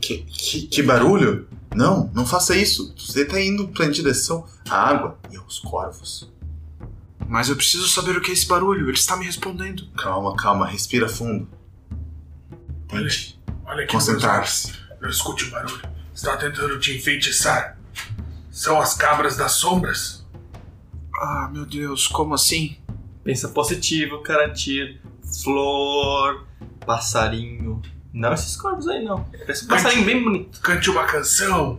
Que, 0.00 0.18
que, 0.24 0.62
que 0.66 0.82
barulho? 0.82 1.48
Não, 1.74 2.10
não 2.14 2.26
faça 2.26 2.56
isso. 2.56 2.94
Você 2.96 3.24
tá 3.24 3.40
indo 3.40 3.70
em 3.82 3.90
direção 3.90 4.46
à 4.68 4.88
água 4.88 5.18
e 5.30 5.36
aos 5.36 5.58
corvos. 5.58 6.30
Mas 7.26 7.48
eu 7.48 7.56
preciso 7.56 7.88
saber 7.88 8.16
o 8.16 8.20
que 8.20 8.30
é 8.30 8.34
esse 8.34 8.46
barulho. 8.46 8.86
Ele 8.86 8.96
está 8.96 9.16
me 9.16 9.26
respondendo. 9.26 9.86
Calma, 9.96 10.34
calma, 10.34 10.66
respira 10.66 11.08
fundo. 11.08 11.48
Tente 12.88 13.38
Olha 13.66 13.84
aqui, 13.84 13.92
concentrar-se. 13.92 14.72
Não 15.00 15.10
escute 15.10 15.44
o 15.44 15.50
barulho. 15.50 15.82
Está 16.14 16.36
tentando 16.36 16.78
te 16.78 16.96
enfeitiçar. 16.96 17.78
São 18.50 18.80
as 18.80 18.94
cabras 18.94 19.36
das 19.36 19.52
sombras. 19.52 20.26
Ah, 21.20 21.50
meu 21.52 21.66
Deus, 21.66 22.08
como 22.08 22.34
assim? 22.34 22.78
Pensa 23.22 23.48
positivo, 23.48 24.22
garantir, 24.22 25.00
flor, 25.42 26.46
passarinho. 26.86 27.82
Não 28.18 28.32
esses 28.34 28.56
corvos 28.56 28.88
aí, 28.88 29.04
não. 29.04 29.24
Parece 29.24 29.64
um 29.64 29.68
passarinho 29.68 30.04
bem 30.04 30.22
bonito. 30.24 30.60
Cante 30.60 30.90
uma 30.90 31.04
canção. 31.04 31.78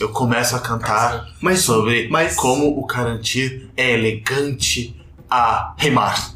Eu 0.00 0.08
começo 0.08 0.56
a 0.56 0.58
cantar 0.60 1.28
Mas 1.40 1.60
sobre 1.60 2.08
mas- 2.08 2.34
como 2.34 2.78
o 2.78 2.84
Carantir 2.86 3.68
é 3.76 3.92
elegante 3.94 5.00
a 5.30 5.74
remar. 5.78 6.32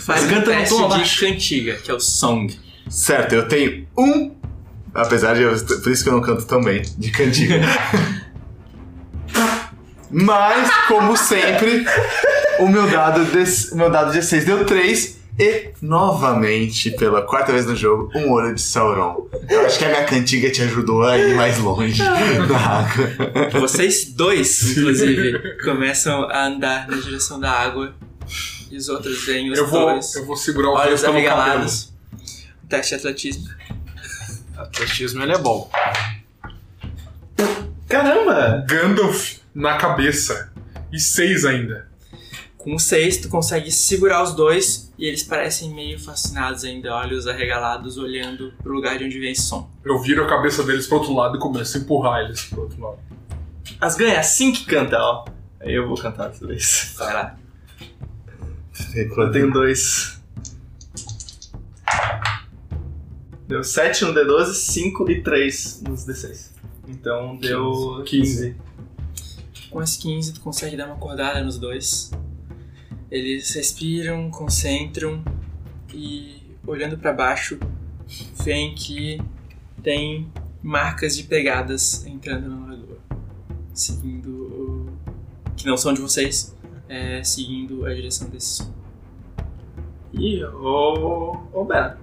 faz 0.00 0.24
um 0.24 0.28
canta 0.28 0.58
no 0.58 0.66
tom 0.68 1.02
de 1.02 1.18
cantiga, 1.20 1.74
que 1.76 1.90
é 1.90 1.94
o 1.94 2.00
song. 2.00 2.58
Certo, 2.88 3.34
eu 3.34 3.46
tenho 3.46 3.86
um. 3.98 4.34
Apesar 4.94 5.34
de. 5.34 5.42
Eu, 5.42 5.54
por 5.82 5.92
isso 5.92 6.02
que 6.02 6.08
eu 6.08 6.14
não 6.14 6.22
canto 6.22 6.46
tão 6.46 6.62
bem, 6.62 6.80
de 6.96 7.10
cantiga. 7.10 7.60
Mas, 10.10 10.70
como 10.86 11.16
sempre, 11.16 11.84
o 12.60 12.68
meu 12.68 12.88
dado, 12.88 13.24
de, 13.24 13.72
o 13.72 13.76
meu 13.76 13.90
dado 13.90 14.12
de 14.12 14.22
6 14.22 14.44
deu 14.44 14.64
3. 14.64 15.15
E, 15.38 15.70
novamente, 15.82 16.90
pela 16.92 17.20
quarta 17.22 17.52
vez 17.52 17.66
no 17.66 17.76
jogo, 17.76 18.10
um 18.14 18.30
olho 18.32 18.54
de 18.54 18.60
Sauron. 18.62 19.28
Eu 19.50 19.66
acho 19.66 19.78
que 19.78 19.84
a 19.84 19.88
minha 19.88 20.04
cantiga 20.04 20.50
te 20.50 20.62
ajudou 20.62 21.02
a 21.02 21.18
ir 21.18 21.34
mais 21.34 21.58
longe 21.58 21.98
da 22.48 22.56
água. 22.58 23.60
Vocês 23.60 24.06
dois, 24.12 24.70
inclusive, 24.76 25.58
começam 25.62 26.22
a 26.24 26.46
andar 26.46 26.88
na 26.88 26.96
direção 26.96 27.38
da 27.38 27.50
água. 27.50 27.94
E 28.70 28.76
os 28.78 28.88
outros 28.88 29.24
veem 29.26 29.50
os 29.52 29.58
Eu 29.58 29.66
vou, 29.66 29.90
dois. 29.90 30.14
eu 30.16 30.24
vou 30.26 30.36
segurar 30.36 30.70
o 30.70 30.72
Olhos 30.74 31.04
arregalados. 31.04 31.92
Teste 32.68 32.94
de 32.94 33.00
atletismo. 33.00 33.48
Atletismo 34.56 35.22
ele 35.22 35.32
é 35.32 35.38
bom. 35.38 35.70
Caramba! 37.88 38.64
Gandalf 38.66 39.36
na 39.54 39.76
cabeça. 39.76 40.50
E 40.92 40.98
seis 40.98 41.44
ainda. 41.44 41.88
Com 42.66 42.74
o 42.74 42.80
6, 42.80 43.18
tu 43.18 43.28
consegue 43.28 43.70
segurar 43.70 44.24
os 44.24 44.34
dois 44.34 44.92
e 44.98 45.06
eles 45.06 45.22
parecem 45.22 45.72
meio 45.72 46.00
fascinados 46.00 46.64
ainda, 46.64 46.92
olhos 46.92 47.28
arregalados, 47.28 47.96
olhando 47.96 48.52
pro 48.60 48.72
lugar 48.72 48.98
de 48.98 49.04
onde 49.04 49.20
vem 49.20 49.30
esse 49.30 49.42
som. 49.42 49.70
Eu 49.84 50.00
viro 50.00 50.24
a 50.24 50.28
cabeça 50.28 50.64
deles 50.64 50.84
pro 50.84 50.96
outro 50.96 51.14
lado 51.14 51.36
e 51.36 51.38
começo 51.38 51.78
a 51.78 51.80
empurrar 51.80 52.24
eles 52.24 52.42
pro 52.46 52.62
outro 52.62 52.82
lado. 52.82 52.98
Asgan 53.80 54.08
é 54.08 54.18
assim 54.18 54.50
que 54.50 54.64
canta, 54.64 54.98
ó. 54.98 55.26
Aí 55.60 55.74
eu 55.74 55.86
vou 55.86 55.96
cantar 55.96 56.26
dessa 56.26 56.44
vez. 56.44 56.92
Vai 56.98 57.14
lá. 57.14 57.38
Eu 58.96 59.30
tenho 59.30 59.52
dois. 59.52 60.20
Deu 63.46 63.62
7 63.62 64.06
no 64.06 64.12
D12, 64.12 64.54
5 64.54 65.08
e 65.08 65.22
3 65.22 65.82
nos 65.88 66.04
D6. 66.04 66.50
Então 66.88 67.36
deu 67.36 68.02
15. 68.04 68.56
Com 69.70 69.78
as 69.78 69.96
15, 69.96 70.32
tu 70.32 70.40
consegue 70.40 70.76
dar 70.76 70.86
uma 70.86 70.96
acordada 70.96 71.40
nos 71.44 71.60
dois. 71.60 72.10
Eles 73.10 73.54
respiram, 73.54 74.30
concentram 74.30 75.22
e, 75.92 76.42
olhando 76.66 76.98
pra 76.98 77.12
baixo, 77.12 77.58
veem 78.42 78.74
que 78.74 79.20
tem 79.82 80.30
marcas 80.62 81.16
de 81.16 81.22
pegadas 81.24 82.04
entrando 82.06 82.48
na 82.48 82.66
lagoa. 82.72 82.98
Seguindo. 83.72 84.28
o- 84.30 84.96
que 85.56 85.64
não 85.66 85.76
são 85.76 85.94
de 85.94 86.00
vocês, 86.02 86.54
é, 86.88 87.22
seguindo 87.24 87.86
a 87.86 87.94
direção 87.94 88.28
desse 88.28 88.56
som. 88.56 88.74
E 90.12 90.42
ô. 90.44 91.38
Ô 91.52 91.64
Beto. 91.64 91.98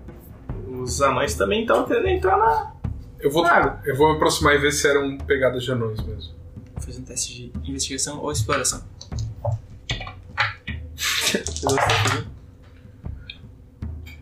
Os 0.68 1.02
anões 1.02 1.36
também 1.36 1.62
estão 1.62 1.86
querendo 1.86 2.08
entrar 2.08 2.38
na. 2.38 2.74
Eu 3.20 3.30
vou, 3.32 3.44
Claro. 3.44 3.80
eu 3.86 3.96
vou 3.96 4.10
me 4.10 4.16
aproximar 4.16 4.56
e 4.56 4.58
ver 4.58 4.72
se 4.72 4.88
eram 4.88 5.18
pegadas 5.20 5.64
de 5.64 5.72
anões 5.72 6.02
mesmo. 6.04 6.34
Faz 6.80 6.98
um 6.98 7.04
teste 7.04 7.52
de 7.64 7.70
investigação 7.72 8.20
ou 8.20 8.32
exploração. 8.32 8.84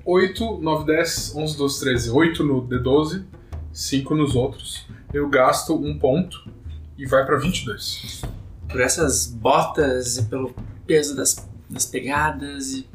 8, 0.06 0.58
9, 0.62 0.86
10, 0.86 1.36
11, 1.36 1.58
12, 1.58 1.80
13. 1.80 2.10
8 2.10 2.44
no 2.44 2.68
D12, 2.68 3.24
5 3.72 4.16
nos 4.16 4.36
outros. 4.36 4.86
Eu 5.14 5.30
gasto 5.30 5.76
um 5.76 5.98
ponto 5.98 6.50
e 6.98 7.06
vai 7.06 7.26
pra 7.26 7.38
22. 7.38 8.22
por 8.70 8.82
essas 8.82 9.28
botas 9.28 10.18
e 10.18 10.24
pelo 10.26 10.56
peso 10.88 11.16
das, 11.16 11.48
das 11.70 11.86
pegadas 11.86 12.74
e 12.74 12.88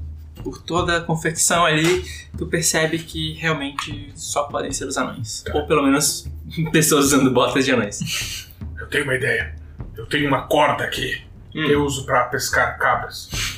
por 0.43 0.62
toda 0.62 0.99
a 0.99 1.01
confecção 1.01 1.64
ali, 1.64 2.05
tu 2.37 2.47
percebe 2.47 2.99
que 2.99 3.35
realmente 3.35 4.12
só 4.14 4.45
podem 4.45 4.71
ser 4.71 4.87
os 4.87 4.97
anões. 4.97 5.45
Ou 5.53 5.67
pelo 5.67 5.83
menos 5.83 6.29
pessoas 6.73 7.07
usando 7.07 7.31
botas 7.33 7.64
de 7.64 7.73
anões. 7.73 8.49
Eu 8.79 8.87
tenho 8.87 9.05
uma 9.05 9.14
ideia. 9.14 9.57
Eu 9.97 10.07
tenho 10.07 10.29
uma 10.29 10.47
corda 10.47 10.85
aqui 10.85 11.23
que 11.51 11.59
eu 11.59 11.85
uso 11.85 12.05
pra 12.05 12.25
pescar 12.25 12.79
cabras. 12.79 13.55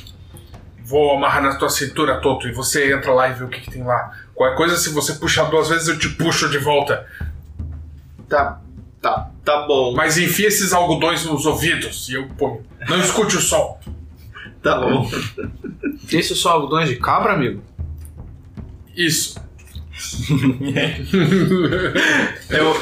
Vou 0.89 1.15
amarrar 1.15 1.43
na 1.43 1.55
tua 1.55 1.69
cintura, 1.69 2.19
Toto, 2.19 2.47
e 2.47 2.51
você 2.51 2.91
entra 2.91 3.13
lá 3.13 3.29
e 3.29 3.33
vê 3.33 3.43
o 3.43 3.47
que, 3.47 3.61
que 3.61 3.69
tem 3.69 3.83
lá. 3.83 4.11
Qualquer 4.33 4.57
coisa, 4.57 4.75
se 4.75 4.89
você 4.89 5.13
puxar 5.13 5.43
duas 5.43 5.69
vezes, 5.69 5.87
eu 5.87 5.99
te 5.99 6.09
puxo 6.09 6.49
de 6.49 6.57
volta. 6.57 7.05
Tá. 8.27 8.59
Tá. 8.99 9.29
Tá 9.45 9.67
bom. 9.67 9.93
Mas 9.93 10.17
enfia 10.17 10.47
esses 10.47 10.73
algodões 10.73 11.23
nos 11.25 11.45
ouvidos 11.45 12.09
e 12.09 12.15
eu 12.15 12.27
ponho. 12.29 12.65
Não 12.89 12.99
escute 12.99 13.37
o 13.37 13.39
som. 13.39 13.79
Tá 14.63 14.79
bom. 14.79 15.07
Isso 16.11 16.35
só 16.35 16.53
algodões 16.53 16.89
de 16.89 16.95
cabra, 16.95 17.33
amigo? 17.33 17.61
Isso. 18.95 19.39
Eu, 22.49 22.73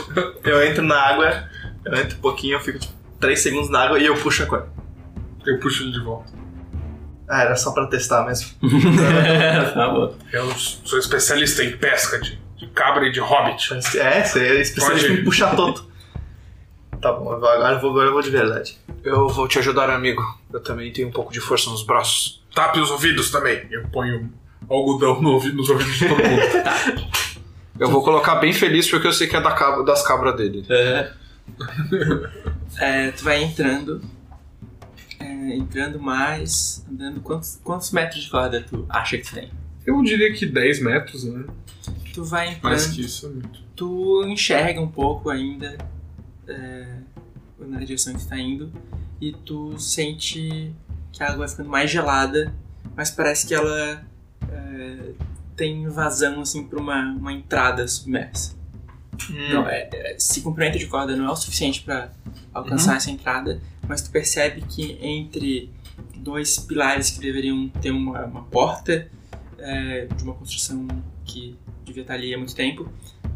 eu 0.46 0.66
entro 0.66 0.84
na 0.84 0.96
água, 0.96 1.50
eu 1.84 1.94
entro 1.96 2.16
um 2.18 2.22
pouquinho, 2.22 2.56
eu 2.56 2.60
fico 2.60 2.78
tipo 2.78 2.94
3 3.20 3.40
segundos 3.40 3.70
na 3.72 3.82
água 3.82 4.00
e 4.00 4.06
eu 4.06 4.16
puxo 4.16 4.44
a 4.44 4.46
corda. 4.46 4.70
Eu 5.46 5.60
puxo 5.60 5.84
ele 5.84 5.92
de 5.92 6.00
volta. 6.00 6.37
Ah, 7.30 7.42
era 7.44 7.56
só 7.56 7.72
pra 7.72 7.88
testar 7.88 8.26
mesmo. 8.26 8.50
tá 9.74 9.90
bom. 9.90 10.16
Eu 10.32 10.50
sou 10.56 10.98
especialista 10.98 11.64
em 11.64 11.76
pesca 11.78 12.20
de, 12.20 12.40
de 12.58 12.68
cabra 12.68 13.06
e 13.08 13.12
de 13.12 13.20
hobbit. 13.20 13.74
É, 13.74 14.24
você 14.24 14.40
é 14.40 14.62
especialista 14.62 15.08
Pode. 15.10 15.22
em 15.22 15.24
puxar 15.26 15.56
todo. 15.56 15.86
Tá 17.02 17.12
bom, 17.12 17.32
agora 17.32 17.74
eu 17.76 17.80
vou, 17.82 17.92
agora 17.92 18.08
eu 18.08 18.14
vou 18.14 18.22
de 18.22 18.30
verdade. 18.30 18.78
Eu 19.04 19.28
vou 19.28 19.48
te 19.48 19.60
ajudar, 19.60 19.90
amigo. 19.90 20.24
Eu 20.52 20.62
também 20.62 20.92
tenho 20.92 21.10
um 21.10 21.12
pouco 21.12 21.32
de 21.32 21.40
força 21.40 21.70
nos 21.70 21.84
braços. 21.84 22.42
Tape 22.56 22.80
os 22.80 22.90
ouvidos 22.90 23.30
também. 23.30 23.68
Eu 23.70 23.84
ponho 23.90 24.32
algodão 24.70 25.22
no 25.22 25.32
ouvido- 25.34 25.58
nos 25.58 25.70
ouvidos 25.70 25.96
de 25.96 26.08
todo 26.08 26.18
mundo. 26.24 27.08
Eu 27.80 27.92
vou 27.92 28.04
colocar 28.04 28.36
bem 28.38 28.52
feliz 28.52 28.90
porque 28.90 29.06
eu 29.06 29.14
sei 29.14 29.28
que 29.28 29.36
é 29.36 29.40
da 29.42 29.52
cabra- 29.52 29.84
das 29.84 30.02
cabras 30.02 30.36
dele. 30.36 30.66
É. 30.68 31.12
É, 32.80 33.12
tu 33.12 33.24
vai 33.24 33.44
entrando. 33.44 34.02
É, 35.52 35.56
entrando 35.56 36.00
mais. 36.00 36.86
Andando. 36.90 37.22
Quantos, 37.22 37.60
quantos 37.64 37.92
metros 37.92 38.24
de 38.24 38.30
corda 38.30 38.64
tu 38.68 38.86
acha 38.90 39.18
que 39.18 39.34
tem? 39.34 39.52
Eu 39.86 40.02
diria 40.04 40.34
que 40.34 40.46
10 40.46 40.82
metros, 40.82 41.24
né? 41.24 41.46
Tu 42.14 42.24
vai 42.24 42.58
Mais 42.62 42.84
entrando. 42.84 42.96
que 42.96 43.02
isso 43.02 43.26
é 43.26 43.30
muito. 43.30 43.64
tu 43.76 44.24
enxerga 44.28 44.82
um 44.82 44.88
pouco 44.88 45.30
ainda 45.30 45.78
é, 46.48 46.98
na 47.60 47.80
direção 47.80 48.14
que 48.14 48.20
tu 48.20 48.28
tá 48.28 48.38
indo 48.38 48.72
e 49.22 49.32
tu 49.32 49.78
sente 49.80 50.74
que 51.12 51.24
a 51.24 51.28
água 51.28 51.40
vai 51.40 51.48
ficando 51.48 51.70
mais 51.70 51.90
gelada, 51.90 52.54
mas 52.96 53.10
parece 53.12 53.48
que 53.48 53.54
ela 53.54 54.06
é, 54.52 55.12
tem 55.56 55.88
vazão 55.88 56.42
assim 56.42 56.64
para 56.68 56.80
uma, 56.80 57.12
uma 57.14 57.34
entrada 57.34 57.88
submersa. 57.88 58.56
Não, 59.52 59.68
é, 59.68 59.90
é, 59.92 60.16
se 60.20 60.42
comprimento 60.42 60.78
de 60.78 60.86
corda 60.86 61.16
não 61.16 61.26
é 61.26 61.32
o 61.32 61.36
suficiente 61.36 61.82
para 61.82 62.12
alcançar 62.54 62.98
essa 62.98 63.10
entrada, 63.10 63.60
mas 63.88 64.02
tu 64.02 64.12
percebe 64.12 64.62
que 64.62 64.98
entre 65.02 65.72
dois 66.18 66.60
pilares 66.60 67.10
que 67.10 67.20
deveriam 67.20 67.70
ter 67.82 67.92
uma, 67.92 68.26
uma 68.26 68.44
porta 68.44 69.08
é, 69.58 70.06
de 70.16 70.24
uma 70.24 70.34
construção 70.34 70.88
que 71.26 71.56
devia 71.86 72.02
estar 72.04 72.14
ali 72.16 72.34
há 72.34 72.38
muito 72.38 72.56
tempo, 72.56 72.90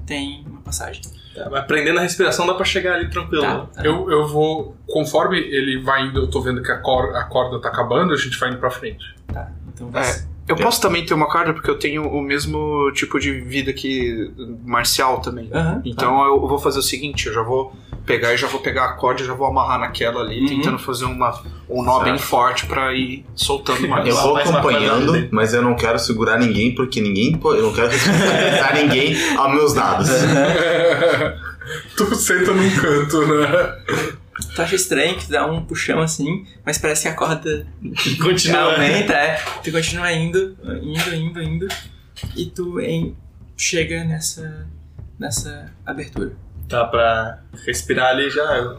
tem 0.05 0.43
uma 0.47 0.61
passagem. 0.61 1.01
Tá, 1.33 1.49
mas 1.49 1.65
prendendo 1.65 1.99
a 1.99 2.01
respiração 2.01 2.45
dá 2.45 2.53
pra 2.53 2.65
chegar 2.65 2.95
ali 2.95 3.09
tranquilo. 3.09 3.41
Tá, 3.43 3.57
né? 3.59 3.67
tá. 3.73 3.81
Eu, 3.85 4.11
eu 4.11 4.27
vou. 4.27 4.75
Conforme 4.87 5.39
ele 5.39 5.79
vai 5.81 6.05
indo, 6.05 6.19
eu 6.19 6.29
tô 6.29 6.41
vendo 6.41 6.61
que 6.61 6.71
a, 6.71 6.77
cor- 6.79 7.15
a 7.15 7.23
corda 7.23 7.59
tá 7.61 7.69
acabando, 7.69 8.13
a 8.13 8.17
gente 8.17 8.37
vai 8.37 8.49
indo 8.49 8.57
pra 8.57 8.69
frente. 8.69 9.15
Tá, 9.27 9.49
então 9.73 9.89
É, 9.97 10.25
eu 10.47 10.55
posso 10.55 10.81
também 10.81 11.05
ter 11.05 11.13
uma 11.13 11.27
corda 11.27 11.53
porque 11.53 11.69
eu 11.69 11.77
tenho 11.79 12.03
o 12.07 12.21
mesmo 12.21 12.91
tipo 12.93 13.19
de 13.19 13.31
vida 13.39 13.71
que 13.71 14.31
marcial 14.65 15.19
também. 15.21 15.49
Aham, 15.53 15.81
Então 15.85 16.23
eu 16.25 16.39
vou 16.47 16.59
fazer 16.59 16.79
o 16.79 16.83
seguinte, 16.83 17.27
eu 17.27 17.33
já 17.33 17.41
vou 17.41 17.73
pegar 18.05 18.33
e 18.33 18.37
já 18.37 18.47
vou 18.47 18.59
pegar 18.59 18.85
a 18.85 18.93
corda 18.93 19.21
e 19.21 19.25
já 19.25 19.33
vou 19.33 19.45
amarrar 19.47 19.79
naquela 19.79 20.21
ali, 20.21 20.41
Uhum. 20.41 20.47
tentando 20.47 20.79
fazer 20.79 21.05
uma, 21.05 21.39
um 21.69 21.83
nó 21.83 21.99
bem 21.99 22.17
forte 22.17 22.65
pra 22.65 22.93
ir 22.93 23.23
soltando 23.35 23.87
mais. 23.87 24.07
Eu 24.07 24.15
vou 24.15 24.35
acompanhando, 24.35 25.29
mas 25.31 25.53
eu 25.53 25.61
não 25.61 25.75
quero 25.75 25.99
segurar 25.99 26.37
ninguém, 26.39 26.73
porque 26.73 26.99
ninguém. 26.99 27.39
Eu 27.41 27.61
não 27.63 27.73
quero 27.73 27.87
responsabilizar 27.89 28.73
ninguém 28.81 29.15
aos 29.37 29.51
meus 29.53 29.73
dados. 29.73 30.09
tu 31.95 32.15
senta 32.15 32.51
num 32.53 32.69
canto, 32.75 33.25
né? 33.27 33.75
Tu 34.55 34.61
acha 34.61 34.75
estranho 34.75 35.15
que 35.17 35.25
tu 35.25 35.31
dá 35.31 35.45
um 35.45 35.63
puxão 35.65 36.01
assim, 36.01 36.45
mas 36.65 36.77
parece 36.77 37.03
que 37.03 37.07
a 37.07 37.15
corda 37.15 37.65
Continua. 38.21 38.73
aumenta, 38.73 39.13
é. 39.13 39.37
Tu 39.63 39.71
continua 39.71 40.11
indo, 40.11 40.57
indo, 40.81 41.15
indo, 41.15 41.41
indo, 41.41 41.67
e 42.35 42.45
tu 42.47 42.79
em- 42.79 43.15
chega 43.55 44.03
nessa, 44.03 44.67
nessa 45.17 45.71
abertura. 45.85 46.33
Tá 46.67 46.85
pra 46.85 47.41
respirar 47.65 48.09
ali 48.09 48.29
já. 48.29 48.77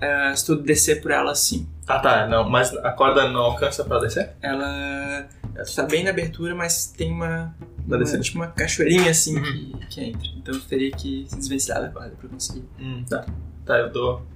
É, 0.00 0.34
se 0.36 0.44
tu 0.46 0.56
descer 0.56 1.00
por 1.00 1.10
ela 1.10 1.32
assim, 1.32 1.66
Ah 1.86 1.98
tá, 1.98 2.26
não, 2.26 2.48
mas 2.48 2.74
a 2.78 2.90
corda 2.92 3.28
não 3.30 3.40
alcança 3.40 3.84
pra 3.84 3.98
descer? 4.00 4.32
ela, 4.42 5.26
ela 5.54 5.64
tá 5.74 5.82
bem 5.84 6.02
na 6.04 6.10
abertura, 6.10 6.54
mas 6.54 6.86
tem 6.88 7.10
uma, 7.12 7.54
Pra 7.86 7.96
uma 7.96 7.98
descer. 7.98 8.20
tipo 8.20 8.38
uma 8.38 8.48
cachoeirinha 8.48 9.10
assim 9.10 9.40
que, 9.42 9.86
que 9.88 10.00
entra. 10.04 10.28
Então 10.36 10.54
tu 10.58 10.66
teria 10.66 10.90
que 10.90 11.24
se 11.28 11.36
desvencilhar 11.36 11.80
da 11.82 11.88
corda 11.88 12.14
pra 12.18 12.28
conseguir. 12.28 12.64
Hum, 12.78 13.04
tá. 13.08 13.24
Tá, 13.64 13.78
eu 13.78 13.90
dou. 13.90 14.26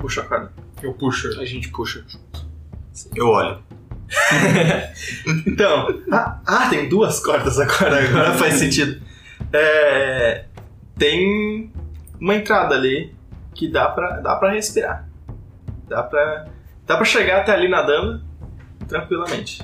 Puxo 0.00 0.20
a 0.20 0.24
corda. 0.24 0.52
Eu 0.82 0.94
puxo. 0.94 1.28
A 1.38 1.44
gente 1.44 1.68
puxa. 1.68 2.04
Eu 3.14 3.28
olho. 3.28 3.62
Então. 5.46 6.02
Ah, 6.10 6.40
ah, 6.44 6.68
tem 6.68 6.88
duas 6.88 7.20
cordas 7.20 7.60
agora, 7.60 8.04
agora 8.04 8.34
faz 8.34 8.54
sentido. 8.54 9.00
É. 9.52 10.46
Tem 10.98 11.70
uma 12.20 12.34
entrada 12.34 12.74
ali 12.74 13.14
que 13.54 13.68
dá 13.68 13.88
pra, 13.88 14.20
dá 14.20 14.36
pra 14.36 14.52
respirar. 14.52 15.08
Dá 15.88 16.02
pra. 16.02 16.48
Dá 16.86 16.96
pra 16.96 17.04
chegar 17.04 17.42
até 17.42 17.52
ali 17.52 17.68
nadando 17.68 18.22
tranquilamente. 18.88 19.62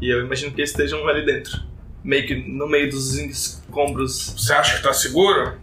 E 0.00 0.08
eu 0.08 0.24
imagino 0.24 0.52
que 0.52 0.60
eles 0.60 0.70
estejam 0.70 1.06
ali 1.06 1.24
dentro. 1.26 1.60
Meio 2.02 2.26
que 2.26 2.34
no 2.34 2.66
meio 2.66 2.88
dos 2.88 3.14
escombros. 3.18 4.34
Você 4.38 4.52
acha 4.52 4.76
que 4.76 4.82
tá 4.82 4.92
seguro? 4.92 5.58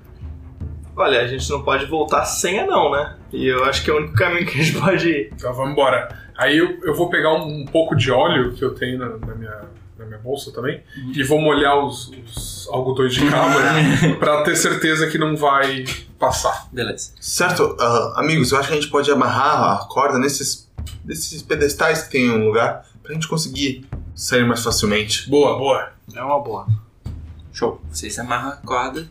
Olha, 0.95 1.21
a 1.21 1.27
gente 1.27 1.49
não 1.49 1.63
pode 1.63 1.85
voltar 1.85 2.25
sem 2.25 2.59
anão, 2.59 2.91
né? 2.91 3.14
E 3.31 3.47
eu 3.47 3.63
acho 3.65 3.83
que 3.83 3.89
é 3.89 3.93
o 3.93 3.97
único 3.97 4.13
caminho 4.13 4.45
que 4.45 4.59
a 4.59 4.63
gente 4.63 4.79
pode 4.79 5.09
ir. 5.09 5.31
Então 5.33 5.53
vamos 5.53 5.71
embora. 5.71 6.25
Aí 6.37 6.57
eu, 6.57 6.79
eu 6.83 6.95
vou 6.95 7.09
pegar 7.09 7.33
um, 7.33 7.61
um 7.61 7.65
pouco 7.65 7.95
de 7.95 8.11
óleo 8.11 8.53
que 8.53 8.63
eu 8.63 8.73
tenho 8.73 8.99
na, 8.99 9.17
na 9.17 9.35
minha, 9.35 9.61
na 9.97 10.05
minha 10.05 10.19
bolsa 10.19 10.51
também 10.51 10.81
e 11.13 11.23
vou 11.23 11.39
molhar 11.39 11.77
os, 11.77 12.09
os 12.09 12.67
algodões 12.71 13.13
de 13.13 13.29
cabra 13.29 13.63
pra 14.19 14.43
ter 14.43 14.55
certeza 14.55 15.07
que 15.07 15.17
não 15.17 15.35
vai 15.35 15.85
passar. 16.19 16.67
Beleza. 16.71 17.13
Certo, 17.19 17.75
ah, 17.79 18.13
amigos, 18.17 18.51
eu 18.51 18.59
acho 18.59 18.67
que 18.67 18.73
a 18.73 18.79
gente 18.79 18.91
pode 18.91 19.09
amarrar 19.09 19.81
a 19.81 19.85
corda 19.87 20.19
nesses, 20.19 20.69
nesses 21.03 21.41
pedestais 21.41 22.03
que 22.03 22.11
tem 22.11 22.29
um 22.29 22.45
lugar 22.45 22.85
pra 23.01 23.13
gente 23.13 23.27
conseguir 23.27 23.85
sair 24.13 24.45
mais 24.45 24.63
facilmente. 24.63 25.29
Boa, 25.29 25.57
boa. 25.57 25.89
É 26.13 26.21
uma 26.21 26.39
boa. 26.39 26.67
Show. 27.53 27.81
Vocês 27.89 28.17
amarram 28.19 28.49
a 28.49 28.57
corda. 28.57 29.07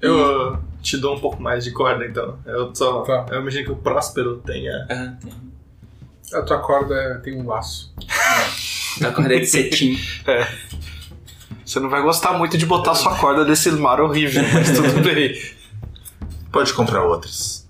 Eu 0.00 0.52
uh, 0.54 0.58
te 0.82 0.96
dou 0.96 1.16
um 1.16 1.20
pouco 1.20 1.42
mais 1.42 1.64
de 1.64 1.70
corda, 1.72 2.06
então. 2.06 2.38
Eu 2.46 2.74
só. 2.74 3.02
Tá. 3.02 3.26
Eu 3.30 3.40
imagino 3.40 3.64
que 3.66 3.72
o 3.72 3.76
Próspero 3.76 4.38
tenha. 4.38 4.86
Ah, 4.90 5.14
tem. 5.20 5.32
A 6.38 6.42
tua 6.42 6.58
corda 6.60 6.94
é- 6.94 7.14
tem 7.18 7.40
um 7.40 7.46
laço. 7.46 7.92
A 9.04 9.10
corda 9.12 9.34
é 9.34 9.38
de 9.38 9.46
cetim. 9.46 9.96
Você 11.64 11.78
não 11.80 11.88
vai 11.88 12.02
gostar 12.02 12.32
muito 12.32 12.56
de 12.58 12.66
botar 12.66 12.94
sua 12.94 13.16
corda 13.16 13.44
desse 13.44 13.70
mar 13.72 14.00
horrível, 14.00 14.42
mas 14.52 14.70
tudo 14.72 15.00
bem. 15.14 15.34
Pode 16.50 16.72
comprar 16.72 17.04
outras. 17.04 17.68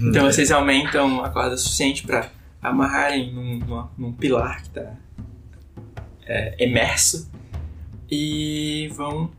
Então 0.00 0.24
vocês 0.24 0.50
aumentam 0.50 1.22
a 1.22 1.28
corda 1.28 1.56
suficiente 1.56 2.06
pra 2.06 2.28
amarrarem 2.62 3.32
num, 3.32 3.58
numa- 3.58 3.90
num 3.98 4.12
pilar 4.12 4.62
que 4.62 4.70
tá 4.70 4.94
é, 6.26 6.56
emerso 6.64 7.30
e 8.10 8.88
vão 8.96 9.30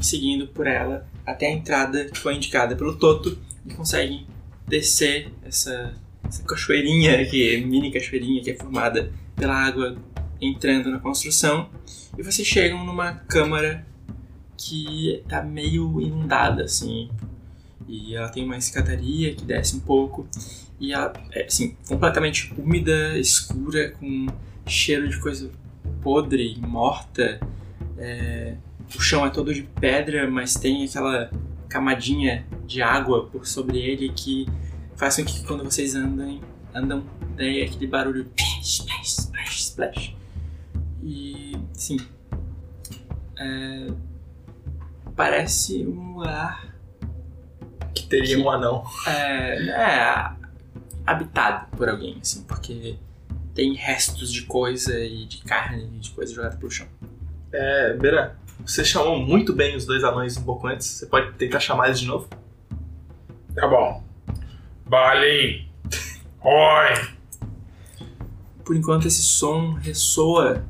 seguindo 0.00 0.46
por 0.48 0.66
ela 0.66 1.06
até 1.30 1.46
a 1.46 1.50
entrada 1.50 2.04
que 2.06 2.18
foi 2.18 2.34
indicada 2.34 2.74
pelo 2.76 2.96
Toto 2.96 3.38
e 3.66 3.74
conseguem 3.74 4.26
descer 4.66 5.30
essa, 5.44 5.94
essa 6.24 6.42
cachoeirinha, 6.44 7.24
que 7.26 7.58
mini 7.64 7.90
cachoeirinha 7.90 8.42
que 8.42 8.50
é 8.50 8.56
formada 8.56 9.12
pela 9.36 9.54
água 9.54 9.96
entrando 10.40 10.90
na 10.90 10.98
construção 10.98 11.68
e 12.16 12.22
vocês 12.22 12.46
chegam 12.46 12.84
numa 12.84 13.14
câmara 13.14 13.86
que 14.56 15.22
tá 15.28 15.42
meio 15.42 16.00
inundada 16.00 16.64
assim 16.64 17.08
e 17.88 18.14
ela 18.14 18.28
tem 18.28 18.44
uma 18.44 18.56
escadaria 18.56 19.34
que 19.34 19.44
desce 19.44 19.76
um 19.76 19.80
pouco. 19.80 20.28
E 20.78 20.92
ela 20.92 21.12
é, 21.32 21.44
assim, 21.44 21.74
completamente 21.88 22.52
úmida, 22.56 23.18
escura, 23.18 23.90
com 23.92 24.26
cheiro 24.66 25.08
de 25.08 25.18
coisa 25.18 25.50
podre, 26.02 26.56
morta. 26.60 27.40
É, 27.96 28.54
o 28.96 29.00
chão 29.00 29.26
é 29.26 29.30
todo 29.30 29.52
de 29.52 29.62
pedra, 29.62 30.30
mas 30.30 30.54
tem 30.54 30.84
aquela 30.84 31.30
camadinha 31.68 32.46
de 32.66 32.80
água 32.82 33.26
por 33.26 33.46
sobre 33.46 33.78
ele 33.78 34.10
que 34.10 34.46
faz 34.96 35.16
com 35.16 35.24
que 35.24 35.44
quando 35.44 35.64
vocês 35.64 35.94
andam, 35.94 36.40
andam 36.74 37.04
daí 37.36 37.62
aquele 37.62 37.86
barulho 37.86 38.30
splash, 38.62 39.18
splash, 39.18 39.60
splash. 39.60 40.16
E, 41.02 41.56
sim, 41.72 41.98
é, 43.38 43.86
parece 45.14 45.86
um 45.86 46.18
lugar 46.18 46.74
que 47.94 48.06
teria 48.06 48.38
um 48.38 48.50
anão. 48.50 48.84
é, 49.06 49.68
é 49.68 50.38
habitado 51.06 51.74
por 51.76 51.88
alguém, 51.88 52.18
assim, 52.20 52.42
porque 52.42 52.98
tem 53.54 53.74
restos 53.74 54.30
de 54.30 54.42
coisa 54.42 54.98
e 54.98 55.24
de 55.24 55.38
carne 55.38 55.90
e 55.96 55.98
de 55.98 56.10
coisa 56.10 56.34
jogada 56.34 56.56
pelo 56.56 56.70
chão. 56.70 56.86
É, 57.50 57.94
Beira, 57.94 58.36
você 58.68 58.84
chamou 58.84 59.18
muito 59.18 59.52
bem 59.52 59.76
os 59.76 59.86
dois 59.86 60.04
anões 60.04 60.36
um 60.36 60.42
pouco 60.42 60.66
antes. 60.66 60.86
Você 60.86 61.06
pode 61.06 61.32
tentar 61.32 61.58
chamar 61.58 61.86
eles 61.86 62.00
de 62.00 62.06
novo? 62.06 62.28
Tá 63.54 63.66
bom. 63.66 64.04
Balin. 64.86 65.68
Oi. 66.42 67.08
Por 68.64 68.76
enquanto 68.76 69.08
esse 69.08 69.22
som 69.22 69.72
ressoa 69.72 70.64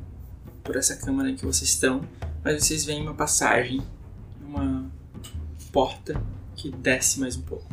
por 0.63 0.77
essa 0.77 0.95
câmara 0.95 1.29
em 1.29 1.35
que 1.35 1.45
vocês 1.45 1.69
estão, 1.71 2.01
mas 2.43 2.63
vocês 2.63 2.85
veem 2.85 3.01
uma 3.01 3.13
passagem 3.13 3.81
porta 5.71 6.21
que 6.55 6.71
desce 6.71 7.19
mais 7.19 7.35
um 7.35 7.41
pouco. 7.41 7.67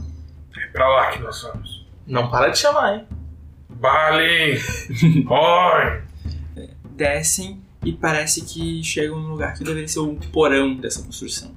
É 0.57 0.66
pra 0.68 0.89
lá 0.89 1.11
que 1.12 1.20
nós 1.20 1.43
vamos. 1.43 1.87
Não 2.07 2.31
para 2.31 2.49
de 2.49 2.59
chamar, 2.59 2.97
hein? 2.97 3.07
Balin! 3.68 4.59
Oi! 5.29 6.07
descem 6.97 7.62
e 7.87 7.93
parece 7.93 8.43
que 8.43 8.82
chegam 8.82 9.20
num 9.20 9.28
lugar 9.28 9.55
que 9.55 9.62
deveria 9.62 9.87
ser 9.87 10.01
o 10.01 10.16
porão 10.32 10.74
dessa 10.74 11.01
construção. 11.05 11.55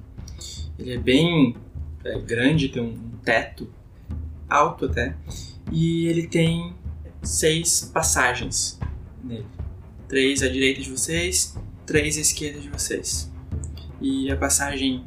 Ele 0.78 0.92
é 0.92 0.96
bem 0.96 1.56
é, 2.04 2.20
grande, 2.20 2.68
tem 2.68 2.80
um 2.80 2.96
teto 3.24 3.68
alto 4.48 4.84
até, 4.84 5.16
e 5.72 6.06
ele 6.06 6.28
tem 6.28 6.72
seis 7.20 7.90
passagens 7.92 8.78
nele. 9.24 9.44
Três 10.06 10.40
à 10.44 10.48
direita 10.48 10.80
de 10.80 10.88
vocês, 10.88 11.58
três 11.84 12.16
à 12.16 12.20
esquerda 12.20 12.60
de 12.60 12.68
vocês. 12.68 13.28
E 14.00 14.30
a 14.30 14.36
passagem 14.36 15.04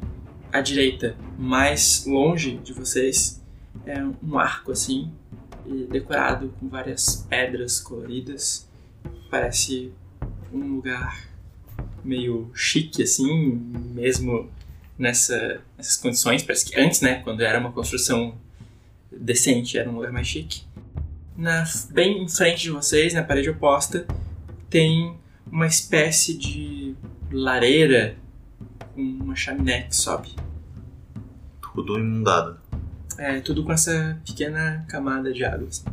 à 0.52 0.60
direita, 0.60 1.16
mais 1.38 2.04
longe 2.06 2.58
de 2.58 2.74
vocês, 2.74 3.42
é 3.86 3.98
um 4.22 4.38
arco 4.38 4.72
assim, 4.72 5.10
decorado 5.90 6.52
com 6.60 6.68
várias 6.68 7.26
pedras 7.30 7.80
coloridas. 7.80 8.68
Parece 9.30 9.90
um 10.54 10.76
lugar 10.76 11.24
meio 12.04 12.50
chique, 12.54 13.02
assim, 13.02 13.54
mesmo 13.94 14.50
nessa, 14.98 15.60
nessas 15.76 15.96
condições. 15.96 16.42
Parece 16.42 16.66
que 16.66 16.78
antes, 16.78 17.00
né, 17.00 17.16
quando 17.22 17.40
era 17.42 17.58
uma 17.58 17.72
construção 17.72 18.36
decente, 19.10 19.78
era 19.78 19.88
um 19.88 19.94
lugar 19.94 20.12
mais 20.12 20.26
chique. 20.26 20.62
Na, 21.36 21.64
bem 21.90 22.22
em 22.22 22.28
frente 22.28 22.62
de 22.62 22.70
vocês, 22.70 23.12
na 23.12 23.22
parede 23.22 23.50
oposta, 23.50 24.06
tem 24.70 25.16
uma 25.50 25.66
espécie 25.66 26.36
de 26.36 26.94
lareira 27.30 28.16
com 28.94 29.02
uma 29.02 29.34
chaminé 29.34 29.82
que 29.82 29.96
sobe. 29.96 30.34
Tudo 31.60 31.98
inundado. 31.98 32.58
É, 33.18 33.40
tudo 33.40 33.64
com 33.64 33.72
essa 33.72 34.20
pequena 34.24 34.84
camada 34.88 35.32
de 35.32 35.44
água. 35.44 35.68
assim. 35.68 35.84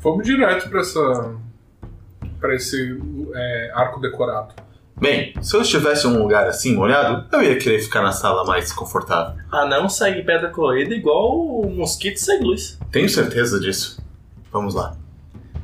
Vamos 0.00 0.26
direto 0.26 0.68
pra 0.68 0.80
essa. 0.80 1.36
Pra 2.40 2.54
esse 2.54 2.98
é, 3.34 3.70
arco 3.74 4.00
decorado. 4.00 4.54
Bem, 4.98 5.34
se 5.42 5.54
eu 5.54 5.60
estivesse 5.60 6.06
em 6.06 6.10
um 6.10 6.22
lugar 6.22 6.46
assim, 6.48 6.74
molhado, 6.74 7.26
eu 7.36 7.42
ia 7.42 7.58
querer 7.58 7.80
ficar 7.80 8.02
na 8.02 8.12
sala 8.12 8.44
mais 8.46 8.72
confortável. 8.72 9.38
Anão 9.52 9.88
segue 9.90 10.22
pedra 10.22 10.48
colorida 10.48 10.94
igual 10.94 11.38
o 11.38 11.70
mosquito 11.70 12.16
segue 12.16 12.44
luz. 12.44 12.78
Tenho 12.90 13.08
certeza 13.08 13.60
disso. 13.60 14.02
Vamos 14.50 14.74
lá. 14.74 14.96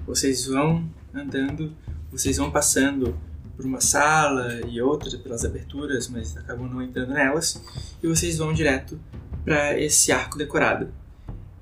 Vocês 0.06 0.46
vão 0.46 0.84
andando, 1.14 1.72
vocês 2.10 2.36
vão 2.36 2.50
passando 2.50 3.16
por 3.56 3.64
uma 3.64 3.80
sala 3.80 4.60
e 4.68 4.82
outra 4.82 5.16
pelas 5.18 5.44
aberturas, 5.46 6.08
mas 6.08 6.36
acabam 6.36 6.68
não 6.68 6.82
entrando 6.82 7.14
nelas, 7.14 7.62
e 8.02 8.06
vocês 8.06 8.36
vão 8.36 8.52
direto 8.52 8.98
para 9.44 9.78
esse 9.80 10.12
arco 10.12 10.36
decorado. 10.36 10.88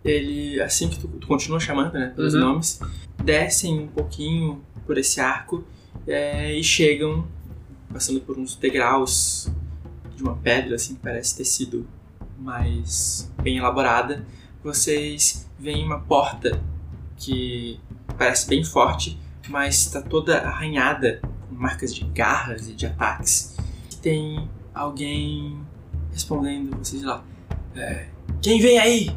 Ele, 0.05 0.61
assim 0.63 0.89
que 0.89 0.99
tu, 0.99 1.07
tu 1.07 1.27
continua 1.27 1.61
chamando, 1.61 1.93
né, 1.93 2.13
pelos 2.17 2.35
Uhum. 2.35 2.41
nomes, 2.41 2.81
descem 3.23 3.81
um 3.81 3.87
pouquinho 3.87 4.63
por 4.91 4.99
esse 4.99 5.20
arco 5.20 5.64
é, 6.05 6.53
e 6.53 6.64
chegam 6.64 7.24
passando 7.93 8.20
por 8.22 8.36
uns 8.36 8.57
degraus 8.57 9.49
de 10.16 10.20
uma 10.20 10.34
pedra, 10.34 10.74
assim, 10.74 10.97
que 10.97 11.01
parece 11.01 11.36
ter 11.36 11.45
sido 11.45 11.86
mais 12.36 13.32
bem 13.41 13.59
elaborada. 13.59 14.26
Vocês 14.64 15.49
veem 15.57 15.86
uma 15.86 16.01
porta 16.01 16.61
que 17.16 17.78
parece 18.18 18.49
bem 18.49 18.64
forte, 18.64 19.16
mas 19.49 19.86
está 19.86 20.03
toda 20.03 20.38
arranhada 20.38 21.20
com 21.49 21.55
marcas 21.55 21.95
de 21.95 22.05
garras 22.07 22.68
e 22.68 22.72
de 22.72 22.86
ataques. 22.86 23.57
Tem 24.03 24.51
alguém 24.74 25.57
respondendo 26.12 26.76
vocês 26.76 27.05
lá. 27.05 27.22
É, 27.76 28.09
Quem 28.43 28.61
vem 28.61 28.76
aí? 28.76 29.16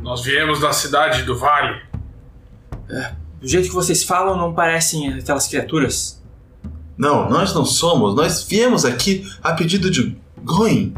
Nós 0.00 0.24
viemos 0.24 0.60
da 0.60 0.72
cidade 0.72 1.22
do 1.24 1.36
Vale. 1.36 1.82
Do 3.44 3.50
jeito 3.50 3.68
que 3.68 3.74
vocês 3.74 4.02
falam, 4.02 4.38
não 4.38 4.54
parecem 4.54 5.12
aquelas 5.12 5.46
criaturas. 5.46 6.18
Não, 6.96 7.28
nós 7.28 7.54
não 7.54 7.66
somos. 7.66 8.14
Nós 8.14 8.42
viemos 8.42 8.86
aqui 8.86 9.30
a 9.42 9.52
pedido 9.52 9.90
de 9.90 10.16
Goin. 10.42 10.94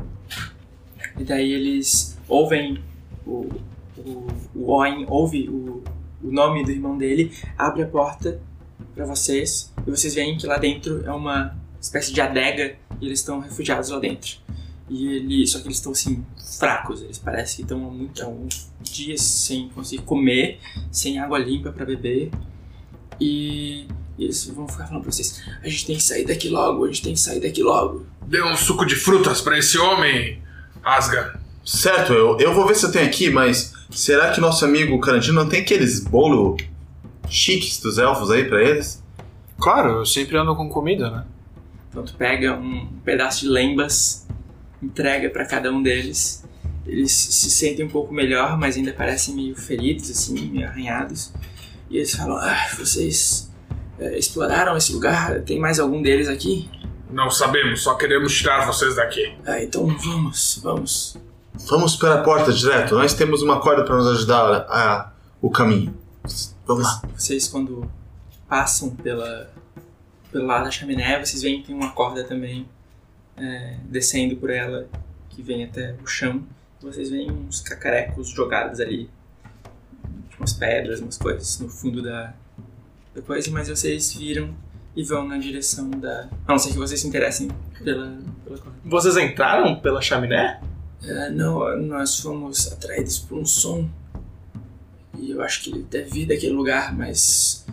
E 1.18 1.24
daí 1.24 1.52
eles 1.52 2.16
ouvem 2.28 2.78
o, 3.26 3.48
o, 3.98 4.28
o 4.54 4.70
Owen, 4.70 5.06
ouve 5.08 5.48
o, 5.48 5.82
o 6.22 6.30
nome 6.30 6.64
do 6.64 6.70
irmão 6.70 6.96
dele, 6.96 7.32
abre 7.58 7.82
a 7.82 7.86
porta 7.86 8.40
pra 8.94 9.04
vocês 9.04 9.72
e 9.84 9.90
vocês 9.90 10.14
veem 10.14 10.38
que 10.38 10.46
lá 10.46 10.56
dentro 10.56 11.04
é 11.04 11.10
uma 11.10 11.52
espécie 11.80 12.12
de 12.12 12.20
adega 12.20 12.76
e 13.00 13.06
eles 13.06 13.18
estão 13.18 13.40
refugiados 13.40 13.90
lá 13.90 13.98
dentro. 13.98 14.36
E 14.88 15.06
ele, 15.08 15.46
só 15.46 15.58
que 15.58 15.66
eles 15.66 15.78
estão 15.78 15.92
assim 15.92 16.24
fracos, 16.58 17.02
eles 17.02 17.18
parecem 17.18 17.56
que 17.56 17.62
estão 17.62 17.86
há, 17.86 17.90
muito, 17.90 18.22
há 18.22 18.32
dias 18.82 19.20
sem 19.20 19.68
conseguir 19.70 20.02
comer, 20.02 20.60
sem 20.92 21.18
água 21.18 21.38
limpa 21.38 21.72
pra 21.72 21.84
beber. 21.84 22.30
E 23.20 23.86
eles 24.18 24.46
vão 24.46 24.68
ficar 24.68 24.86
falando 24.86 25.02
pra 25.02 25.12
vocês: 25.12 25.42
a 25.62 25.68
gente 25.68 25.86
tem 25.86 25.96
que 25.96 26.02
sair 26.02 26.24
daqui 26.24 26.48
logo, 26.48 26.84
a 26.84 26.86
gente 26.86 27.02
tem 27.02 27.14
que 27.14 27.20
sair 27.20 27.40
daqui 27.40 27.62
logo. 27.62 28.06
Dê 28.26 28.42
um 28.42 28.56
suco 28.56 28.84
de 28.84 28.94
frutas 28.94 29.40
pra 29.40 29.58
esse 29.58 29.78
homem, 29.78 30.40
Asga. 30.84 31.38
Certo, 31.64 32.12
eu, 32.12 32.38
eu 32.38 32.54
vou 32.54 32.64
ver 32.64 32.76
se 32.76 32.86
eu 32.86 32.92
tenho 32.92 33.06
aqui, 33.06 33.28
mas 33.28 33.74
será 33.90 34.30
que 34.30 34.40
nosso 34.40 34.64
amigo 34.64 35.00
Carantino 35.00 35.42
não 35.42 35.48
tem 35.48 35.62
aqueles 35.62 35.98
bolo 35.98 36.56
chiques 37.28 37.80
dos 37.80 37.98
elfos 37.98 38.30
aí 38.30 38.44
pra 38.44 38.62
eles? 38.62 39.02
Claro, 39.58 39.98
eu 39.98 40.06
sempre 40.06 40.36
ando 40.36 40.54
com 40.54 40.68
comida, 40.68 41.10
né? 41.10 41.24
Então 41.90 42.04
tu 42.04 42.14
pega 42.14 42.54
um 42.54 42.86
pedaço 43.04 43.40
de 43.40 43.48
lembas, 43.48 44.25
entrega 44.86 45.28
pra 45.30 45.44
cada 45.44 45.70
um 45.72 45.82
deles. 45.82 46.44
Eles 46.86 47.10
se 47.12 47.50
sentem 47.50 47.84
um 47.84 47.88
pouco 47.88 48.14
melhor, 48.14 48.56
mas 48.56 48.76
ainda 48.76 48.92
parecem 48.92 49.34
meio 49.34 49.56
feridos, 49.56 50.10
assim, 50.10 50.48
meio 50.50 50.66
arranhados. 50.68 51.32
E 51.90 51.96
eles 51.96 52.14
falam: 52.14 52.36
ah, 52.36 52.68
vocês 52.78 53.50
é, 53.98 54.16
exploraram 54.18 54.76
esse 54.76 54.92
lugar? 54.92 55.40
Tem 55.42 55.58
mais 55.58 55.80
algum 55.80 56.00
deles 56.00 56.28
aqui? 56.28 56.70
Não 57.10 57.30
sabemos, 57.30 57.82
só 57.82 57.94
queremos 57.94 58.32
tirar 58.36 58.66
vocês 58.66 58.96
daqui. 58.96 59.34
Ah, 59.44 59.62
então 59.62 59.86
vamos, 59.86 60.60
vamos. 60.62 61.16
Vamos 61.68 61.96
pela 61.96 62.22
porta 62.22 62.52
direto. 62.52 62.94
Nós 62.94 63.14
temos 63.14 63.42
uma 63.42 63.60
corda 63.60 63.82
para 63.84 63.96
nos 63.96 64.06
ajudar 64.08 64.42
a, 64.42 64.56
a- 64.68 65.12
o 65.40 65.50
caminho. 65.50 65.94
Vamos 66.66 66.84
lá. 66.84 67.02
Vocês, 67.16 67.48
quando 67.48 67.90
passam 68.48 68.90
pela, 68.90 69.50
pelo 70.30 70.46
lado 70.46 70.64
da 70.64 70.70
chaminé, 70.70 71.18
vocês 71.24 71.42
veem 71.42 71.60
que 71.62 71.68
tem 71.68 71.74
uma 71.76 71.90
corda 71.92 72.22
também 72.24 72.68
é, 73.36 73.76
descendo 73.84 74.36
por 74.36 74.50
ela, 74.50 74.88
que 75.30 75.42
vem 75.42 75.64
até 75.64 75.94
o 76.02 76.06
chão. 76.06 76.44
Vocês 76.80 77.10
veem 77.10 77.30
uns 77.30 77.60
cacarecos 77.60 78.28
jogados 78.28 78.80
ali, 78.80 79.10
umas 80.38 80.52
pedras, 80.52 81.00
umas 81.00 81.18
coisas 81.18 81.58
no 81.58 81.68
fundo 81.68 82.02
da, 82.02 82.34
da 83.14 83.22
coisa, 83.22 83.50
mas 83.50 83.68
vocês 83.68 84.14
viram 84.14 84.54
e 84.94 85.02
vão 85.02 85.26
na 85.28 85.36
direção 85.36 85.90
da. 85.90 86.28
A 86.46 86.52
não 86.52 86.58
ser 86.58 86.70
que 86.70 86.78
vocês 86.78 87.00
se 87.00 87.06
interessem 87.06 87.48
pela, 87.82 88.18
pela. 88.44 88.58
Vocês 88.84 89.16
entraram 89.16 89.78
pela 89.80 90.00
chaminé? 90.00 90.60
É, 91.02 91.30
não, 91.30 91.76
nós 91.82 92.18
fomos 92.18 92.72
atraídos 92.72 93.18
por 93.18 93.38
um 93.38 93.44
som. 93.44 93.88
E 95.18 95.30
eu 95.30 95.42
acho 95.42 95.62
que 95.62 95.70
ele 95.70 95.82
deve 95.82 96.10
vir 96.10 96.26
daquele 96.26 96.52
lugar, 96.52 96.96
mas. 96.96 97.66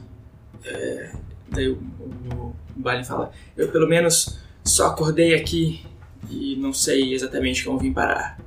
é, 0.65 1.11
daí 1.49 1.69
o, 1.69 1.75
o, 1.75 2.55
o 2.75 2.79
Balin 2.79 3.03
fala: 3.03 3.31
Eu 3.55 3.71
pelo 3.71 3.87
menos 3.87 4.42
só 4.63 4.87
acordei 4.87 5.35
aqui 5.35 5.85
e 6.29 6.55
não 6.55 6.73
sei 6.73 7.13
exatamente 7.13 7.63
como 7.63 7.77
vim 7.77 7.93
parar. 7.93 8.39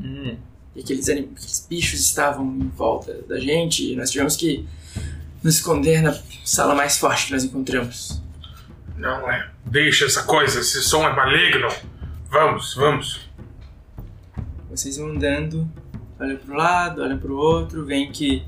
Hum. 0.00 0.36
E 0.74 0.80
aqueles, 0.80 1.08
aqueles 1.08 1.66
bichos 1.68 2.00
estavam 2.00 2.44
em 2.44 2.68
volta 2.68 3.12
da 3.28 3.38
gente 3.38 3.92
e 3.92 3.96
nós 3.96 4.10
tivemos 4.10 4.36
que 4.36 4.66
nos 5.42 5.56
esconder 5.56 6.02
na 6.02 6.16
sala 6.44 6.74
mais 6.74 6.98
forte 6.98 7.26
que 7.26 7.32
nós 7.32 7.44
encontramos. 7.44 8.22
Não 8.96 9.30
é. 9.30 9.50
Deixa 9.66 10.06
essa 10.06 10.22
coisa, 10.22 10.60
esse 10.60 10.82
som 10.82 11.06
é 11.06 11.14
maligno. 11.14 11.68
Vamos, 12.30 12.74
vamos. 12.74 13.28
Vocês 14.70 14.96
vão 14.96 15.08
andando, 15.08 15.68
olham 16.18 16.36
pro 16.38 16.54
lado, 16.54 17.02
olham 17.02 17.18
pro 17.18 17.36
outro, 17.36 17.84
veem 17.84 18.10
que 18.10 18.42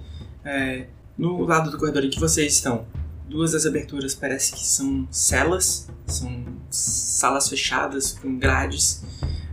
é, 0.45 0.87
no 1.19 1.45
lado 1.45 1.71
do 1.71 1.79
corredor 1.79 2.05
em 2.05 2.11
que 2.11 2.19
vocês 2.19 2.55
estão, 2.55 2.87
duas 3.29 3.53
das 3.53 3.67
aberturas 3.67 4.15
parece 4.15 4.53
que 4.53 4.65
são 4.65 5.07
celas, 5.11 5.89
são 6.07 6.45
salas 6.71 7.49
fechadas 7.49 8.13
com 8.13 8.39
grades. 8.39 9.03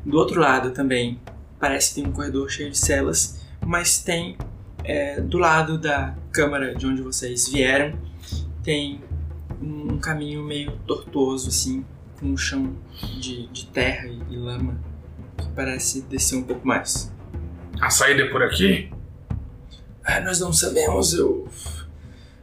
Do 0.05 0.17
outro 0.17 0.39
lado 0.39 0.71
também 0.71 1.19
parece 1.59 1.89
que 1.89 2.01
tem 2.01 2.07
um 2.07 2.11
corredor 2.11 2.49
cheio 2.49 2.71
de 2.71 2.77
celas, 2.77 3.41
mas 3.65 3.99
tem 3.99 4.37
é, 4.83 5.21
do 5.21 5.37
lado 5.37 5.77
da 5.77 6.15
câmara 6.31 6.73
de 6.75 6.87
onde 6.87 7.01
vocês 7.01 7.47
vieram 7.47 7.97
tem 8.63 9.01
um, 9.61 9.93
um 9.93 9.97
caminho 9.99 10.43
meio 10.43 10.71
tortuoso 10.87 11.49
assim, 11.49 11.85
com 12.19 12.27
um 12.27 12.37
chão 12.37 12.75
de, 13.19 13.47
de 13.47 13.65
terra 13.67 14.07
e, 14.07 14.33
e 14.33 14.37
lama 14.37 14.79
que 15.37 15.47
parece 15.49 16.01
descer 16.03 16.37
um 16.37 16.43
pouco 16.43 16.65
mais. 16.67 17.11
A 17.79 17.89
saída 17.89 18.23
é 18.23 18.29
por 18.29 18.43
aqui? 18.43 18.91
Ah, 20.03 20.19
nós 20.21 20.39
não 20.39 20.53
sabemos, 20.53 21.13
eu. 21.13 21.47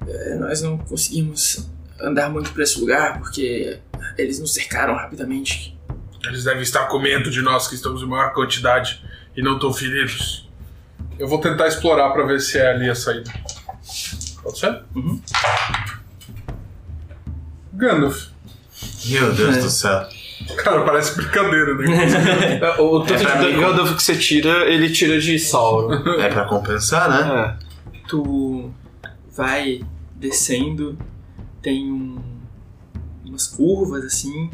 É, 0.08 0.34
nós 0.36 0.62
não 0.62 0.78
conseguimos 0.78 1.68
andar 2.00 2.30
muito 2.30 2.52
para 2.52 2.62
esse 2.62 2.80
lugar 2.80 3.18
porque 3.18 3.78
eles 4.16 4.38
nos 4.38 4.54
cercaram 4.54 4.94
rapidamente. 4.94 5.76
Eles 6.24 6.44
devem 6.44 6.62
estar 6.62 6.86
com 6.86 6.98
medo 6.98 7.30
de 7.30 7.40
nós 7.42 7.68
que 7.68 7.74
estamos 7.74 8.02
em 8.02 8.06
maior 8.06 8.32
quantidade 8.32 9.02
e 9.36 9.42
não 9.42 9.58
tão 9.58 9.72
feridos. 9.72 10.48
Eu 11.18 11.28
vou 11.28 11.40
tentar 11.40 11.66
explorar 11.66 12.10
pra 12.10 12.24
ver 12.24 12.40
se 12.40 12.58
é 12.58 12.70
ali 12.70 12.88
a 12.88 12.94
saída. 12.94 13.32
Pode 14.42 14.58
ser? 14.58 14.82
Uhum. 14.94 15.20
Gandalf. 17.72 18.28
Meu 19.06 19.32
Deus 19.32 19.56
do 19.58 19.70
céu. 19.70 20.06
Cara, 20.58 20.82
parece 20.84 21.16
brincadeira, 21.16 21.74
né? 21.74 22.60
O 22.78 23.00
tanto 23.00 23.26
É 23.26 23.38
de 23.38 23.60
Gandalf 23.60 23.96
que 23.96 24.02
você 24.02 24.16
tira, 24.16 24.64
ele 24.70 24.90
tira 24.90 25.20
de 25.20 25.38
Sauron. 25.38 25.94
É 26.20 26.28
pra 26.28 26.44
compensar, 26.44 27.08
né? 27.08 27.56
É. 27.92 27.98
tu 28.08 28.70
vai 29.36 29.80
descendo, 30.18 30.98
tem 31.62 31.90
um- 31.92 32.18
umas 33.24 33.46
curvas 33.46 34.04
assim, 34.04 34.50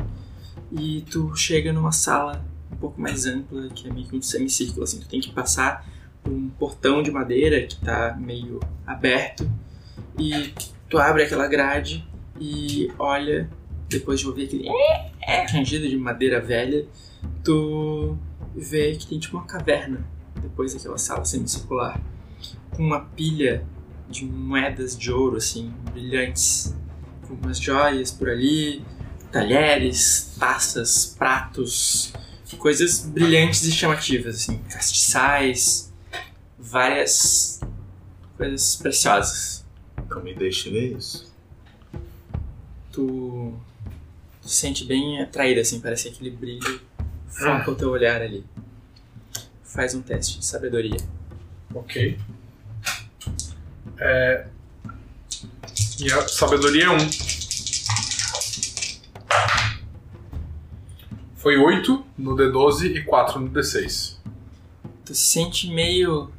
e 0.72 1.02
tu 1.10 1.34
chega 1.36 1.72
numa 1.72 1.92
sala 1.92 2.44
um 2.72 2.76
pouco 2.76 3.00
mais 3.00 3.24
ampla, 3.26 3.68
que 3.68 3.88
é 3.88 3.92
meio 3.92 4.06
que 4.06 4.16
um 4.16 4.22
semicírculo, 4.22 4.82
assim, 4.84 4.98
tu 5.00 5.08
tem 5.08 5.20
que 5.20 5.32
passar 5.32 5.86
por 6.22 6.32
um 6.32 6.48
portão 6.50 7.02
de 7.02 7.10
madeira 7.10 7.66
que 7.66 7.76
tá 7.80 8.16
meio 8.18 8.60
aberto, 8.86 9.48
e 10.18 10.52
tu 10.88 10.98
abre 10.98 11.22
aquela 11.22 11.46
grade 11.46 12.06
e 12.40 12.90
olha, 12.98 13.48
depois 13.88 14.18
de 14.20 14.26
ouvir 14.26 14.44
aquele 14.44 14.68
rangido 15.50 15.88
de 15.88 15.96
madeira 15.96 16.40
velha, 16.40 16.86
tu 17.44 18.16
vê 18.54 18.96
que 18.96 19.06
tem 19.06 19.18
tipo 19.18 19.36
uma 19.36 19.46
caverna 19.46 20.04
depois 20.40 20.74
daquela 20.74 20.98
sala 20.98 21.24
semicircular 21.24 22.00
com 22.70 22.82
uma 22.82 23.00
pilha 23.00 23.64
de 24.08 24.24
moedas 24.24 24.96
de 24.96 25.10
ouro, 25.10 25.36
assim, 25.36 25.72
brilhantes, 25.92 26.74
com 27.26 27.34
umas 27.34 27.58
joias 27.58 28.10
por 28.10 28.28
ali, 28.28 28.84
talheres, 29.32 30.36
taças, 30.38 31.06
pratos, 31.18 32.12
coisas 32.58 33.00
brilhantes 33.00 33.64
e 33.64 33.72
chamativas, 33.72 34.36
assim, 34.36 34.58
castiçais, 34.70 35.92
várias 36.58 37.60
coisas 38.36 38.76
preciosas. 38.76 39.64
Não 40.08 40.22
me 40.22 40.34
deixe 40.34 40.70
ver 40.70 40.96
isso. 40.96 41.32
Tu 42.92 43.54
tu 44.40 44.48
se 44.48 44.56
sente 44.56 44.84
bem 44.84 45.20
atraída, 45.20 45.62
assim, 45.62 45.80
parece 45.80 46.04
que 46.04 46.14
aquele 46.14 46.30
brilho 46.30 46.80
foca 47.26 47.70
o 47.70 47.74
teu 47.74 47.90
olhar 47.90 48.20
ali. 48.20 48.44
Faz 49.64 49.94
um 49.94 50.02
teste 50.02 50.38
de 50.38 50.46
sabedoria. 50.46 50.98
ok. 51.74 52.18
É... 53.98 54.46
E 56.00 56.12
a 56.12 56.26
sabedoria 56.28 56.86
é 56.86 56.90
1. 56.90 56.98
Foi 61.36 61.56
8 61.56 62.04
no 62.16 62.34
D12 62.34 62.96
e 62.96 63.02
4 63.02 63.40
no 63.40 63.50
D6. 63.50 64.16
Tu 65.04 65.14
se 65.14 65.22
sente 65.22 65.70
meio 65.70 66.32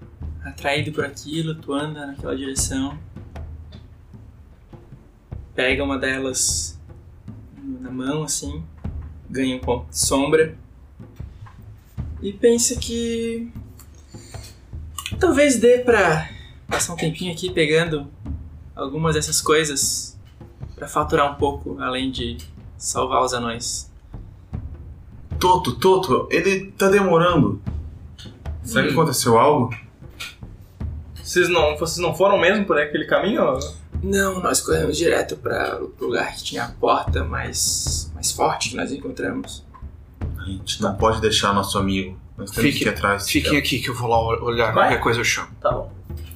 atraído 0.44 0.92
por 0.92 1.06
aquilo, 1.06 1.56
tu 1.56 1.74
anda 1.74 2.08
naquela 2.08 2.36
direção. 2.36 2.98
Pega 5.54 5.84
uma 5.84 5.98
delas 5.98 6.80
na 7.64 7.90
mão, 7.90 8.24
assim, 8.24 8.64
ganha 9.30 9.56
um 9.56 9.60
ponto 9.60 9.90
de 9.90 9.98
sombra. 9.98 10.58
E 12.22 12.34
pensa 12.34 12.76
que. 12.76 13.52
Talvez 15.20 15.60
dê 15.60 15.80
pra 15.80 16.35
passar 16.68 16.94
um 16.94 16.98
tempinho 16.98 17.32
aqui 17.32 17.52
pegando 17.52 18.08
algumas 18.76 19.16
dessas 19.16 19.42
coisas 19.42 20.18
pra 20.76 20.88
faturar 20.88 21.32
um 21.32 21.36
pouco, 21.36 21.78
além 21.82 22.12
de 22.12 22.38
salvar 22.78 23.22
os 23.24 23.34
anões. 23.34 23.90
Toto, 25.40 25.74
Toto, 25.74 26.28
ele 26.32 26.72
tá 26.72 26.90
demorando. 26.90 27.62
Será 28.64 28.86
que 28.88 28.94
aconteceu 28.94 29.38
algo? 29.38 29.76
Vocês 31.22 31.50
não, 31.50 31.78
vocês 31.78 31.98
não 31.98 32.14
foram 32.16 32.38
mesmo 32.38 32.66
por 32.66 32.78
aquele 32.80 33.06
caminho? 33.06 33.42
Não, 34.04 34.40
nós 34.42 34.62
corremos 34.62 34.98
direto 34.98 35.36
para 35.38 35.82
o 35.82 35.94
lugar 36.00 36.34
que 36.36 36.44
tinha 36.44 36.64
a 36.66 36.70
porta 36.70 37.24
mais, 37.24 38.12
mais 38.14 38.32
forte 38.32 38.70
que 38.70 38.76
nós 38.76 38.92
encontramos. 38.92 39.66
A 40.40 40.44
gente 40.46 40.82
não 40.82 40.96
pode 40.96 41.20
deixar 41.22 41.54
nosso 41.54 41.78
amigo. 41.78 42.18
Nós 42.38 42.52
temos 42.52 42.72
Fique- 42.72 42.84
que 42.84 42.86
ir 42.86 42.90
atrás. 42.90 43.30
Fiquem 43.30 43.58
aqui 43.58 43.80
que 43.80 43.90
eu 43.90 43.96
vou 43.96 44.08
lá 44.10 44.20
olhar. 44.44 44.74
Vai. 44.74 44.90
Qualquer 44.90 45.00
coisa 45.02 45.20
eu 45.20 45.24
chamo. 45.26 45.48
Tá 45.62 45.72
bom. 45.72 45.92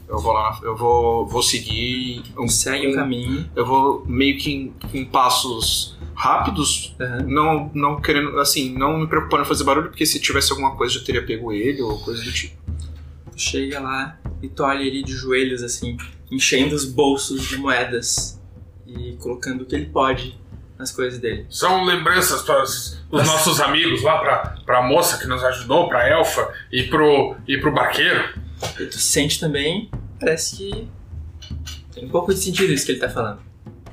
Eu 0.10 0.18
vou 0.18 0.34
lá, 0.34 0.60
eu 0.64 0.76
vou, 0.76 1.28
vou 1.28 1.44
seguir. 1.44 2.24
um- 2.38 2.48
Segue 2.48 2.88
o 2.88 2.92
um- 2.92 2.96
caminho. 2.96 3.50
Eu 3.56 3.66
vou 3.66 4.04
meio 4.08 4.38
que 4.40 4.52
em, 4.52 4.74
em 4.94 5.06
passos 5.06 5.96
rápidos, 6.16 6.96
Aham. 7.00 7.24
não, 7.28 7.72
não 7.74 8.02
querendo, 8.02 8.38
assim, 8.40 8.74
não 8.76 8.98
me 9.00 9.08
preocupando 9.08 9.44
em 9.44 9.46
fazer 9.46 9.64
barulho, 9.64 9.90
porque 9.90 10.06
se 10.06 10.20
tivesse 10.20 10.52
alguma 10.52 10.76
coisa 10.76 10.96
eu 10.96 11.00
já 11.00 11.06
teria 11.06 11.26
pego 11.26 11.54
ele 11.54 11.82
ou 11.82 11.98
coisa 12.00 12.24
do 12.24 12.32
tipo. 12.34 12.58
Chega 13.38 13.80
lá 13.80 14.18
e 14.42 14.50
tu 14.50 14.64
olha 14.64 14.82
ele 14.84 15.02
de 15.04 15.14
joelhos 15.14 15.64
assim, 15.64 15.96
enchendo 16.30 16.76
os 16.76 16.84
bolsos 16.86 17.44
de 17.48 17.56
moedas 17.58 18.42
e 18.86 19.16
colocando 19.22 19.62
o 19.62 19.66
que 19.66 19.76
ele 19.76 19.86
pode 19.86 20.38
nas 20.78 20.92
coisas 20.92 21.20
dele. 21.20 21.46
São 21.50 21.86
lembranças 21.86 22.42
para 22.42 22.64
os 22.64 23.00
os 23.12 23.26
nossos 23.26 23.60
amigos 23.62 24.04
lá, 24.04 24.18
pra, 24.20 24.38
pra 24.66 24.82
moça 24.84 25.18
que 25.18 25.26
nos 25.28 25.44
ajudou, 25.44 25.88
pra 25.90 26.08
elfa 26.08 26.52
e 26.72 26.84
pro, 26.84 27.36
e 27.48 27.58
pro 27.58 27.72
barqueiro. 27.72 28.24
E 28.80 28.86
tu 28.86 28.98
sente 29.00 29.40
também, 29.40 29.90
parece 30.20 30.58
que 30.58 30.88
tem 31.94 32.06
um 32.06 32.10
pouco 32.10 32.34
de 32.34 32.40
sentido 32.40 32.72
isso 32.72 32.86
que 32.86 32.94
ele 32.94 33.00
tá 33.00 33.10
falando. 33.10 33.40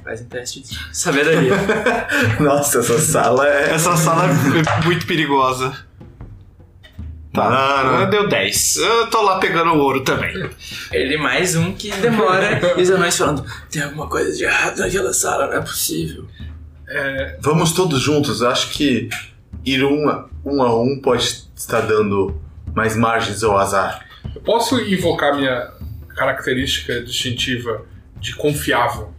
Faz 0.05 0.21
um 0.21 0.27
teste 0.27 0.61
de 0.61 0.79
sabedoria. 0.93 1.53
Nossa, 2.39 2.79
essa 2.79 2.99
sala 3.01 3.49
é. 3.49 3.71
Essa 3.71 3.97
sala 3.97 4.25
é 4.27 4.85
muito 4.85 5.07
perigosa. 5.07 5.77
Tá, 7.35 7.83
Mano. 7.85 8.11
deu 8.11 8.29
10. 8.29 8.77
Eu 8.77 9.11
tô 9.11 9.21
lá 9.23 9.39
pegando 9.39 9.73
o 9.73 9.79
ouro 9.79 10.03
também. 10.03 10.49
ele 10.93 11.19
mais 11.19 11.55
um 11.55 11.73
que 11.73 11.91
demora. 11.91 12.61
E 12.79 12.83
os 12.83 12.91
anões 12.91 13.17
falando: 13.17 13.45
tem 13.71 13.83
alguma 13.83 14.07
coisa 14.09 14.35
de 14.35 14.45
errado 14.45 14.79
naquela 14.79 15.13
sala, 15.13 15.49
não 15.49 15.55
é 15.55 15.61
possível. 15.61 16.27
Vamos 17.41 17.73
todos 17.73 18.01
juntos. 18.01 18.43
Acho 18.43 18.71
que 18.71 19.09
ir 19.65 19.85
um 19.85 20.09
a 20.09 20.29
um, 20.45 20.63
a 20.63 20.81
um 20.81 21.01
pode 21.01 21.45
estar 21.55 21.81
dando 21.81 22.41
mais 22.75 22.97
margens 22.97 23.43
ao 23.43 23.59
azar. 23.59 24.06
Eu 24.37 24.43
posso 24.43 24.79
invocar 24.81 25.35
minha 25.35 25.73
característica 26.15 27.01
distintiva 27.01 27.87
de 28.21 28.35
confiável 28.35 29.13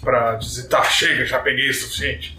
pra 0.00 0.34
dizer, 0.34 0.68
tá, 0.68 0.82
chega, 0.82 1.24
já 1.24 1.38
peguei 1.38 1.70
o 1.70 1.74
suficiente. 1.74 2.36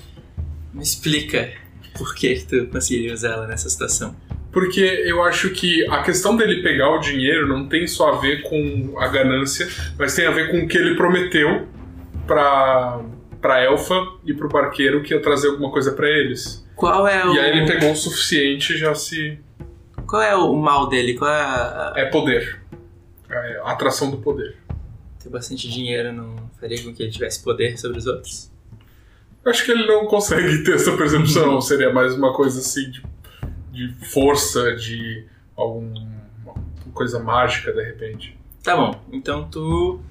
Me 0.74 0.84
explica 0.84 1.50
por 1.98 2.14
que 2.14 2.46
tu 2.46 2.68
conseguiria 2.68 3.14
usar 3.14 3.30
ela 3.30 3.48
nessa 3.48 3.70
situação. 3.70 4.14
Porque 4.52 4.82
eu 4.82 5.24
acho 5.24 5.52
que 5.52 5.88
a 5.90 6.04
questão 6.04 6.36
dele 6.36 6.62
pegar 6.62 6.90
o 6.90 7.00
dinheiro 7.00 7.48
não 7.48 7.68
tem 7.68 7.88
só 7.88 8.16
a 8.16 8.20
ver 8.20 8.42
com 8.42 8.96
a 9.00 9.08
ganância, 9.08 9.68
mas 9.98 10.14
tem 10.14 10.26
a 10.26 10.32
ver 10.32 10.52
com 10.52 10.66
o 10.66 10.68
que 10.68 10.78
ele 10.78 10.96
prometeu 10.96 11.68
pra, 12.26 13.00
pra 13.42 13.64
elfa 13.64 13.96
e 14.26 14.34
pro 14.34 14.50
barqueiro 14.50 15.02
que 15.04 15.14
ia 15.14 15.22
trazer 15.22 15.48
alguma 15.48 15.72
coisa 15.72 15.94
pra 15.94 16.10
eles. 16.10 16.68
Qual 16.76 17.08
é 17.08 17.26
o. 17.26 17.34
E 17.34 17.40
aí 17.40 17.58
ele 17.58 17.66
pegou 17.66 17.92
o 17.92 17.96
suficiente 17.96 18.74
e 18.74 18.78
já 18.78 18.94
se. 18.94 19.40
Qual 20.08 20.22
é 20.22 20.36
o 20.36 20.56
mal 20.56 20.88
dele? 20.88 21.16
Qual 21.16 21.30
é 21.30 21.42
a... 21.42 21.94
É 21.98 22.06
poder. 22.06 22.62
É 23.30 23.60
a 23.64 23.72
atração 23.72 24.10
do 24.10 24.18
poder. 24.18 24.56
Ter 25.22 25.30
bastante 25.30 25.70
dinheiro 25.70 26.14
não 26.14 26.36
faria 26.60 26.82
com 26.82 26.94
que 26.94 27.04
ele 27.04 27.12
tivesse 27.12 27.44
poder 27.44 27.78
sobre 27.78 27.98
os 27.98 28.08
outros? 28.08 28.50
Acho 29.46 29.66
que 29.66 29.72
ele 29.72 29.86
não 29.86 30.06
consegue 30.06 30.60
ter 30.64 30.76
essa 30.76 30.96
percepção. 30.96 31.60
Seria 31.62 31.92
mais 31.92 32.16
uma 32.16 32.34
coisa 32.34 32.60
assim 32.60 32.90
de, 32.90 33.04
de 33.72 34.06
força, 34.06 34.76
de 34.76 35.26
alguma 35.56 36.08
coisa 36.94 37.20
mágica 37.20 37.74
de 37.74 37.84
repente. 37.84 38.38
Tá 38.64 38.76
bom, 38.76 39.00
então 39.12 39.48
tu 39.50 40.02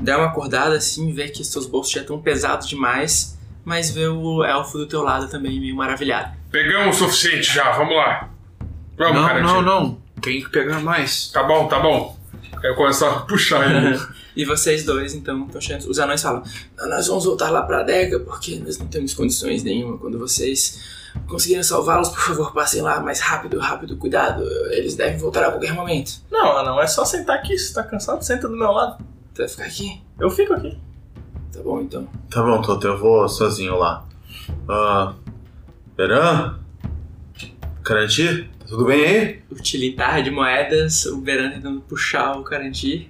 dá 0.00 0.18
uma 0.18 0.28
acordada 0.28 0.76
assim, 0.76 1.12
vê 1.12 1.28
que 1.28 1.44
seus 1.44 1.66
bolsos 1.66 1.92
já 1.92 2.02
estão 2.02 2.20
pesados 2.20 2.68
demais, 2.68 3.38
mas 3.64 3.90
vê 3.90 4.06
o 4.06 4.44
elfo 4.44 4.78
do 4.78 4.86
teu 4.86 5.02
lado 5.02 5.28
também 5.28 5.58
meio 5.60 5.76
maravilhado. 5.76 6.36
Pegamos 6.50 6.96
o 6.96 7.04
suficiente 7.04 7.54
já, 7.54 7.72
vamos 7.72 7.96
lá. 7.96 8.30
Vamos, 8.96 9.14
não, 9.20 9.26
cara. 9.28 9.42
não, 9.42 9.62
não. 9.62 9.98
Tem 10.22 10.40
que 10.42 10.48
pegar 10.50 10.80
mais. 10.80 11.28
Tá 11.28 11.42
bom, 11.42 11.68
tá 11.68 11.78
bom. 11.80 12.16
Aí 12.62 12.70
eu 12.70 12.74
começo 12.74 13.04
a 13.04 13.20
puxar 13.20 13.70
ele. 13.70 13.98
E 14.36 14.44
vocês 14.44 14.84
dois, 14.84 15.14
então, 15.14 15.46
estão 15.46 15.58
chegando. 15.62 15.88
Os 15.88 15.98
anões 15.98 16.20
falam: 16.20 16.42
"Ah, 16.78 16.86
Nós 16.88 17.06
vamos 17.06 17.24
voltar 17.24 17.48
lá 17.48 17.62
pra 17.62 17.80
adega 17.80 18.20
porque 18.20 18.56
nós 18.58 18.76
não 18.78 18.86
temos 18.86 19.14
condições 19.14 19.62
nenhuma. 19.64 19.96
Quando 19.96 20.18
vocês 20.18 20.78
conseguirem 21.26 21.62
salvá-los, 21.62 22.10
por 22.10 22.18
favor, 22.20 22.52
passem 22.52 22.82
lá 22.82 23.00
mais 23.00 23.18
rápido, 23.18 23.58
rápido, 23.58 23.96
cuidado. 23.96 24.42
Eles 24.72 24.94
devem 24.94 25.16
voltar 25.16 25.42
a 25.42 25.50
qualquer 25.52 25.72
momento. 25.72 26.20
Não, 26.30 26.62
não, 26.62 26.78
é 26.78 26.86
só 26.86 27.02
sentar 27.06 27.38
aqui. 27.38 27.56
Se 27.56 27.72
tá 27.72 27.82
cansado, 27.82 28.22
senta 28.22 28.46
do 28.46 28.54
meu 28.54 28.70
lado. 28.72 29.02
Tu 29.32 29.38
vai 29.38 29.48
ficar 29.48 29.64
aqui? 29.64 30.02
Eu 30.20 30.28
fico 30.28 30.52
aqui. 30.52 30.76
Tá 31.54 31.62
bom, 31.62 31.80
então. 31.80 32.06
Tá 32.30 32.42
bom, 32.42 32.60
Toto, 32.60 32.86
eu 32.86 32.98
vou 32.98 33.26
sozinho 33.30 33.78
lá. 33.78 34.04
Ah. 34.68 35.14
Beran? 35.96 36.58
Caranti? 37.82 38.50
Tudo 38.68 38.84
bem 38.84 39.04
aí? 39.04 39.38
O 39.50 39.54
tilintar 39.56 40.22
de 40.22 40.30
moedas, 40.30 41.06
o 41.06 41.18
Beran 41.18 41.50
tentando 41.50 41.80
puxar 41.80 42.32
o 42.36 42.42
Caranti. 42.42 43.08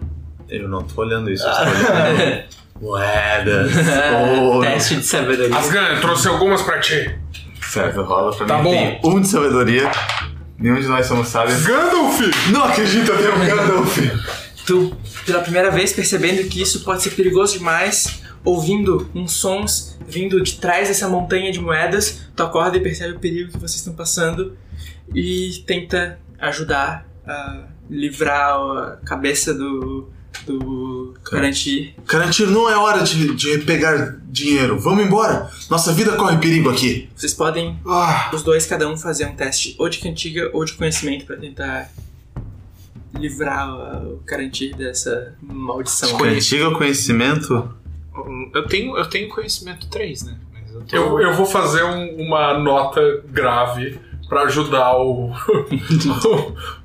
Eu 0.49 0.69
não 0.69 0.83
tô 0.83 1.01
olhando 1.01 1.31
isso, 1.31 1.45
eu 1.47 1.53
tô 1.53 1.61
olhando. 1.63 2.45
Moedas. 2.81 3.73
ouro. 4.43 4.61
Teste 4.69 4.97
de 4.97 5.03
sabedoria. 5.03 5.57
Asgan, 5.57 5.89
eu 5.89 6.01
trouxe 6.01 6.29
algumas 6.29 6.61
pra 6.63 6.79
ti. 6.79 7.19
Certo, 7.63 8.03
rola 8.03 8.35
pra 8.37 8.47
Tá 8.47 8.59
mim. 8.59 8.65
bom. 8.65 9.01
Tem 9.01 9.01
um 9.11 9.21
de 9.21 9.29
sabedoria. 9.29 9.91
Nenhum 10.59 10.79
de 10.81 10.87
nós 10.87 11.07
somos 11.07 11.29
sábios. 11.29 11.65
Gandalf! 11.65 12.21
Não 12.53 12.65
acredito, 12.65 13.11
eu 13.11 13.19
tenho 13.19 13.35
um 13.37 13.47
Gandalf. 13.47 13.99
Tu, 14.67 14.95
pela 15.25 15.41
primeira 15.41 15.71
vez, 15.71 15.93
percebendo 15.93 16.47
que 16.49 16.61
isso 16.61 16.81
pode 16.85 17.03
ser 17.03 17.11
perigoso 17.11 17.59
demais, 17.59 18.23
ouvindo 18.45 19.09
uns 19.15 19.33
sons 19.33 19.97
vindo 20.07 20.41
de 20.43 20.55
trás 20.57 20.89
dessa 20.89 21.09
montanha 21.09 21.51
de 21.51 21.59
moedas, 21.61 22.29
tu 22.37 22.43
acorda 22.43 22.77
e 22.77 22.81
percebe 22.81 23.15
o 23.15 23.19
perigo 23.19 23.51
que 23.53 23.59
vocês 23.59 23.77
estão 23.77 23.95
passando 23.95 24.57
e 25.15 25.63
tenta 25.67 26.19
ajudar 26.39 27.07
a 27.27 27.65
livrar 27.91 28.55
a 28.59 28.97
cabeça 29.05 29.55
do, 29.55 30.09
do 30.47 31.15
Garantir. 31.31 31.95
Garantir, 32.07 32.47
não 32.47 32.69
é 32.69 32.77
hora 32.77 33.03
de, 33.03 33.35
de 33.35 33.59
pegar 33.59 34.17
dinheiro. 34.29 34.79
Vamos 34.79 35.05
embora. 35.05 35.51
Nossa 35.71 35.93
vida 35.93 36.13
corre 36.17 36.37
perigo 36.39 36.69
aqui. 36.71 37.09
Vocês 37.17 37.33
podem, 37.35 37.79
Ah, 37.87 38.31
os 38.33 38.43
dois, 38.43 38.67
cada 38.67 38.89
um, 38.89 38.97
fazer 38.97 39.27
um 39.27 39.35
teste 39.35 39.75
ou 39.79 39.89
de 39.89 39.99
cantiga 39.99 40.51
ou 40.53 40.65
de 40.65 40.73
conhecimento 40.75 41.25
pra 41.27 41.37
tentar 41.37 41.91
livrar 43.15 43.75
o 44.05 44.21
Garantir 44.27 44.75
dessa 44.75 45.35
maldição. 45.41 46.19
Cantiga 46.19 46.69
ou 46.69 46.77
conhecimento? 46.77 47.71
eu 48.55 48.67
tenho, 48.67 48.97
eu 48.97 49.07
tenho 49.09 49.29
conhecimento 49.29 49.89
3, 49.89 50.23
né? 50.25 50.39
Mas 50.53 50.73
eu 50.75 50.83
tô... 50.83 50.97
Eu, 50.97 51.21
eu 51.21 51.35
vou 51.35 51.47
fazer 51.47 51.85
um- 51.85 52.17
uma 52.27 52.59
nota 52.59 53.01
grave 53.29 53.99
pra 54.29 54.43
ajudar 54.43 54.93
o, 54.99 55.33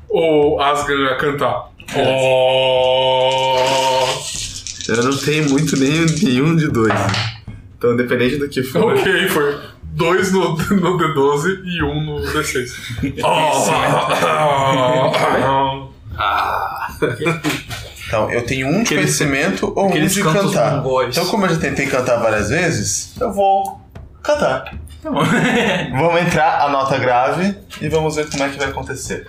o 0.09 0.59
Asgard 0.59 1.03
a 1.09 1.15
cantar. 1.17 1.69
Oh, 2.03 3.57
Eu 4.87 5.03
não 5.03 5.17
tenho 5.17 5.49
muito 5.49 5.77
nenhum, 5.77 6.05
nenhum 6.23 6.55
de 6.55 6.67
dois. 6.69 6.93
Então, 7.77 7.95
dependente 7.95 8.37
do 8.37 8.47
que 8.47 8.63
for. 8.63 8.93
ok, 8.95 9.27
foi 9.29 9.57
dois 9.93 10.31
no, 10.31 10.55
no 10.55 10.97
D12 10.97 11.61
e 11.65 11.83
um 11.83 12.01
no 12.03 12.21
D6. 12.21 12.71
Oh, 13.23 13.71
Ah, 16.23 16.87
Então, 18.07 18.29
eu 18.31 18.45
tenho 18.45 18.67
um 18.67 18.83
de 18.83 18.93
Aqueles- 18.93 19.17
conhecimento 19.17 19.71
ou 19.75 19.87
um 19.87 20.05
de 20.07 20.21
cantar. 20.23 20.83
Então, 21.09 21.25
como 21.27 21.45
eu 21.45 21.49
já 21.53 21.59
tentei 21.59 21.87
cantar 21.87 22.17
várias 22.17 22.49
vezes, 22.49 23.13
eu 23.19 23.31
vou 23.33 23.79
cantar. 24.21 24.75
Vamos 25.91 26.21
entrar 26.21 26.61
a 26.61 26.69
nota 26.69 26.97
grave 26.97 27.57
e 27.81 27.89
vamos 27.89 28.15
ver 28.15 28.29
como 28.29 28.43
é 28.43 28.49
que 28.49 28.57
vai 28.57 28.69
acontecer. 28.69 29.27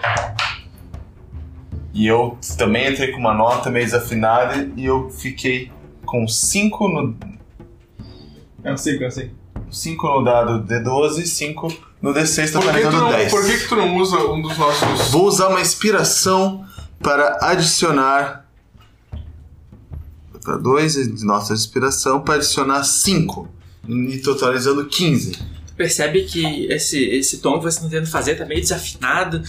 E 1.94 2.06
eu 2.06 2.38
também 2.58 2.90
entrei 2.90 3.10
com 3.12 3.18
uma 3.18 3.32
nota 3.32 3.70
meio 3.70 3.84
desafinada 3.84 4.70
e 4.76 4.84
eu 4.84 5.10
fiquei 5.10 5.70
com 6.04 6.28
5 6.28 6.88
no, 6.88 7.16
É 8.62 8.72
um 8.72 8.76
5, 8.76 9.04
é 9.04 9.06
um 9.06 9.10
5. 9.10 9.34
cinco 9.70 10.06
no 10.08 10.22
dado 10.22 10.62
D12 10.62 11.20
e 11.20 11.26
5 11.26 11.92
no 12.02 12.12
D6, 12.12 12.34
por, 12.34 12.42
que 12.44 12.52
tu 12.52 12.60
totalizando 12.60 12.96
não, 12.98 13.10
10. 13.10 13.30
por 13.30 13.46
que, 13.46 13.58
que 13.58 13.68
tu 13.68 13.76
não 13.76 13.96
usa 13.96 14.18
um 14.18 14.42
dos 14.42 14.58
nossos. 14.58 15.10
Vou 15.10 15.26
usar 15.26 15.48
uma 15.48 15.60
inspiração 15.60 16.66
para 17.00 17.38
adicionar. 17.40 18.46
Para 20.44 20.56
2 20.56 21.16
de 21.16 21.24
nossa 21.24 21.54
inspiração 21.54 22.20
para 22.20 22.34
adicionar 22.34 22.82
5. 22.82 23.48
E 23.88 24.18
totalizando 24.18 24.86
15. 24.86 25.61
Tu 25.72 25.76
percebe 25.76 26.24
que 26.24 26.66
esse, 26.66 27.02
esse 27.02 27.38
tom 27.38 27.58
que 27.58 27.64
você 27.64 27.78
está 27.78 27.88
tentando 27.88 28.10
fazer 28.10 28.34
tá 28.34 28.44
meio 28.44 28.60
desafinado. 28.60 29.42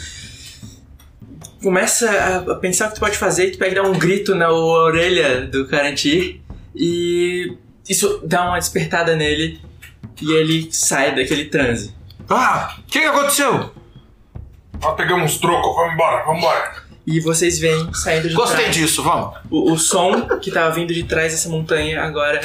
Começa 1.61 2.09
a, 2.09 2.55
pensar 2.55 2.85
o 2.85 2.89
que 2.89 2.95
tu 2.95 2.99
pode 3.01 3.17
fazer 3.17 3.47
e 3.47 3.51
tu 3.51 3.57
pega 3.57 3.71
e 3.73 3.75
dá 3.75 3.83
um 3.83 3.91
grito 3.91 4.33
na 4.33 4.49
orelha 4.49 5.45
do 5.47 5.67
Garantir. 5.67 6.41
E 6.73 7.57
isso 7.87 8.21
dá 8.23 8.47
uma 8.47 8.57
despertada 8.57 9.17
nele. 9.17 9.59
E 10.21 10.31
ele 10.31 10.69
sai 10.71 11.13
daquele 11.13 11.45
transe. 11.45 11.93
Ah, 12.29 12.77
o 12.79 12.83
que, 12.83 13.01
que 13.01 13.05
aconteceu? 13.05 13.71
Ah, 14.81 14.91
pegamos 14.93 15.37
troco, 15.37 15.73
vamos 15.75 15.93
embora, 15.93 16.23
vamos 16.23 16.39
embora. 16.39 16.83
E 17.05 17.19
vocês 17.19 17.59
veem 17.59 17.93
saindo 17.93 18.29
de 18.29 18.35
Gostei 18.35 18.63
trás. 18.63 18.75
disso, 18.75 19.03
vamos. 19.03 19.35
O, 19.51 19.73
o 19.73 19.77
som 19.77 20.39
que 20.39 20.49
tava 20.49 20.73
vindo 20.73 20.93
de 20.93 21.03
trás 21.03 21.33
dessa 21.33 21.49
montanha 21.49 22.01
agora 22.01 22.39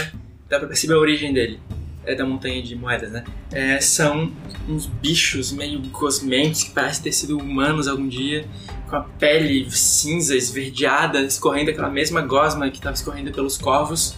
dá 0.48 0.58
pra 0.58 0.66
perceber 0.66 0.94
a 0.94 0.98
origem 0.98 1.32
dele. 1.32 1.60
É 2.08 2.14
da 2.14 2.24
montanha 2.24 2.62
de 2.62 2.74
moedas, 2.74 3.12
né? 3.12 3.22
É, 3.52 3.78
são 3.82 4.32
uns 4.66 4.86
bichos 4.86 5.52
meio 5.52 5.78
gosmentos 5.90 6.64
que 6.64 6.70
parecem 6.70 7.02
ter 7.02 7.12
sido 7.12 7.36
humanos 7.36 7.86
algum 7.86 8.08
dia, 8.08 8.46
com 8.88 8.96
a 8.96 9.02
pele 9.02 9.70
cinza, 9.70 10.34
esverdeada, 10.34 11.20
escorrendo 11.20 11.70
aquela 11.70 11.90
mesma 11.90 12.22
gosma 12.22 12.70
que 12.70 12.80
tava 12.80 12.94
escorrendo 12.94 13.30
pelos 13.30 13.58
corvos, 13.58 14.16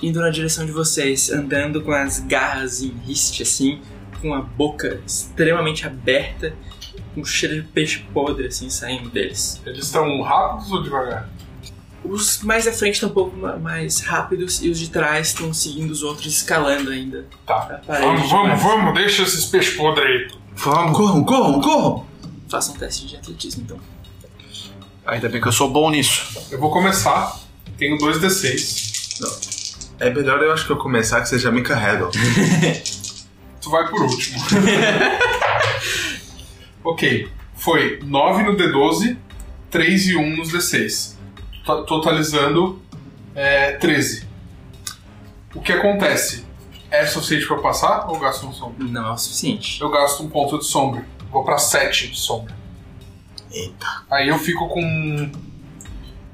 indo 0.00 0.20
na 0.20 0.30
direção 0.30 0.64
de 0.64 0.70
vocês, 0.70 1.28
andando 1.28 1.82
com 1.82 1.90
as 1.90 2.20
garras 2.20 2.82
em 2.82 2.90
riste 3.04 3.42
assim, 3.42 3.80
com 4.22 4.32
a 4.32 4.40
boca 4.40 5.00
extremamente 5.04 5.84
aberta, 5.84 6.54
com 7.16 7.24
cheiro 7.24 7.56
de 7.56 7.62
peixe 7.62 8.04
podre 8.14 8.46
assim 8.46 8.70
saindo 8.70 9.08
deles. 9.08 9.60
Eles 9.66 9.86
estão 9.86 10.22
rápidos 10.22 10.70
ou 10.70 10.84
devagar? 10.84 11.28
Os 12.04 12.42
mais 12.42 12.66
à 12.66 12.72
frente 12.72 12.94
estão 12.94 13.08
um 13.08 13.12
pouco 13.12 13.36
ma- 13.36 13.56
mais 13.56 14.00
rápidos 14.00 14.62
e 14.62 14.68
os 14.70 14.78
de 14.78 14.88
trás 14.90 15.28
estão 15.28 15.52
seguindo 15.52 15.90
os 15.90 16.02
outros 16.02 16.26
escalando 16.26 16.90
ainda. 16.90 17.26
Tá. 17.46 17.80
Vamos, 17.86 18.22
de 18.22 18.28
vamos, 18.28 18.62
vamos, 18.62 18.94
deixa 18.94 19.22
esses 19.22 19.44
peixes 19.46 19.76
podres 19.76 20.06
aí. 20.06 20.38
Vamos. 20.56 20.96
Corram, 20.96 21.24
corram, 21.24 21.60
corram! 21.60 22.06
Façam 22.48 22.74
um 22.74 22.78
teste 22.78 23.06
de 23.06 23.16
atletismo 23.16 23.62
então. 23.64 23.78
Ainda 25.06 25.28
bem 25.28 25.40
que 25.40 25.48
eu 25.48 25.52
sou 25.52 25.70
bom 25.70 25.90
nisso. 25.90 26.38
Eu 26.50 26.58
vou 26.58 26.70
começar. 26.70 27.38
Tenho 27.76 27.96
dois 27.98 28.18
D6. 28.18 29.76
É 30.00 30.10
melhor 30.10 30.42
eu 30.42 30.52
acho 30.52 30.64
que 30.66 30.72
eu 30.72 30.76
começar 30.76 31.20
que 31.20 31.28
vocês 31.28 31.42
já 31.42 31.50
me 31.50 31.62
carregam. 31.62 32.10
Tu 33.60 33.70
vai 33.70 33.88
por 33.90 34.00
último. 34.02 34.38
ok. 36.84 37.28
Foi 37.54 37.98
9 38.04 38.42
no 38.44 38.56
D12, 38.56 39.16
3 39.70 40.06
e 40.08 40.16
1 40.16 40.36
nos 40.36 40.52
D6. 40.52 41.16
To- 41.68 41.84
Totalizando 41.84 42.80
é, 43.34 43.72
13. 43.72 44.26
O 45.54 45.60
que 45.60 45.70
acontece? 45.72 46.46
É 46.90 47.04
suficiente 47.04 47.46
pra 47.46 47.56
eu 47.56 47.62
passar 47.62 48.06
ou 48.08 48.14
eu 48.14 48.20
gasto 48.20 48.46
um 48.46 48.52
sombra? 48.54 48.84
Não 48.86 49.06
é 49.06 49.10
o 49.12 49.18
suficiente. 49.18 49.80
Eu 49.82 49.90
gasto 49.90 50.22
um 50.22 50.28
ponto 50.30 50.58
de 50.58 50.64
sombra. 50.64 51.04
Vou 51.30 51.44
pra 51.44 51.58
7 51.58 52.08
de 52.08 52.18
sombra. 52.18 52.56
Eita. 53.52 53.86
Aí 54.10 54.28
eu 54.28 54.38
fico 54.38 54.66
com 54.68 55.30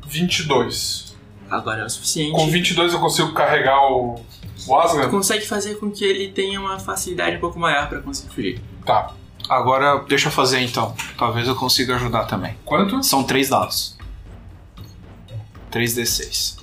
22. 0.07 1.17
Agora 1.51 1.83
é 1.83 1.85
o 1.85 1.91
suficiente. 1.91 2.33
Com 2.33 2.49
22 2.49 2.93
eu 2.93 3.01
consigo 3.01 3.33
carregar 3.33 3.81
o, 3.91 4.15
o 4.15 4.21
Tu 4.67 4.75
Asgard? 4.75 5.11
consegue 5.11 5.47
fazer 5.47 5.75
com 5.81 5.91
que 5.91 6.05
ele 6.05 6.29
tenha 6.33 6.61
uma 6.61 6.79
facilidade 6.79 7.37
um 7.37 7.41
pouco 7.41 7.59
maior 7.59 7.89
pra 7.89 8.01
conseguir 8.01 8.33
fugir. 8.33 8.61
Tá. 8.87 9.13
Agora, 9.49 9.99
deixa 10.09 10.29
eu 10.29 10.33
fazer 10.33 10.61
então. 10.61 10.95
Talvez 11.19 11.47
eu 11.49 11.55
consiga 11.55 11.97
ajudar 11.97 12.25
também. 12.25 12.57
Quanto? 12.65 13.03
São 13.03 13.23
três 13.25 13.49
dados. 13.51 13.94
3d6. 15.75 16.55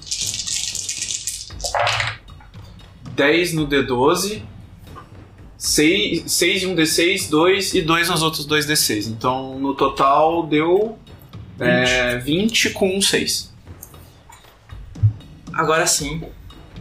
10 3.15 3.53
no 3.53 3.67
D12. 3.67 4.43
6, 5.57 6.31
6 6.31 6.63
e 6.63 6.65
um 6.65 6.75
D6, 6.75 7.29
2 7.29 7.75
e 7.75 7.81
2 7.83 8.09
nos 8.09 8.23
outros 8.23 8.45
2 8.45 8.65
D6. 8.65 9.07
Então, 9.07 9.59
no 9.59 9.75
total, 9.75 10.47
deu 10.47 10.97
é, 11.59 12.17
20 12.17 12.71
com 12.71 12.97
um 12.97 13.01
6. 13.01 13.53
Agora 15.53 15.85
sim, 15.85 16.23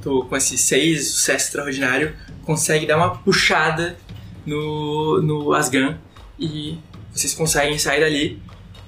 tu 0.00 0.24
com 0.24 0.36
esse 0.36 0.56
6 0.56 1.08
sucesso 1.08 1.46
extraordinário, 1.46 2.16
consegue 2.44 2.86
dar 2.86 2.96
uma 2.96 3.18
puxada 3.18 3.98
no, 4.46 5.20
no 5.20 5.52
Asgan 5.52 5.98
e 6.38 6.78
vocês 7.12 7.34
conseguem 7.34 7.76
sair 7.76 8.00
dali. 8.00 8.40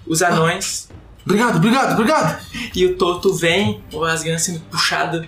Os 0.06 0.22
anões 0.22 0.88
Obrigado, 1.24 1.56
obrigado, 1.56 1.92
obrigado! 1.92 2.42
E 2.74 2.86
o 2.86 2.96
Toto 2.96 3.34
vem, 3.34 3.82
o 3.92 4.02
Asgan 4.02 4.38
sendo 4.38 4.60
puxado 4.60 5.26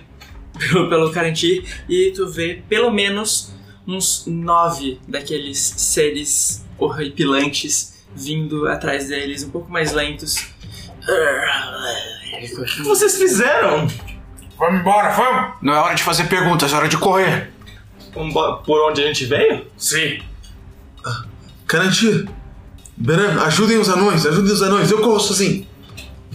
pelo, 0.57 0.89
pelo 0.89 1.11
Carantir, 1.11 1.63
e 1.87 2.11
tu 2.15 2.27
vê 2.27 2.63
pelo 2.67 2.91
menos 2.91 3.53
uns 3.87 4.25
nove 4.25 4.99
daqueles 5.07 5.59
seres 5.59 6.65
horripilantes 6.77 8.03
vindo 8.15 8.67
atrás 8.67 9.09
deles, 9.09 9.43
um 9.43 9.51
pouco 9.51 9.71
mais 9.71 9.91
lentos. 9.91 10.47
O 12.47 12.63
que 12.65 12.81
vocês 12.83 13.17
fizeram? 13.17 13.87
Vamos 14.57 14.79
embora, 14.79 15.11
vamos! 15.11 15.53
Não 15.61 15.73
é 15.73 15.77
hora 15.77 15.95
de 15.95 16.01
fazer 16.01 16.23
perguntas, 16.27 16.73
é 16.73 16.75
hora 16.75 16.87
de 16.87 16.97
correr. 16.97 17.51
Por 18.13 18.89
onde 18.89 19.03
a 19.03 19.07
gente 19.07 19.25
veio? 19.25 19.67
Sim. 19.77 20.21
Garantir! 21.67 22.27
Beran, 22.97 23.41
ajudem 23.43 23.77
os 23.77 23.89
anões, 23.89 24.25
ajudem 24.25 24.53
os 24.53 24.61
anões, 24.61 24.89
eu 24.89 25.01
corro 25.01 25.19
sozinho. 25.19 25.67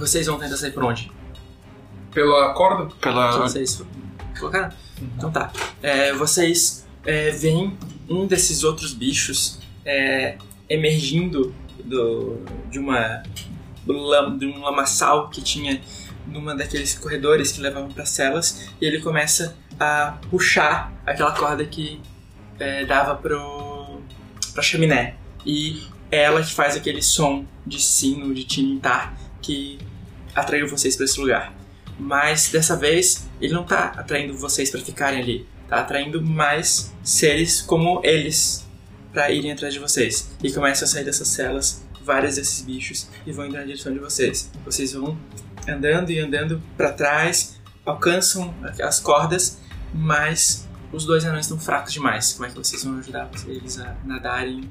Vocês 0.01 0.27
vão 0.27 0.39
tentar 0.39 0.57
sair 0.57 0.73
por 0.73 0.83
onde? 0.83 1.13
Pela 2.11 2.55
corda? 2.55 2.93
Pela. 3.01 3.43
Vocês 3.43 3.83
colocaram? 4.39 4.73
Então 5.17 5.31
tá. 5.31 5.53
É, 5.83 6.15
vocês 6.15 6.87
é, 7.05 7.31
veem 7.31 7.77
um 8.09 8.27
desses 8.27 8.65
outros 8.65 8.95
bichos 8.95 9.59
é, 9.85 10.39
emergindo 10.69 11.55
do, 11.85 12.39
de 12.71 12.79
uma 12.79 13.23
de 14.39 14.47
um 14.47 14.61
lamaçal 14.61 15.29
que 15.29 15.43
tinha 15.43 15.81
numa 16.27 16.55
daqueles 16.55 16.97
corredores 16.97 17.51
que 17.53 17.61
levavam 17.61 17.91
para 17.91 18.07
celas 18.07 18.69
e 18.81 18.87
ele 18.87 19.01
começa 19.01 19.57
a 19.79 20.19
puxar 20.31 20.93
aquela 21.05 21.33
corda 21.33 21.65
que 21.65 22.01
é, 22.59 22.87
dava 22.87 23.17
pro 23.17 24.01
pra 24.55 24.63
chaminé. 24.63 25.17
E 25.45 25.83
é 26.11 26.23
ela 26.23 26.43
que 26.43 26.53
faz 26.53 26.77
aquele 26.77 27.03
som 27.03 27.45
de 27.67 27.81
sino, 27.81 28.33
de 28.35 28.45
tinintar, 28.45 29.15
que 29.41 29.79
atraiu 30.35 30.69
vocês 30.69 30.97
pra 30.97 31.05
esse 31.05 31.21
lugar. 31.21 31.53
Mas 31.99 32.51
dessa 32.51 32.77
vez, 32.77 33.29
ele 33.41 33.53
não 33.53 33.65
tá 33.65 33.93
atraindo 33.97 34.37
vocês 34.37 34.71
pra 34.71 34.81
ficarem 34.81 35.21
ali. 35.21 35.47
Tá 35.69 35.81
atraindo 35.81 36.23
mais 36.23 36.93
seres 37.03 37.61
como 37.61 38.01
eles 38.03 38.67
pra 39.13 39.31
irem 39.31 39.53
atrás 39.53 39.75
de 39.75 39.81
vocês. 39.81 40.31
E 40.43 40.53
começam 40.53 40.87
a 40.87 40.91
sair 40.91 41.05
dessas 41.05 41.29
celas 41.29 41.83
vários 42.03 42.37
desses 42.37 42.63
bichos 42.63 43.09
e 43.27 43.33
vão 43.33 43.47
indo 43.47 43.57
na 43.57 43.65
direção 43.65 43.93
de 43.93 43.99
vocês. 43.99 44.51
Vocês 44.65 44.93
vão 44.93 45.17
andando 45.69 46.11
e 46.11 46.19
andando 46.19 46.61
pra 46.77 46.93
trás, 46.93 47.61
alcançam 47.85 48.55
as 48.83 48.99
cordas, 48.99 49.59
mas 49.93 50.69
os 50.93 51.05
dois 51.05 51.25
anões 51.25 51.47
estão 51.47 51.59
fracos 51.59 51.93
demais. 51.93 52.33
Como 52.33 52.47
é 52.47 52.49
que 52.49 52.57
vocês 52.57 52.83
vão 52.83 52.99
ajudar 52.99 53.31
eles 53.47 53.79
a 53.79 53.95
nadarem? 54.05 54.69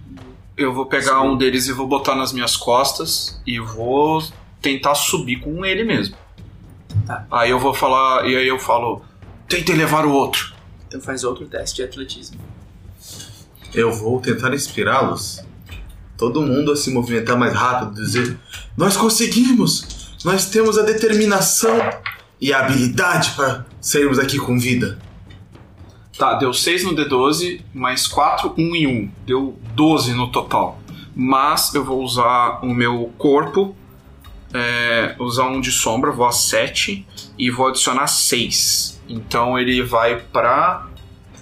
Eu 0.58 0.74
vou 0.74 0.88
pegar 0.88 1.22
um 1.22 1.38
deles 1.38 1.68
e 1.68 1.72
vou 1.72 1.88
botar 1.88 2.16
nas 2.16 2.34
minhas 2.34 2.58
costas 2.58 3.42
e 3.48 3.60
vou 3.60 4.22
tentar 4.62 4.96
subir 4.96 5.40
com 5.40 5.66
ele 5.66 5.84
mesmo. 5.84 6.16
Tá. 7.06 7.26
Aí 7.32 7.50
eu 7.50 7.60
vou 7.60 7.74
falar, 7.74 8.28
e 8.28 8.36
aí 8.36 8.48
eu 8.48 8.60
falo, 8.60 9.02
tentei 9.48 9.76
levar 9.76 10.06
o 10.06 10.12
outro. 10.12 10.54
Então 10.88 11.00
faz 11.02 11.24
outro 11.24 11.46
teste 11.46 11.78
de 11.78 11.84
atletismo. 11.84 12.40
Eu 13.74 13.92
vou 13.92 14.20
tentar 14.20 14.54
inspirá-los. 14.54 15.44
Todo 16.18 16.42
mundo 16.42 16.72
a 16.72 16.76
se 16.76 16.92
movimentar 16.92 17.38
mais 17.38 17.54
rápido, 17.54 17.94
dizer: 17.94 18.38
Nós 18.76 18.98
conseguimos! 18.98 20.00
Nós 20.26 20.50
temos 20.50 20.78
a 20.78 20.82
determinação 20.82 21.80
e 22.42 22.52
a 22.52 22.60
habilidade 22.60 23.32
para 23.32 23.66
sairmos 23.80 24.18
daqui 24.18 24.38
com 24.38 24.60
vida. 24.60 25.00
Tá, 26.18 26.34
deu 26.34 26.54
6 26.54 26.84
no 26.84 26.96
D12, 26.96 27.62
mais 27.74 28.06
4, 28.06 28.54
1 28.58 28.76
e 28.76 28.88
1. 28.88 29.12
Deu 29.26 29.58
12 29.76 30.14
no 30.14 30.30
total. 30.30 30.78
Mas 31.16 31.74
eu 31.74 31.86
vou 31.86 32.04
usar 32.04 32.60
o 32.62 32.74
meu 32.74 33.14
corpo, 33.18 33.74
é, 34.54 35.16
usar 35.20 35.48
um 35.48 35.60
de 35.62 35.72
sombra, 35.72 36.12
vou 36.12 36.26
a 36.28 36.32
7 36.32 37.06
e 37.38 37.52
vou 37.52 37.68
adicionar 37.68 38.08
6. 38.08 39.00
Então 39.08 39.58
ele 39.58 39.82
vai 39.84 40.20
pra, 40.20 40.88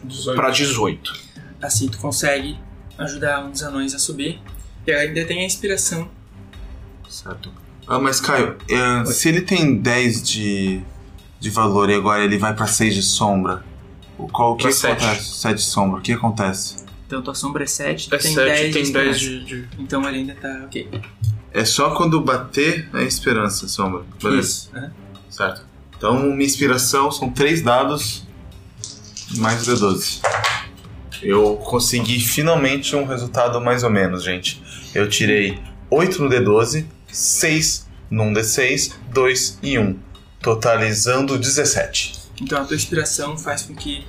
18. 0.03 0.35
pra 0.35 0.49
18. 0.49 1.13
Assim 1.61 1.87
tu 1.89 1.97
consegue 1.97 2.57
ajudar 2.97 3.43
um 3.45 3.51
dos 3.51 3.63
anões 3.63 3.93
a 3.93 3.99
subir. 3.99 4.39
E 4.85 4.91
ainda 4.91 5.25
tem 5.25 5.41
a 5.41 5.45
inspiração. 5.45 6.09
Certo. 7.09 7.51
Ah, 7.87 7.99
mas 7.99 8.19
Caio, 8.19 8.57
é, 8.69 9.05
se 9.05 9.29
ele 9.29 9.41
tem 9.41 9.77
10 9.77 10.21
de, 10.27 10.81
de 11.39 11.49
valor 11.49 11.89
e 11.89 11.93
agora 11.95 12.23
ele 12.23 12.37
vai 12.37 12.53
pra 12.53 12.67
6 12.67 12.93
de 12.95 13.01
sombra, 13.03 13.63
o 14.17 14.27
qual 14.27 14.53
o 14.53 14.55
que 14.57 14.63
Pra 14.63 14.71
sete. 14.71 15.03
acontece? 15.05 15.37
7 15.39 15.55
de 15.57 15.61
sombra, 15.63 15.99
o 15.99 16.01
que 16.03 16.11
acontece? 16.13 16.85
Então 17.05 17.21
tua 17.21 17.33
sombra 17.35 17.63
é 17.63 17.67
7, 17.67 18.09
tu 18.09 18.15
É 18.15 18.17
tem 18.17 18.33
7, 18.33 18.45
10 18.45 18.73
tem 18.73 18.83
de 18.83 18.91
10 18.91 19.15
inspiração. 19.17 19.45
de, 19.45 19.45
de- 19.45 19.67
Então 19.81 20.07
ele 20.07 20.17
ainda 20.17 20.35
tá 20.35 20.61
ok. 20.65 20.89
É 21.53 21.65
só 21.65 21.95
quando 21.95 22.21
bater 22.21 22.89
a 22.93 23.03
esperança, 23.03 23.67
sombra. 23.67 24.03
Beleza? 24.21 24.41
Isso. 24.41 24.69
aham. 24.75 24.91
Certo. 25.29 25.61
Então, 25.95 26.19
minha 26.19 26.45
inspiração 26.45 27.11
são 27.11 27.29
3 27.29 27.61
dados 27.61 28.23
mais 29.35 29.67
o 29.67 29.71
D12. 29.71 30.21
Eu 31.21 31.57
consegui 31.57 32.19
finalmente 32.19 32.95
um 32.95 33.05
resultado 33.05 33.59
mais 33.59 33.83
ou 33.83 33.89
menos, 33.89 34.23
gente. 34.23 34.61
Eu 34.93 35.09
tirei 35.09 35.59
8 35.89 36.23
no 36.23 36.29
D12, 36.29 36.85
6 37.11 37.87
num 38.09 38.31
D6, 38.33 38.93
2 39.11 39.59
e 39.63 39.79
1. 39.79 39.99
Totalizando 40.41 41.37
17. 41.37 42.13
Então 42.41 42.61
a 42.61 42.65
tua 42.65 42.75
inspiração 42.75 43.37
faz 43.37 43.63
com 43.63 43.75
que 43.75 44.05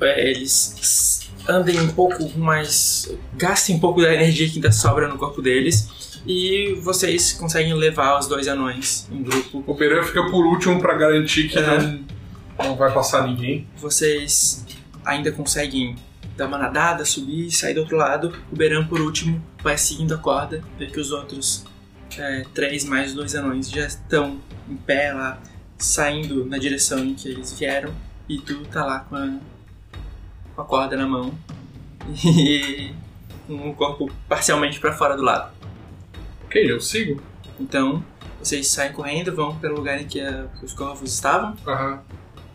é, 0.00 0.30
eles 0.30 1.28
andem 1.48 1.80
um 1.80 1.88
pouco 1.88 2.38
mais. 2.38 3.12
gastem 3.34 3.76
um 3.76 3.80
pouco 3.80 4.00
da 4.00 4.14
energia 4.14 4.48
que 4.48 4.56
ainda 4.56 4.72
sobra 4.72 5.08
no 5.08 5.18
corpo 5.18 5.42
deles. 5.42 5.88
E 6.26 6.74
vocês 6.82 7.32
conseguem 7.32 7.72
levar 7.74 8.18
os 8.18 8.26
dois 8.26 8.46
anões 8.46 9.08
em 9.10 9.22
grupo. 9.22 9.64
O 9.66 9.74
Pereira 9.74 10.04
fica 10.04 10.22
por 10.30 10.44
último 10.46 10.80
pra 10.80 10.94
garantir 10.94 11.48
que 11.48 11.58
É. 11.58 11.78
não, 11.78 12.04
não 12.58 12.76
vai 12.76 12.92
passar 12.92 13.26
ninguém. 13.26 13.66
Vocês 13.76 14.64
ainda 15.04 15.32
conseguem 15.32 15.96
dar 16.36 16.46
uma 16.46 16.58
nadada, 16.58 17.04
subir, 17.04 17.50
sair 17.50 17.74
do 17.74 17.80
outro 17.80 17.96
lado. 17.96 18.32
O 18.52 18.56
Beran, 18.56 18.86
por 18.86 19.00
último, 19.00 19.42
vai 19.62 19.76
seguindo 19.78 20.14
a 20.14 20.18
corda, 20.18 20.62
vê 20.78 20.86
que 20.86 21.00
os 21.00 21.10
outros 21.10 21.64
é, 22.18 22.44
três 22.54 22.84
mais 22.84 23.14
dois 23.14 23.34
anões 23.34 23.70
já 23.70 23.86
estão 23.86 24.38
em 24.68 24.76
pé 24.76 25.12
lá, 25.12 25.40
saindo 25.78 26.44
na 26.44 26.58
direção 26.58 26.98
em 27.04 27.14
que 27.14 27.28
eles 27.28 27.58
vieram. 27.58 27.92
E 28.28 28.38
tu 28.38 28.60
tá 28.66 28.84
lá 28.84 29.00
com 29.00 29.16
a, 29.16 29.32
com 30.54 30.62
a 30.62 30.64
corda 30.64 30.96
na 30.96 31.06
mão 31.06 31.32
e 32.24 32.90
com 33.46 33.70
o 33.70 33.74
corpo 33.74 34.10
parcialmente 34.28 34.78
para 34.78 34.92
fora 34.92 35.16
do 35.16 35.22
lado. 35.22 35.50
Ok, 36.50 36.68
eu 36.72 36.80
sigo. 36.80 37.22
Então, 37.60 38.02
vocês 38.42 38.66
saem 38.66 38.92
correndo, 38.92 39.32
vão 39.32 39.54
pelo 39.56 39.76
lugar 39.76 40.00
em 40.00 40.06
que, 40.08 40.20
a- 40.20 40.48
que 40.58 40.64
os 40.64 40.72
corvos 40.72 41.12
estavam. 41.14 41.54
Aham. 41.64 42.00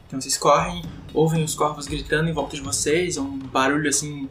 Então 0.05 0.19
vocês 0.19 0.37
correm, 0.37 0.81
ouvem 1.13 1.43
os 1.45 1.55
corvos 1.55 1.87
gritando 1.87 2.29
em 2.29 2.33
volta 2.33 2.57
de 2.57 2.61
vocês, 2.61 3.15
é 3.15 3.21
um 3.21 3.39
barulho 3.39 3.87
assim 3.89 4.29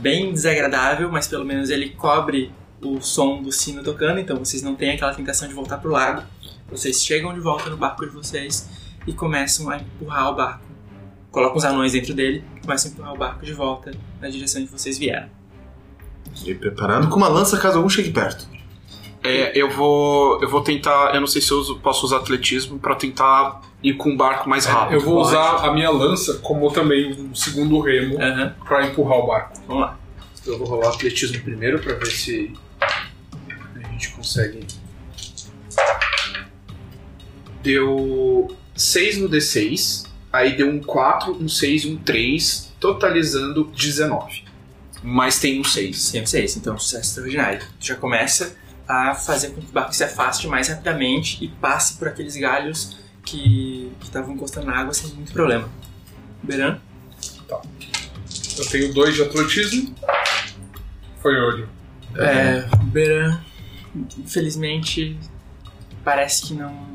bem 0.00 0.32
desagradável, 0.32 1.10
mas 1.10 1.26
pelo 1.26 1.46
menos 1.46 1.70
ele 1.70 1.90
cobre 1.90 2.52
o 2.82 3.00
som 3.00 3.42
do 3.42 3.50
sino 3.50 3.82
tocando, 3.82 4.20
então 4.20 4.36
vocês 4.36 4.62
não 4.62 4.74
têm 4.74 4.90
aquela 4.90 5.14
tentação 5.14 5.48
de 5.48 5.54
voltar 5.54 5.78
pro 5.78 5.90
lago. 5.90 6.22
Vocês 6.70 7.02
chegam 7.02 7.32
de 7.32 7.40
volta 7.40 7.70
no 7.70 7.76
barco 7.78 8.04
de 8.06 8.12
vocês 8.12 8.68
e 9.06 9.12
começam 9.14 9.70
a 9.70 9.78
empurrar 9.78 10.30
o 10.30 10.34
barco. 10.36 10.64
Colocam 11.30 11.56
os 11.56 11.64
anões 11.64 11.92
dentro 11.92 12.12
dele, 12.14 12.44
começam 12.62 12.90
a 12.90 12.94
empurrar 12.94 13.14
o 13.14 13.16
barco 13.16 13.44
de 13.46 13.52
volta 13.54 13.92
na 14.20 14.28
direção 14.28 14.62
que 14.64 14.70
vocês 14.70 14.98
vieram. 14.98 15.28
E 16.44 16.54
preparando 16.54 17.08
com 17.08 17.16
uma 17.16 17.28
lança 17.28 17.58
caso 17.58 17.78
algum 17.78 17.88
chegue 17.88 18.10
perto. 18.12 18.46
É, 19.22 19.50
eu 19.58 19.68
vou. 19.70 20.40
Eu 20.40 20.48
vou 20.48 20.60
tentar. 20.62 21.14
Eu 21.14 21.20
não 21.20 21.26
sei 21.26 21.42
se 21.42 21.50
eu 21.50 21.58
uso- 21.58 21.78
posso 21.80 22.06
usar 22.06 22.18
atletismo 22.18 22.78
pra 22.78 22.94
tentar 22.94 23.60
ir 23.82 23.94
com 23.94 24.10
o 24.10 24.16
barco 24.16 24.48
mais 24.48 24.64
rápido. 24.64 24.94
Eu 24.94 25.00
vou 25.00 25.20
usar 25.20 25.66
a 25.66 25.72
minha 25.72 25.90
lança 25.90 26.34
como 26.38 26.70
também 26.72 27.12
um 27.12 27.34
segundo 27.34 27.80
remo 27.80 28.20
Aham, 28.20 28.54
pra 28.66 28.86
empurrar 28.86 29.18
o 29.18 29.26
barco. 29.26 29.60
vamos 29.66 29.82
lá. 29.82 29.98
Eu 30.46 30.56
vou 30.58 30.66
rolar 30.66 30.88
atletismo 30.90 31.40
primeiro 31.42 31.78
pra 31.80 31.94
ver 31.94 32.06
se 32.06 32.52
a 33.76 33.88
gente 33.90 34.10
consegue. 34.12 34.66
Deu 37.62 38.48
6 38.74 39.18
no 39.18 39.28
D6, 39.28 40.06
aí 40.32 40.56
deu 40.56 40.68
um 40.68 40.80
4, 40.80 41.32
um 41.32 41.48
6 41.48 41.84
e 41.84 41.88
um 41.90 41.96
3, 41.96 42.72
totalizando 42.80 43.64
19. 43.64 44.44
Mas 45.02 45.38
tem 45.38 45.60
um 45.60 45.64
6. 45.64 45.96
Sim, 45.98 46.24
seis, 46.26 46.56
então 46.56 46.74
um 46.74 46.78
sucesso 46.78 47.10
extraordinário. 47.10 47.60
Tu 47.80 47.86
já 47.86 47.94
começa 47.94 48.56
a 48.88 49.14
fazer 49.14 49.50
com 49.50 49.60
que 49.60 49.68
o 49.68 49.72
barco 49.72 49.92
se 49.92 50.02
afaste 50.02 50.48
mais 50.48 50.68
rapidamente 50.68 51.44
e 51.44 51.48
passe 51.48 51.98
por 51.98 52.08
aqueles 52.08 52.36
galhos 52.36 52.96
que 53.22 53.92
estavam 54.00 54.34
encostando 54.34 54.66
na 54.66 54.78
água 54.78 54.94
sem 54.94 55.12
muito 55.12 55.32
problema. 55.32 55.68
Beran? 56.42 56.78
Eu 58.58 58.66
tenho 58.70 58.94
dois 58.94 59.14
de 59.14 59.22
atletismo. 59.22 59.94
Foi 61.20 61.36
olho. 61.38 61.68
É, 62.16 62.66
Beran, 62.84 63.38
infelizmente, 64.16 65.18
parece 66.02 66.46
que 66.46 66.54
não, 66.54 66.88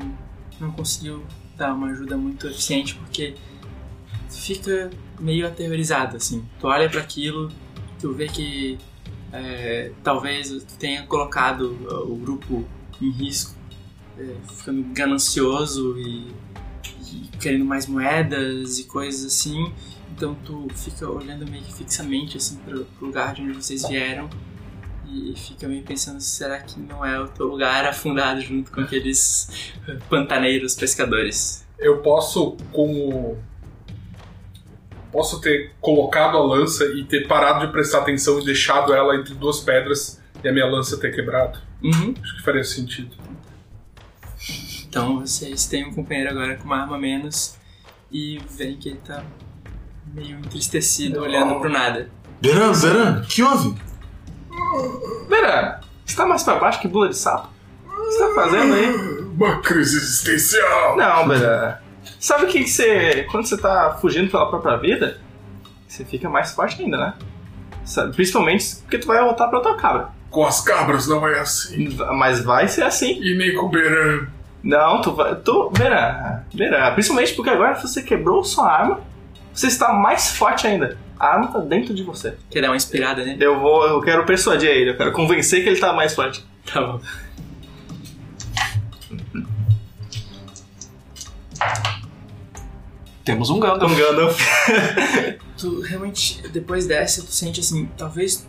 não 0.58 0.72
conseguiu 0.72 1.24
dar 1.56 1.72
uma 1.72 1.88
ajuda 1.90 2.16
muito 2.16 2.48
eficiente 2.48 2.96
porque 2.96 3.36
fica 4.28 4.90
meio 5.20 5.46
aterrorizado, 5.46 6.16
assim. 6.16 6.44
Tu 6.58 6.66
olha 6.66 6.90
para 6.90 7.00
aquilo, 7.00 7.52
tu 8.00 8.12
vê 8.12 8.26
que 8.26 8.78
é, 9.34 9.90
talvez 10.04 10.64
tenha 10.78 11.02
colocado 11.06 11.76
uh, 11.90 12.12
o 12.12 12.16
grupo 12.16 12.64
em 13.02 13.10
risco, 13.10 13.54
é, 14.16 14.34
ficando 14.56 14.84
ganancioso 14.94 15.98
e, 15.98 16.32
e 17.12 17.36
querendo 17.40 17.64
mais 17.64 17.86
moedas 17.86 18.78
e 18.78 18.84
coisas 18.84 19.24
assim. 19.26 19.72
Então 20.12 20.36
tu 20.44 20.68
fica 20.72 21.10
olhando 21.10 21.50
meio 21.50 21.64
que 21.64 21.74
fixamente 21.74 22.36
assim 22.36 22.56
pro, 22.58 22.84
pro 22.84 23.06
lugar 23.06 23.34
de 23.34 23.42
onde 23.42 23.54
vocês 23.54 23.88
vieram 23.88 24.30
e 25.04 25.34
fica 25.36 25.66
meio 25.66 25.82
pensando 25.82 26.20
será 26.20 26.60
que 26.60 26.78
não 26.78 27.04
é 27.04 27.20
o 27.20 27.26
teu 27.26 27.46
lugar 27.46 27.84
afundado 27.84 28.40
junto 28.40 28.70
com 28.70 28.80
aqueles 28.80 29.74
pantaneiros 30.08 30.74
pescadores. 30.74 31.66
Eu 31.78 31.98
posso, 31.98 32.56
como. 32.72 33.36
Posso 35.14 35.40
ter 35.40 35.70
colocado 35.80 36.36
a 36.36 36.42
lança 36.42 36.84
e 36.86 37.04
ter 37.04 37.28
parado 37.28 37.64
de 37.64 37.70
prestar 37.70 38.00
atenção 38.00 38.40
e 38.40 38.44
deixado 38.44 38.92
ela 38.92 39.14
entre 39.14 39.32
duas 39.32 39.60
pedras 39.60 40.20
e 40.42 40.48
a 40.48 40.52
minha 40.52 40.66
lança 40.66 40.98
ter 40.98 41.14
quebrado. 41.14 41.60
Uhum. 41.80 42.14
Acho 42.20 42.36
que 42.36 42.42
faria 42.42 42.64
sentido. 42.64 43.14
Então 44.88 45.20
vocês 45.20 45.66
têm 45.66 45.86
um 45.86 45.94
companheiro 45.94 46.30
agora 46.30 46.56
com 46.56 46.64
uma 46.64 46.80
arma 46.80 46.98
menos 46.98 47.54
e 48.10 48.40
veem 48.58 48.76
que 48.76 48.88
ele 48.88 49.00
tá 49.06 49.22
meio 50.12 50.36
entristecido 50.36 51.20
olhando 51.20 51.60
pro 51.60 51.70
nada. 51.70 52.10
Beran, 52.40 52.72
Beran, 52.72 53.20
o 53.20 53.26
que 53.28 53.40
houve? 53.40 53.80
Pera, 55.28 55.80
você 56.04 56.16
tá 56.16 56.26
mais 56.26 56.42
pra 56.42 56.58
baixo 56.58 56.80
que 56.80 56.88
bula 56.88 57.08
de 57.08 57.16
sapo? 57.16 57.50
O 57.86 57.90
que 57.90 58.10
você 58.10 58.18
tá 58.18 58.34
fazendo 58.34 58.74
aí? 58.74 58.90
Uma 59.32 59.60
crise 59.60 59.96
existencial! 59.96 60.96
Não, 60.96 61.28
Bera. 61.28 61.83
Sabe 62.24 62.46
o 62.46 62.48
que, 62.48 62.64
que 62.64 62.70
você. 62.70 63.26
Quando 63.30 63.44
você 63.44 63.58
tá 63.58 63.98
fugindo 64.00 64.30
pela 64.30 64.48
própria 64.48 64.78
vida, 64.78 65.20
você 65.86 66.06
fica 66.06 66.26
mais 66.26 66.52
forte 66.52 66.82
ainda, 66.82 66.96
né? 66.96 67.14
Sabe? 67.84 68.14
Principalmente 68.14 68.76
porque 68.76 68.96
tu 68.96 69.06
vai 69.06 69.22
voltar 69.22 69.46
pra 69.48 69.60
tua 69.60 69.76
cabra. 69.76 70.08
Com 70.30 70.46
as 70.46 70.62
cabras 70.62 71.06
não 71.06 71.28
é 71.28 71.38
assim. 71.40 71.94
Mas 72.16 72.42
vai 72.42 72.66
ser 72.66 72.82
assim. 72.82 73.22
E 73.22 73.36
nem 73.36 73.54
com 73.54 73.66
o 73.66 73.68
Beran. 73.68 74.26
Não, 74.62 75.02
tu 75.02 75.12
vai. 75.12 75.34
Tu 75.34 75.70
verá. 75.74 76.44
Verá. 76.54 76.92
Principalmente 76.92 77.34
porque 77.34 77.50
agora 77.50 77.74
você 77.74 78.00
quebrou 78.00 78.42
sua 78.42 78.72
arma, 78.72 79.00
você 79.52 79.66
está 79.66 79.92
mais 79.92 80.30
forte 80.30 80.66
ainda. 80.66 80.96
A 81.20 81.26
arma 81.26 81.48
tá 81.48 81.58
dentro 81.58 81.92
de 81.92 82.02
você. 82.02 82.38
Quer 82.50 82.62
dar 82.62 82.70
uma 82.70 82.76
inspirada, 82.76 83.22
né? 83.22 83.36
Eu 83.38 83.60
vou. 83.60 83.86
Eu 83.86 84.00
quero 84.00 84.24
persuadir 84.24 84.70
ele, 84.70 84.92
eu 84.92 84.96
quero 84.96 85.12
convencer 85.12 85.62
que 85.62 85.68
ele 85.68 85.78
tá 85.78 85.92
mais 85.92 86.14
forte. 86.14 86.42
Tá 86.72 86.80
bom. 86.80 87.00
Temos 93.24 93.48
um 93.48 93.58
Gandalf. 93.58 93.92
Um 93.92 93.96
Gandalf. 93.96 94.40
Tu 95.56 95.80
realmente, 95.82 96.42
depois 96.48 96.84
dessa, 96.84 97.22
tu 97.22 97.30
sente 97.30 97.60
assim, 97.60 97.86
talvez 97.96 98.44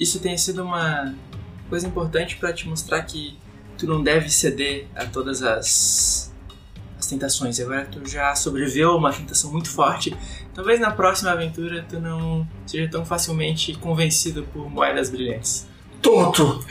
isso 0.00 0.18
tenha 0.20 0.38
sido 0.38 0.62
uma 0.62 1.14
coisa 1.68 1.86
importante 1.86 2.36
pra 2.36 2.50
te 2.50 2.66
mostrar 2.66 3.02
que 3.02 3.36
tu 3.76 3.86
não 3.86 4.02
deve 4.02 4.30
ceder 4.30 4.86
a 4.94 5.04
todas 5.04 5.42
as, 5.42 6.34
as 6.98 7.06
tentações. 7.06 7.60
Agora 7.60 7.84
tu 7.84 8.08
já 8.08 8.34
sobreviveu 8.34 8.92
a 8.92 8.96
uma 8.96 9.12
tentação 9.12 9.52
muito 9.52 9.70
forte. 9.70 10.16
Talvez 10.54 10.80
na 10.80 10.90
próxima 10.90 11.30
aventura 11.30 11.84
tu 11.86 12.00
não 12.00 12.48
seja 12.66 12.88
tão 12.90 13.04
facilmente 13.04 13.74
convencido 13.74 14.42
por 14.44 14.70
moedas 14.70 15.10
brilhantes. 15.10 15.66
Toto, 16.00 16.64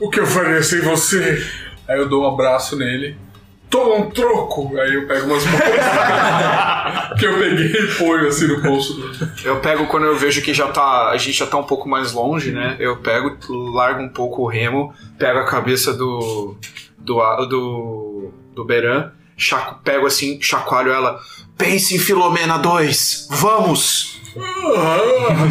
o 0.00 0.08
que 0.08 0.20
eu 0.20 0.26
faria 0.26 0.62
sem 0.62 0.80
você? 0.80 1.44
Aí 1.88 1.98
eu 1.98 2.08
dou 2.08 2.22
um 2.22 2.32
abraço 2.32 2.76
nele. 2.76 3.16
Toma 3.72 3.94
um 3.94 4.10
troco! 4.10 4.78
Aí 4.78 4.94
eu 4.94 5.06
pego 5.08 5.28
umas 5.28 5.46
moedas 5.46 5.86
que 7.18 7.24
eu 7.24 7.38
peguei 7.38 7.72
e 7.72 7.86
ponho 7.94 8.28
assim 8.28 8.46
no 8.46 8.60
bolso. 8.60 9.02
Eu 9.42 9.60
pego 9.60 9.86
quando 9.86 10.04
eu 10.04 10.14
vejo 10.14 10.42
que 10.42 10.52
já 10.52 10.68
tá. 10.68 11.08
A 11.08 11.16
gente 11.16 11.38
já 11.38 11.46
tá 11.46 11.56
um 11.56 11.64
pouco 11.64 11.88
mais 11.88 12.12
longe, 12.12 12.52
né? 12.52 12.76
Eu 12.78 12.98
pego, 12.98 13.34
largo 13.48 14.02
um 14.02 14.10
pouco 14.10 14.42
o 14.42 14.46
remo, 14.46 14.92
pego 15.18 15.38
a 15.38 15.46
cabeça 15.46 15.94
do. 15.94 16.54
do. 16.98 17.46
do. 17.46 18.30
do 18.54 18.64
Beran, 18.66 19.10
chaco, 19.38 19.80
pego 19.82 20.06
assim, 20.06 20.38
chacoalho 20.42 20.92
ela. 20.92 21.18
Pense 21.56 21.94
em 21.94 21.98
Filomena 21.98 22.58
2! 22.58 23.28
Vamos! 23.30 24.20
Ah, 24.36 25.48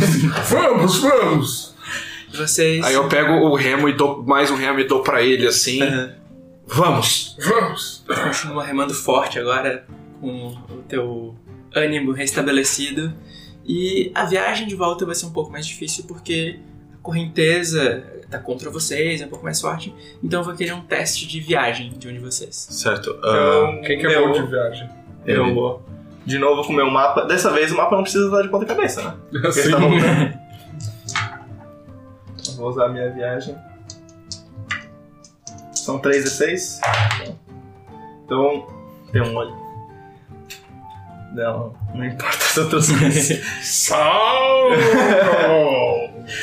vamos, 0.47 0.99
vamos! 0.99 1.75
Vocês. 2.31 2.85
Aí 2.85 2.93
eu 2.93 3.07
pego 3.07 3.33
o 3.33 3.55
remo 3.55 3.89
e 3.89 3.93
dou 3.93 4.23
mais 4.23 4.51
um 4.51 4.55
remo 4.55 4.79
e 4.79 4.83
dou 4.83 5.01
pra 5.01 5.23
ele 5.23 5.47
assim. 5.47 5.79
Vamos! 6.73 7.37
Vamos! 7.39 8.03
continua 8.07 8.63
remando 8.63 8.93
forte 8.93 9.37
agora, 9.39 9.85
com 10.19 10.47
o 10.69 10.83
teu 10.87 11.35
ânimo 11.75 12.11
restabelecido. 12.11 13.13
E 13.65 14.11
a 14.15 14.25
viagem 14.25 14.67
de 14.67 14.75
volta 14.75 15.05
vai 15.05 15.13
ser 15.15 15.25
um 15.25 15.31
pouco 15.31 15.51
mais 15.51 15.65
difícil 15.67 16.05
porque 16.07 16.59
a 16.93 16.97
correnteza 17.01 18.03
tá 18.29 18.39
contra 18.39 18.69
vocês, 18.69 19.21
é 19.21 19.25
um 19.25 19.29
pouco 19.29 19.43
mais 19.43 19.59
forte. 19.59 19.93
Então 20.23 20.39
eu 20.39 20.43
vou 20.45 20.55
querer 20.55 20.73
um 20.73 20.81
teste 20.81 21.27
de 21.27 21.39
viagem 21.39 21.91
de 21.97 22.07
um 22.07 22.13
de 22.13 22.19
vocês. 22.19 22.55
Certo. 22.55 23.19
ah, 23.23 23.81
Quem 23.85 23.99
que 23.99 24.05
é 24.05 24.09
meu, 24.09 24.27
bom 24.27 24.33
de 24.33 24.47
viagem? 24.49 24.89
Eu 25.25 25.45
ele- 25.45 25.53
vou. 25.53 25.83
De 26.25 26.37
novo 26.37 26.63
com 26.65 26.71
o 26.71 26.75
meu 26.75 26.89
mapa. 26.89 27.25
Dessa 27.25 27.51
vez 27.51 27.71
o 27.71 27.75
mapa 27.77 27.95
não 27.95 28.03
precisa 28.03 28.27
usar 28.27 28.43
de 28.43 28.49
ponta 28.49 28.65
cabeça, 28.65 29.01
né? 29.03 29.15
Assim, 29.47 29.71
tá 29.71 29.77
voltando. 29.77 30.39
Eu 32.47 32.53
Vou 32.55 32.69
usar 32.69 32.85
a 32.85 32.89
minha 32.89 33.09
viagem. 33.11 33.55
São 35.73 35.99
3 35.99 36.25
e 36.25 36.29
6. 36.29 36.81
Então, 38.25 38.67
tem 39.11 39.21
um 39.21 39.35
olho. 39.35 39.61
Não, 41.33 41.73
não 41.93 42.05
importa 42.05 42.43
as 42.43 42.57
outras 42.57 42.91
coisas. 42.97 43.39
Salve! 43.61 44.75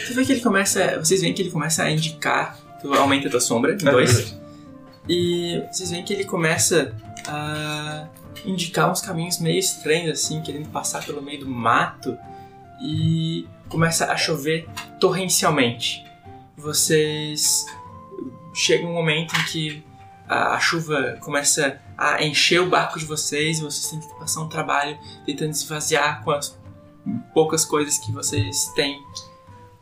Tu 0.06 0.14
vê 0.14 0.24
que 0.24 0.32
ele 0.32 0.40
começa. 0.40 0.98
Vocês 0.98 1.20
veem 1.20 1.34
que 1.34 1.42
ele 1.42 1.50
começa 1.50 1.82
a 1.82 1.90
indicar. 1.90 2.58
Tu 2.80 2.92
aumenta 2.94 3.28
a 3.28 3.30
tua 3.30 3.40
sombra 3.40 3.72
em 3.74 3.76
dois. 3.76 4.38
E 5.08 5.62
vocês 5.70 5.90
veem 5.90 6.04
que 6.04 6.12
ele 6.12 6.24
começa 6.24 6.94
a 7.26 8.06
indicar 8.44 8.90
uns 8.90 9.00
caminhos 9.00 9.38
meio 9.38 9.58
estranhos, 9.58 10.20
assim, 10.20 10.40
querendo 10.40 10.68
passar 10.68 11.04
pelo 11.04 11.20
meio 11.22 11.40
do 11.40 11.48
mato. 11.48 12.16
E 12.80 13.46
começa 13.68 14.10
a 14.10 14.16
chover 14.16 14.68
torrencialmente. 15.00 16.04
Vocês. 16.56 17.66
Chega 18.58 18.86
um 18.86 18.92
momento 18.92 19.34
em 19.36 19.44
que 19.44 19.84
a, 20.28 20.54
a 20.54 20.60
chuva 20.60 21.16
começa 21.20 21.80
a 21.96 22.22
encher 22.24 22.60
o 22.60 22.68
barco 22.68 22.98
de 22.98 23.04
vocês 23.04 23.58
e 23.58 23.62
vocês 23.62 23.88
têm 23.90 24.00
que 24.00 24.18
passar 24.18 24.40
um 24.42 24.48
trabalho 24.48 24.98
tentando 25.24 25.50
esvaziar 25.52 26.22
com 26.24 26.32
as 26.32 26.58
poucas 27.32 27.64
coisas 27.64 27.98
que 27.98 28.10
vocês 28.12 28.66
têm 28.74 29.00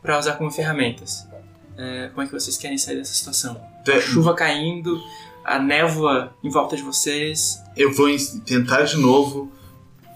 para 0.01 0.17
usar 0.19 0.33
como 0.33 0.51
ferramentas. 0.51 1.27
É, 1.75 2.09
como 2.09 2.21
é 2.21 2.25
que 2.27 2.31
vocês 2.31 2.57
querem 2.57 2.77
sair 2.77 2.95
dessa 2.97 3.13
situação? 3.13 3.59
te- 3.83 3.99
chuva 4.01 4.33
caindo, 4.33 5.01
a 5.43 5.57
névoa 5.59 6.33
em 6.43 6.49
volta 6.49 6.75
de 6.75 6.81
vocês. 6.83 7.61
Eu 7.75 7.93
vou 7.93 8.07
tentar 8.45 8.83
de 8.83 8.97
novo 8.97 9.51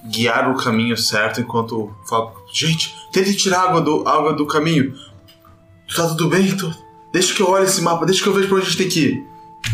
guiar 0.06 0.50
o 0.50 0.56
caminho 0.56 0.98
certo 0.98 1.42
enquanto 1.42 1.76
eu 1.76 1.96
falo. 2.08 2.34
Gente, 2.54 2.96
tente 3.12 3.36
tirar 3.36 3.62
água 3.64 3.82
do, 3.82 4.08
água 4.08 4.34
do 4.34 4.46
caminho. 4.48 4.96
Tá 5.96 6.08
tudo 6.08 6.30
bem? 6.30 6.56
Tô- 6.58 6.72
Deixa 7.12 7.34
que 7.34 7.42
eu 7.42 7.50
olhe 7.50 7.66
esse 7.66 7.82
mapa, 7.82 8.06
deixa 8.06 8.24
que 8.24 8.30
eu 8.30 8.34
veja 8.34 8.48
pra 8.48 8.58
onde 8.58 8.66
a 8.66 8.70
gente 8.70 8.78
tem 8.78 8.90
que 8.90 9.00
ir. 9.02 9.24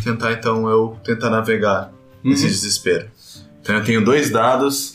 Tentar 0.04 0.34
então 0.34 0.68
eu 0.70 0.98
tentar 1.04 1.30
navegar 1.30 1.92
nesse 2.24 2.48
desespero. 2.48 3.10
Então 3.62 3.76
eu 3.76 3.84
tenho 3.84 4.04
dois 4.04 4.30
dados. 4.30 4.94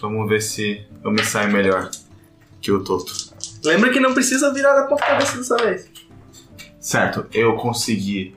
Vamos 0.00 0.28
ver 0.28 0.40
se 0.40 0.82
eu 1.02 1.10
me 1.10 1.24
saio 1.24 1.52
melhor 1.52 1.90
que 2.60 2.70
o 2.70 2.82
Toto. 2.82 3.12
Lembra 3.64 3.90
que 3.90 4.00
não 4.00 4.14
precisa 4.14 4.52
virar 4.52 4.74
da 4.74 4.86
ponta 4.86 5.04
cabeça 5.04 5.36
dessa 5.38 5.56
vez. 5.56 5.86
Certo, 6.78 7.26
eu 7.32 7.54
consegui 7.56 8.34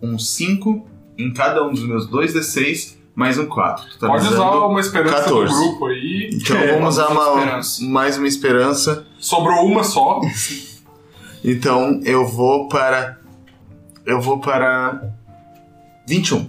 um 0.00 0.18
5 0.18 0.86
em 1.18 1.32
cada 1.32 1.62
um 1.66 1.72
dos 1.72 1.82
meus 1.82 2.06
dois 2.06 2.34
D6 2.34 2.96
mais 3.14 3.36
um 3.38 3.46
4. 3.46 3.98
Pode 3.98 4.26
usar 4.26 4.50
uma 4.50 4.80
esperança 4.80 5.16
14. 5.24 5.52
do 5.52 5.60
grupo 5.60 5.86
aí. 5.86 6.30
Então 6.32 6.56
É, 6.56 6.72
vamos 6.72 6.94
usar 6.94 7.08
uma 7.08 7.60
mais 7.82 8.16
uma 8.16 8.26
esperança. 8.26 9.06
Sobrou 9.18 9.66
uma 9.66 9.84
só. 9.84 10.20
Então 11.44 12.00
eu 12.04 12.26
vou 12.26 12.68
para. 12.68 13.18
Eu 14.04 14.20
vou 14.20 14.40
para. 14.40 15.14
21. 16.06 16.48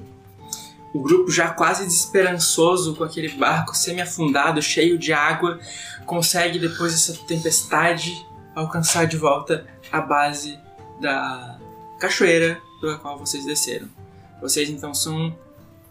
O 0.94 1.00
grupo 1.00 1.32
já 1.32 1.50
quase 1.50 1.86
desesperançoso 1.86 2.96
com 2.96 3.04
aquele 3.04 3.30
barco 3.30 3.76
semi-afundado, 3.76 4.62
cheio 4.62 4.98
de 4.98 5.14
água, 5.14 5.60
consegue 6.06 6.60
depois 6.60 6.92
dessa 6.92 7.14
tempestade 7.26 8.26
alcançar 8.54 9.06
de 9.06 9.16
volta 9.16 9.66
a 9.92 10.02
base 10.02 10.60
da 11.00 11.58
cachoeira 12.00 12.60
pela 12.82 12.98
qual 12.98 13.18
vocês 13.18 13.46
desceram. 13.46 13.88
Vocês 14.42 14.70
então 14.70 14.94
são, 14.94 15.34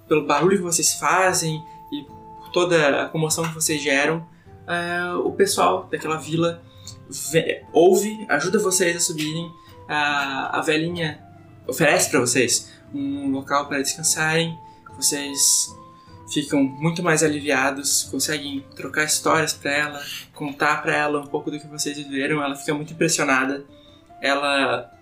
pelo 0.08 0.26
barulho 0.26 0.58
que 0.58 0.62
vocês 0.62 0.94
fazem 0.94 1.62
e 1.92 2.02
por 2.02 2.50
toda 2.50 3.04
a 3.04 3.08
comoção 3.08 3.44
que 3.44 3.54
vocês 3.54 3.80
geram, 3.80 4.26
é, 4.66 5.14
o 5.14 5.30
pessoal 5.32 5.88
daquela 5.90 6.16
vila 6.16 6.62
ouve, 7.72 8.26
ajuda 8.28 8.58
vocês 8.58 8.96
a 8.96 9.00
subirem. 9.00 9.50
A, 9.88 10.58
a 10.58 10.62
velhinha 10.62 11.20
oferece 11.66 12.10
para 12.10 12.20
vocês 12.20 12.70
um 12.94 13.30
local 13.30 13.66
para 13.66 13.80
descansarem. 13.82 14.56
Vocês 14.96 15.74
ficam 16.32 16.62
muito 16.62 17.02
mais 17.02 17.22
aliviados, 17.22 18.04
conseguem 18.04 18.64
trocar 18.76 19.04
histórias 19.04 19.52
para 19.52 19.72
ela, 19.72 20.02
contar 20.34 20.82
para 20.82 20.96
ela 20.96 21.20
um 21.20 21.26
pouco 21.26 21.50
do 21.50 21.58
que 21.58 21.66
vocês 21.66 21.96
viveram. 21.96 22.42
Ela 22.42 22.54
fica 22.54 22.74
muito 22.74 22.92
impressionada. 22.92 23.64
Ela, 24.22 24.92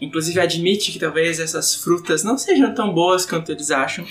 inclusive, 0.00 0.40
admite 0.40 0.92
que 0.92 0.98
talvez 0.98 1.40
essas 1.40 1.74
frutas 1.74 2.22
não 2.22 2.38
sejam 2.38 2.74
tão 2.74 2.92
boas 2.92 3.26
quanto 3.26 3.52
eles 3.52 3.70
acham. 3.70 4.06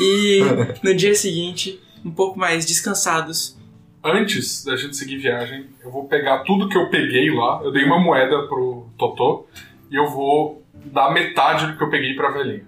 E 0.00 0.40
no 0.82 0.94
dia 0.94 1.14
seguinte, 1.14 1.80
um 2.04 2.10
pouco 2.10 2.38
mais 2.38 2.64
descansados, 2.64 3.56
Antes 4.04 4.62
da 4.64 4.76
gente 4.76 4.96
seguir 4.96 5.16
viagem, 5.18 5.66
eu 5.82 5.90
vou 5.90 6.04
pegar 6.06 6.40
tudo 6.40 6.68
que 6.68 6.76
eu 6.76 6.90
peguei 6.90 7.30
lá. 7.34 7.60
Eu 7.64 7.72
dei 7.72 7.84
uma 7.84 7.98
moeda 7.98 8.46
pro 8.46 8.86
Totó. 8.98 9.46
E 9.90 9.96
eu 9.96 10.08
vou 10.10 10.62
dar 10.92 11.10
metade 11.12 11.66
do 11.66 11.78
que 11.78 11.82
eu 11.82 11.88
peguei 11.88 12.14
pra 12.14 12.30
velhinha. 12.30 12.66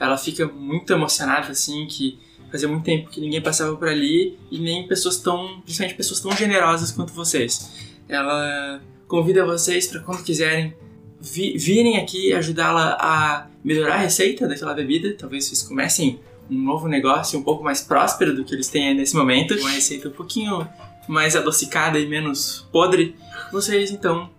ela 0.00 0.16
fica 0.16 0.46
muito 0.46 0.90
emocionada, 0.92 1.48
assim, 1.50 1.86
que 1.86 2.18
fazia 2.50 2.66
muito 2.68 2.84
tempo 2.84 3.10
que 3.10 3.20
ninguém 3.20 3.42
passava 3.42 3.76
por 3.76 3.88
ali 3.88 4.38
e 4.50 4.58
nem 4.58 4.86
pessoas 4.88 5.18
tão, 5.18 5.60
principalmente 5.60 5.96
pessoas 5.96 6.20
tão 6.20 6.32
generosas 6.32 6.90
quanto 6.92 7.12
vocês. 7.12 7.70
Ela 8.08 8.80
convida 9.06 9.44
vocês 9.44 9.86
para 9.86 10.00
quando 10.00 10.22
quiserem 10.24 10.72
vi- 11.20 11.58
virem 11.58 11.98
aqui 11.98 12.32
ajudá-la 12.32 12.96
a 13.00 13.48
melhorar 13.62 13.94
a 13.94 13.98
receita 13.98 14.48
daquela 14.48 14.72
bebida. 14.72 15.14
Talvez 15.18 15.44
vocês 15.44 15.62
comecem 15.62 16.20
um 16.50 16.58
novo 16.58 16.88
negócio 16.88 17.38
um 17.38 17.42
pouco 17.42 17.62
mais 17.62 17.80
próspero 17.80 18.34
do 18.34 18.44
que 18.44 18.54
eles 18.54 18.68
têm 18.68 18.94
nesse 18.94 19.16
momento, 19.16 19.54
uma 19.54 19.70
receita 19.70 20.08
um 20.08 20.12
pouquinho 20.12 20.68
mais 21.06 21.34
adocicada 21.34 21.98
e 21.98 22.06
menos 22.06 22.66
podre. 22.72 23.16
Vocês 23.52 23.90
então 23.90 24.30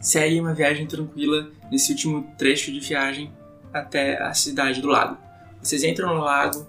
seguem 0.00 0.40
uma 0.40 0.54
viagem 0.54 0.86
tranquila 0.86 1.48
nesse 1.70 1.92
último 1.92 2.26
trecho 2.36 2.72
de 2.72 2.80
viagem 2.80 3.32
até 3.72 4.20
a 4.22 4.34
cidade 4.34 4.80
do 4.80 4.88
lago. 4.88 5.16
Vocês 5.62 5.84
entram 5.84 6.14
no 6.14 6.22
lago, 6.22 6.66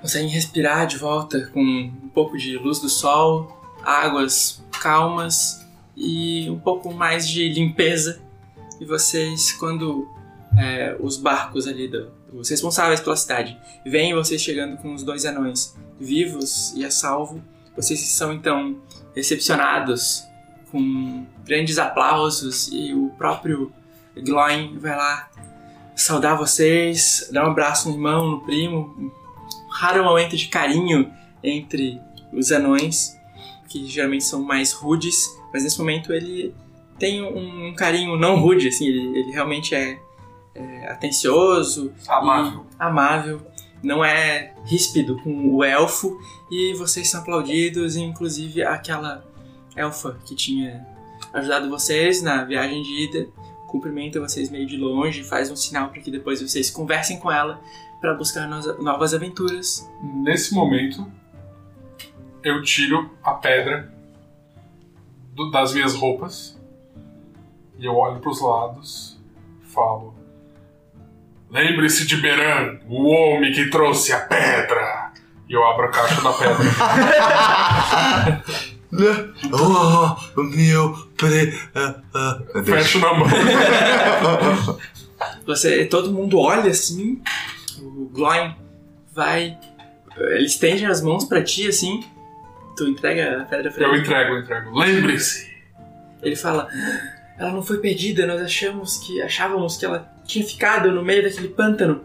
conseguem 0.00 0.28
respirar 0.28 0.86
de 0.86 0.96
volta 0.96 1.50
com 1.52 1.60
um 1.60 2.10
pouco 2.14 2.38
de 2.38 2.56
luz 2.56 2.78
do 2.78 2.88
sol, 2.88 3.60
águas 3.82 4.62
calmas 4.80 5.66
e 5.96 6.48
um 6.50 6.58
pouco 6.58 6.92
mais 6.92 7.28
de 7.28 7.48
limpeza. 7.48 8.22
E 8.80 8.84
vocês, 8.84 9.52
quando 9.52 10.08
é, 10.58 10.96
os 11.00 11.16
barcos 11.16 11.66
ali, 11.66 11.88
do, 11.88 12.10
os 12.34 12.48
responsáveis 12.48 13.00
pela 13.00 13.16
cidade, 13.16 13.58
veem 13.84 14.14
vocês 14.14 14.42
chegando 14.42 14.76
com 14.78 14.92
os 14.92 15.02
dois 15.02 15.24
anões 15.24 15.74
vivos 15.98 16.72
e 16.76 16.84
a 16.84 16.90
salvo, 16.90 17.42
vocês 17.76 18.00
são 18.00 18.32
então 18.32 18.80
recepcionados 19.14 20.24
com 20.70 21.24
grandes 21.44 21.78
aplausos 21.78 22.68
e 22.72 22.92
o 22.92 23.10
próprio 23.10 23.72
Gloin 24.16 24.78
vai 24.78 24.96
lá 24.96 25.30
saudar 25.94 26.36
vocês, 26.36 27.28
dar 27.32 27.46
um 27.46 27.50
abraço 27.50 27.88
no 27.88 27.94
irmão, 27.94 28.30
no 28.30 28.40
primo, 28.40 28.94
um 28.98 29.10
raro 29.70 30.04
momento 30.04 30.36
de 30.36 30.48
carinho 30.48 31.12
entre 31.42 32.00
os 32.32 32.50
anões, 32.50 33.16
que 33.68 33.86
geralmente 33.86 34.24
são 34.24 34.42
mais 34.42 34.72
rudes, 34.72 35.16
mas 35.52 35.62
nesse 35.62 35.78
momento 35.78 36.12
ele 36.12 36.54
tem 36.98 37.22
um, 37.22 37.74
carinho 37.74 38.16
não 38.16 38.40
rude, 38.40 38.68
assim, 38.68 38.86
ele, 38.86 39.18
ele 39.18 39.32
realmente 39.32 39.74
é, 39.74 39.98
é 40.54 40.88
atencioso, 40.90 41.92
Amável. 42.08 42.66
amável, 42.78 43.40
não 43.82 44.04
é 44.04 44.54
ríspido 44.64 45.20
com 45.22 45.54
o 45.54 45.62
elfo, 45.64 46.18
e 46.50 46.72
vocês 46.74 47.10
são 47.10 47.20
aplaudidos, 47.20 47.96
inclusive 47.96 48.62
aquela 48.62 49.24
elfa 49.76 50.16
que 50.24 50.34
tinha 50.34 50.86
ajudado 51.32 51.68
vocês 51.68 52.22
na 52.22 52.44
viagem 52.44 52.82
de 52.82 53.04
ida 53.04 53.28
cumprimenta 53.66 54.20
vocês 54.20 54.48
meio 54.50 54.66
de 54.66 54.76
longe, 54.76 55.24
faz 55.24 55.50
um 55.50 55.56
sinal 55.56 55.88
para 55.88 56.00
que 56.00 56.08
depois 56.10 56.40
vocês 56.40 56.70
conversem 56.70 57.18
com 57.18 57.30
ela 57.32 57.60
para 58.00 58.14
buscar 58.14 58.46
no- 58.46 58.80
novas 58.82 59.12
aventuras. 59.12 59.90
Nesse 60.22 60.54
momento, 60.54 61.04
eu 62.44 62.62
tiro 62.62 63.10
a 63.22 63.32
pedra 63.32 63.92
do- 65.34 65.50
das 65.50 65.74
minhas 65.74 65.94
roupas 65.96 66.56
e 67.78 67.84
eu 67.84 67.96
olho 67.96 68.20
pros 68.20 68.40
lados 68.40 69.18
e 69.60 69.66
falo: 69.66 70.14
Lembre-se 71.54 72.04
de 72.06 72.16
Beran, 72.16 72.78
o 72.88 73.04
homem 73.08 73.52
que 73.52 73.70
trouxe 73.70 74.12
a 74.12 74.18
pedra. 74.18 75.12
E 75.48 75.52
eu 75.54 75.64
abro 75.64 75.84
a 75.86 75.88
caixa 75.90 76.20
da 76.20 76.32
pedra. 76.32 76.64
Oh, 79.52 80.16
meu 80.42 80.94
pre. 81.16 81.52
ah, 81.74 81.96
ah. 82.14 82.40
Fecho 82.64 83.00
na 83.00 83.12
mão. 83.14 83.26
Você, 85.46 85.84
todo 85.86 86.12
mundo 86.12 86.38
olha 86.38 86.70
assim, 86.70 87.20
o 87.80 88.08
Gloin 88.14 88.54
vai, 89.12 89.58
ele 90.16 90.44
estende 90.46 90.84
as 90.86 91.02
mãos 91.02 91.24
para 91.24 91.42
ti 91.42 91.66
assim, 91.66 92.04
tu 92.76 92.86
entrega 92.88 93.42
a 93.42 93.44
pedra 93.46 93.70
pra 93.72 93.82
Eu 93.84 93.92
ele. 93.94 94.02
entrego, 94.02 94.34
eu 94.34 94.40
entrego. 94.42 94.78
Lembre-se. 94.78 95.52
Ele 96.22 96.36
fala: 96.36 96.68
"Ela 97.36 97.50
não 97.50 97.62
foi 97.64 97.78
perdida, 97.78 98.26
nós 98.26 98.40
achamos 98.40 98.98
que 98.98 99.20
achávamos 99.22 99.76
que 99.76 99.84
ela 99.84 100.08
tinha 100.26 100.44
ficado 100.44 100.90
no 100.90 101.02
meio 101.02 101.22
daquele 101.22 101.48
pântano". 101.48 102.02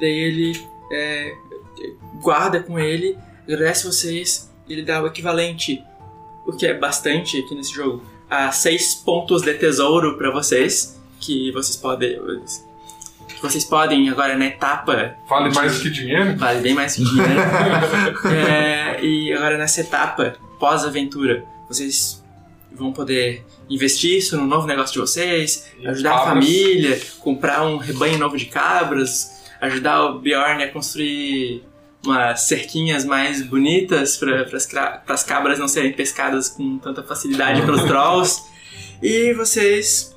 Daí 0.00 0.10
ele 0.10 0.66
é, 0.92 1.34
guarda 2.20 2.60
com 2.60 2.78
ele, 2.78 3.16
agradece 3.46 3.86
vocês, 3.86 4.50
e 4.68 4.72
ele 4.72 4.82
dá 4.82 5.02
o 5.02 5.06
equivalente, 5.06 5.82
o 6.46 6.52
que 6.52 6.66
é 6.66 6.74
bastante 6.74 7.38
aqui 7.38 7.54
nesse 7.54 7.72
jogo, 7.72 8.02
a 8.28 8.50
seis 8.52 8.94
pontos 8.94 9.42
de 9.42 9.54
tesouro 9.54 10.16
pra 10.16 10.30
vocês, 10.30 11.00
que 11.20 11.50
vocês 11.52 11.76
podem 11.76 12.18
que 13.28 13.42
vocês 13.42 13.64
podem 13.64 14.08
agora 14.08 14.36
na 14.36 14.46
etapa 14.46 15.16
Vale 15.28 15.54
mais 15.54 15.76
do 15.76 15.82
que 15.82 15.90
dinheiro? 15.90 16.36
Vale 16.36 16.60
bem 16.60 16.74
mais 16.74 16.96
que 16.96 17.04
dinheiro. 17.04 17.40
É, 18.26 19.04
e 19.04 19.32
agora 19.32 19.56
nessa 19.56 19.80
etapa, 19.80 20.36
pós-aventura, 20.58 21.44
vocês 21.68 22.17
vão 22.78 22.92
poder 22.92 23.44
investir 23.68 24.18
isso 24.18 24.36
no 24.36 24.46
novo 24.46 24.66
negócio 24.66 24.92
de 24.92 25.00
vocês, 25.00 25.68
E 25.78 25.86
ajudar 25.86 26.14
a 26.14 26.24
família, 26.24 27.00
comprar 27.18 27.66
um 27.66 27.76
rebanho 27.76 28.18
novo 28.18 28.36
de 28.36 28.46
cabras, 28.46 29.42
ajudar 29.60 30.04
o 30.06 30.20
Bjorn 30.20 30.62
a 30.62 30.70
construir 30.70 31.64
umas 32.04 32.42
cerquinhas 32.42 33.04
mais 33.04 33.42
bonitas 33.42 34.16
para 34.16 34.46
as 35.08 35.22
cabras 35.24 35.58
não 35.58 35.66
serem 35.66 35.92
pescadas 35.92 36.48
com 36.48 36.78
tanta 36.78 37.02
facilidade 37.02 37.62
pelos 37.62 37.82
trolls. 37.88 38.42
E 39.02 39.32
vocês 39.34 40.14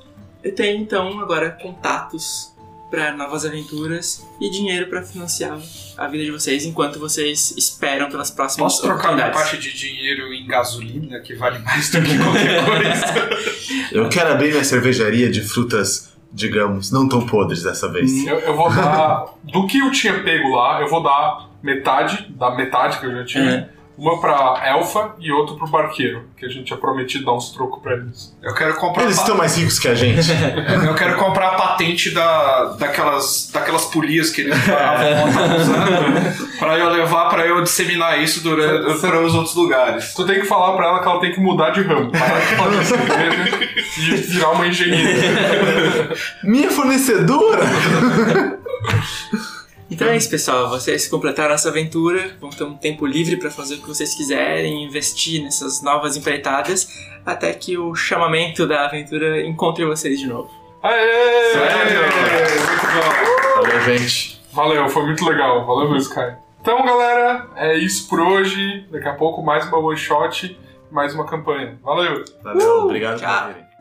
têm 0.56 0.80
então 0.80 1.20
agora 1.20 1.50
contatos 1.50 2.51
para 2.92 3.16
novas 3.16 3.46
aventuras 3.46 4.22
e 4.38 4.50
dinheiro 4.50 4.86
para 4.88 5.02
financiar 5.02 5.58
a 5.96 6.06
vida 6.08 6.24
de 6.24 6.30
vocês 6.30 6.66
enquanto 6.66 6.98
vocês 6.98 7.54
esperam 7.56 8.10
pelas 8.10 8.30
próximas 8.30 8.74
Posso 8.74 8.82
trocar 8.82 9.14
minha 9.14 9.28
oportunidades. 9.28 9.50
parte 9.50 9.56
de 9.58 9.74
dinheiro 9.74 10.30
em 10.34 10.46
gasolina, 10.46 11.18
que 11.20 11.34
vale 11.34 11.58
mais 11.60 11.90
do 11.90 12.02
que 12.02 12.18
qualquer 12.18 12.62
coisa? 12.66 13.88
Eu 13.90 14.08
quero 14.10 14.30
abrir 14.32 14.50
minha 14.50 14.62
cervejaria 14.62 15.30
de 15.30 15.40
frutas, 15.40 16.12
digamos, 16.30 16.92
não 16.92 17.08
tão 17.08 17.24
podres 17.26 17.62
dessa 17.62 17.88
vez. 17.90 18.26
Eu, 18.26 18.38
eu 18.40 18.54
vou 18.54 18.68
dar. 18.70 19.24
Do 19.42 19.66
que 19.66 19.78
eu 19.78 19.90
tinha 19.90 20.22
pego 20.22 20.54
lá, 20.54 20.82
eu 20.82 20.88
vou 20.88 21.02
dar 21.02 21.48
metade 21.62 22.26
da 22.36 22.54
metade 22.54 22.98
que 23.00 23.06
eu 23.06 23.12
já 23.12 23.24
tinha. 23.24 23.50
É. 23.50 23.81
Uma 23.96 24.20
pra 24.20 24.62
elfa 24.66 25.14
e 25.20 25.30
outra 25.30 25.54
pro 25.54 25.66
barqueiro, 25.66 26.24
que 26.36 26.46
a 26.46 26.48
gente 26.48 26.64
tinha 26.64 26.78
prometido 26.78 27.26
dar 27.26 27.34
uns 27.34 27.50
trocos 27.50 27.82
pra 27.82 27.92
eles. 27.92 28.34
Eu 28.42 28.54
quero 28.54 28.74
comprar. 28.76 29.04
Eles 29.04 29.18
estão 29.18 29.36
mais 29.36 29.56
ricos 29.56 29.78
que 29.78 29.88
a 29.88 29.94
gente. 29.94 30.30
Eu 30.86 30.94
quero 30.94 31.16
comprar 31.18 31.48
a 31.48 31.54
patente 31.54 32.10
da, 32.10 32.64
daquelas, 32.78 33.50
daquelas 33.52 33.84
polias 33.86 34.30
que 34.30 34.42
eles 34.42 34.56
estavam 34.56 35.56
usando 35.56 36.48
pra 36.58 36.78
eu 36.78 36.88
levar, 36.90 37.28
pra 37.28 37.46
eu 37.46 37.62
disseminar 37.62 38.20
isso 38.22 38.42
durante, 38.42 39.00
para 39.00 39.20
os 39.20 39.34
outros 39.34 39.54
lugares. 39.54 40.14
Tu 40.14 40.24
tem 40.26 40.40
que 40.40 40.46
falar 40.46 40.76
pra 40.76 40.86
ela 40.88 41.00
que 41.00 41.08
ela 41.08 41.20
tem 41.20 41.32
que 41.32 41.40
mudar 41.40 41.70
de 41.70 41.82
ramo, 41.82 42.10
parar 42.10 42.40
de 42.40 42.56
fazer 42.56 42.84
cerveja 42.84 43.70
e 43.98 44.16
virar 44.16 44.50
uma 44.50 44.66
engenheira. 44.66 46.14
Minha 46.42 46.70
fornecedora! 46.70 47.62
Então 49.92 50.08
é 50.08 50.16
isso, 50.16 50.30
pessoal. 50.30 50.70
Vocês 50.70 51.06
completaram 51.06 51.54
essa 51.54 51.68
aventura, 51.68 52.34
vão 52.40 52.48
ter 52.48 52.64
um 52.64 52.74
tempo 52.74 53.04
livre 53.04 53.36
para 53.36 53.50
fazer 53.50 53.74
o 53.74 53.78
que 53.82 53.86
vocês 53.86 54.14
quiserem, 54.14 54.82
investir 54.84 55.42
nessas 55.42 55.82
novas 55.82 56.16
empreitadas, 56.16 56.88
até 57.26 57.52
que 57.52 57.76
o 57.76 57.94
chamamento 57.94 58.66
da 58.66 58.86
aventura 58.86 59.46
encontre 59.46 59.84
vocês 59.84 60.18
de 60.18 60.26
novo. 60.26 60.50
Aê! 60.82 61.52
Muito 62.68 62.86
bom. 62.94 63.62
Valeu, 63.62 63.80
gente. 63.82 64.40
Valeu, 64.50 64.88
foi 64.88 65.04
muito 65.04 65.28
legal. 65.28 65.66
Valeu 65.66 65.90
mesmo, 65.90 66.10
Sky. 66.10 66.36
Então, 66.62 66.82
galera, 66.86 67.48
é 67.56 67.76
isso 67.76 68.08
por 68.08 68.18
hoje. 68.18 68.86
Daqui 68.90 69.08
a 69.08 69.14
pouco 69.14 69.42
mais 69.42 69.66
uma 69.66 69.78
one 69.78 69.96
shot, 69.96 70.58
mais 70.90 71.14
uma 71.14 71.26
campanha. 71.26 71.78
Valeu! 71.82 72.24
Valeu, 72.42 72.84
obrigado 72.84 73.20
tchau. 73.20 73.44
por 73.44 73.52
virem. 73.52 73.71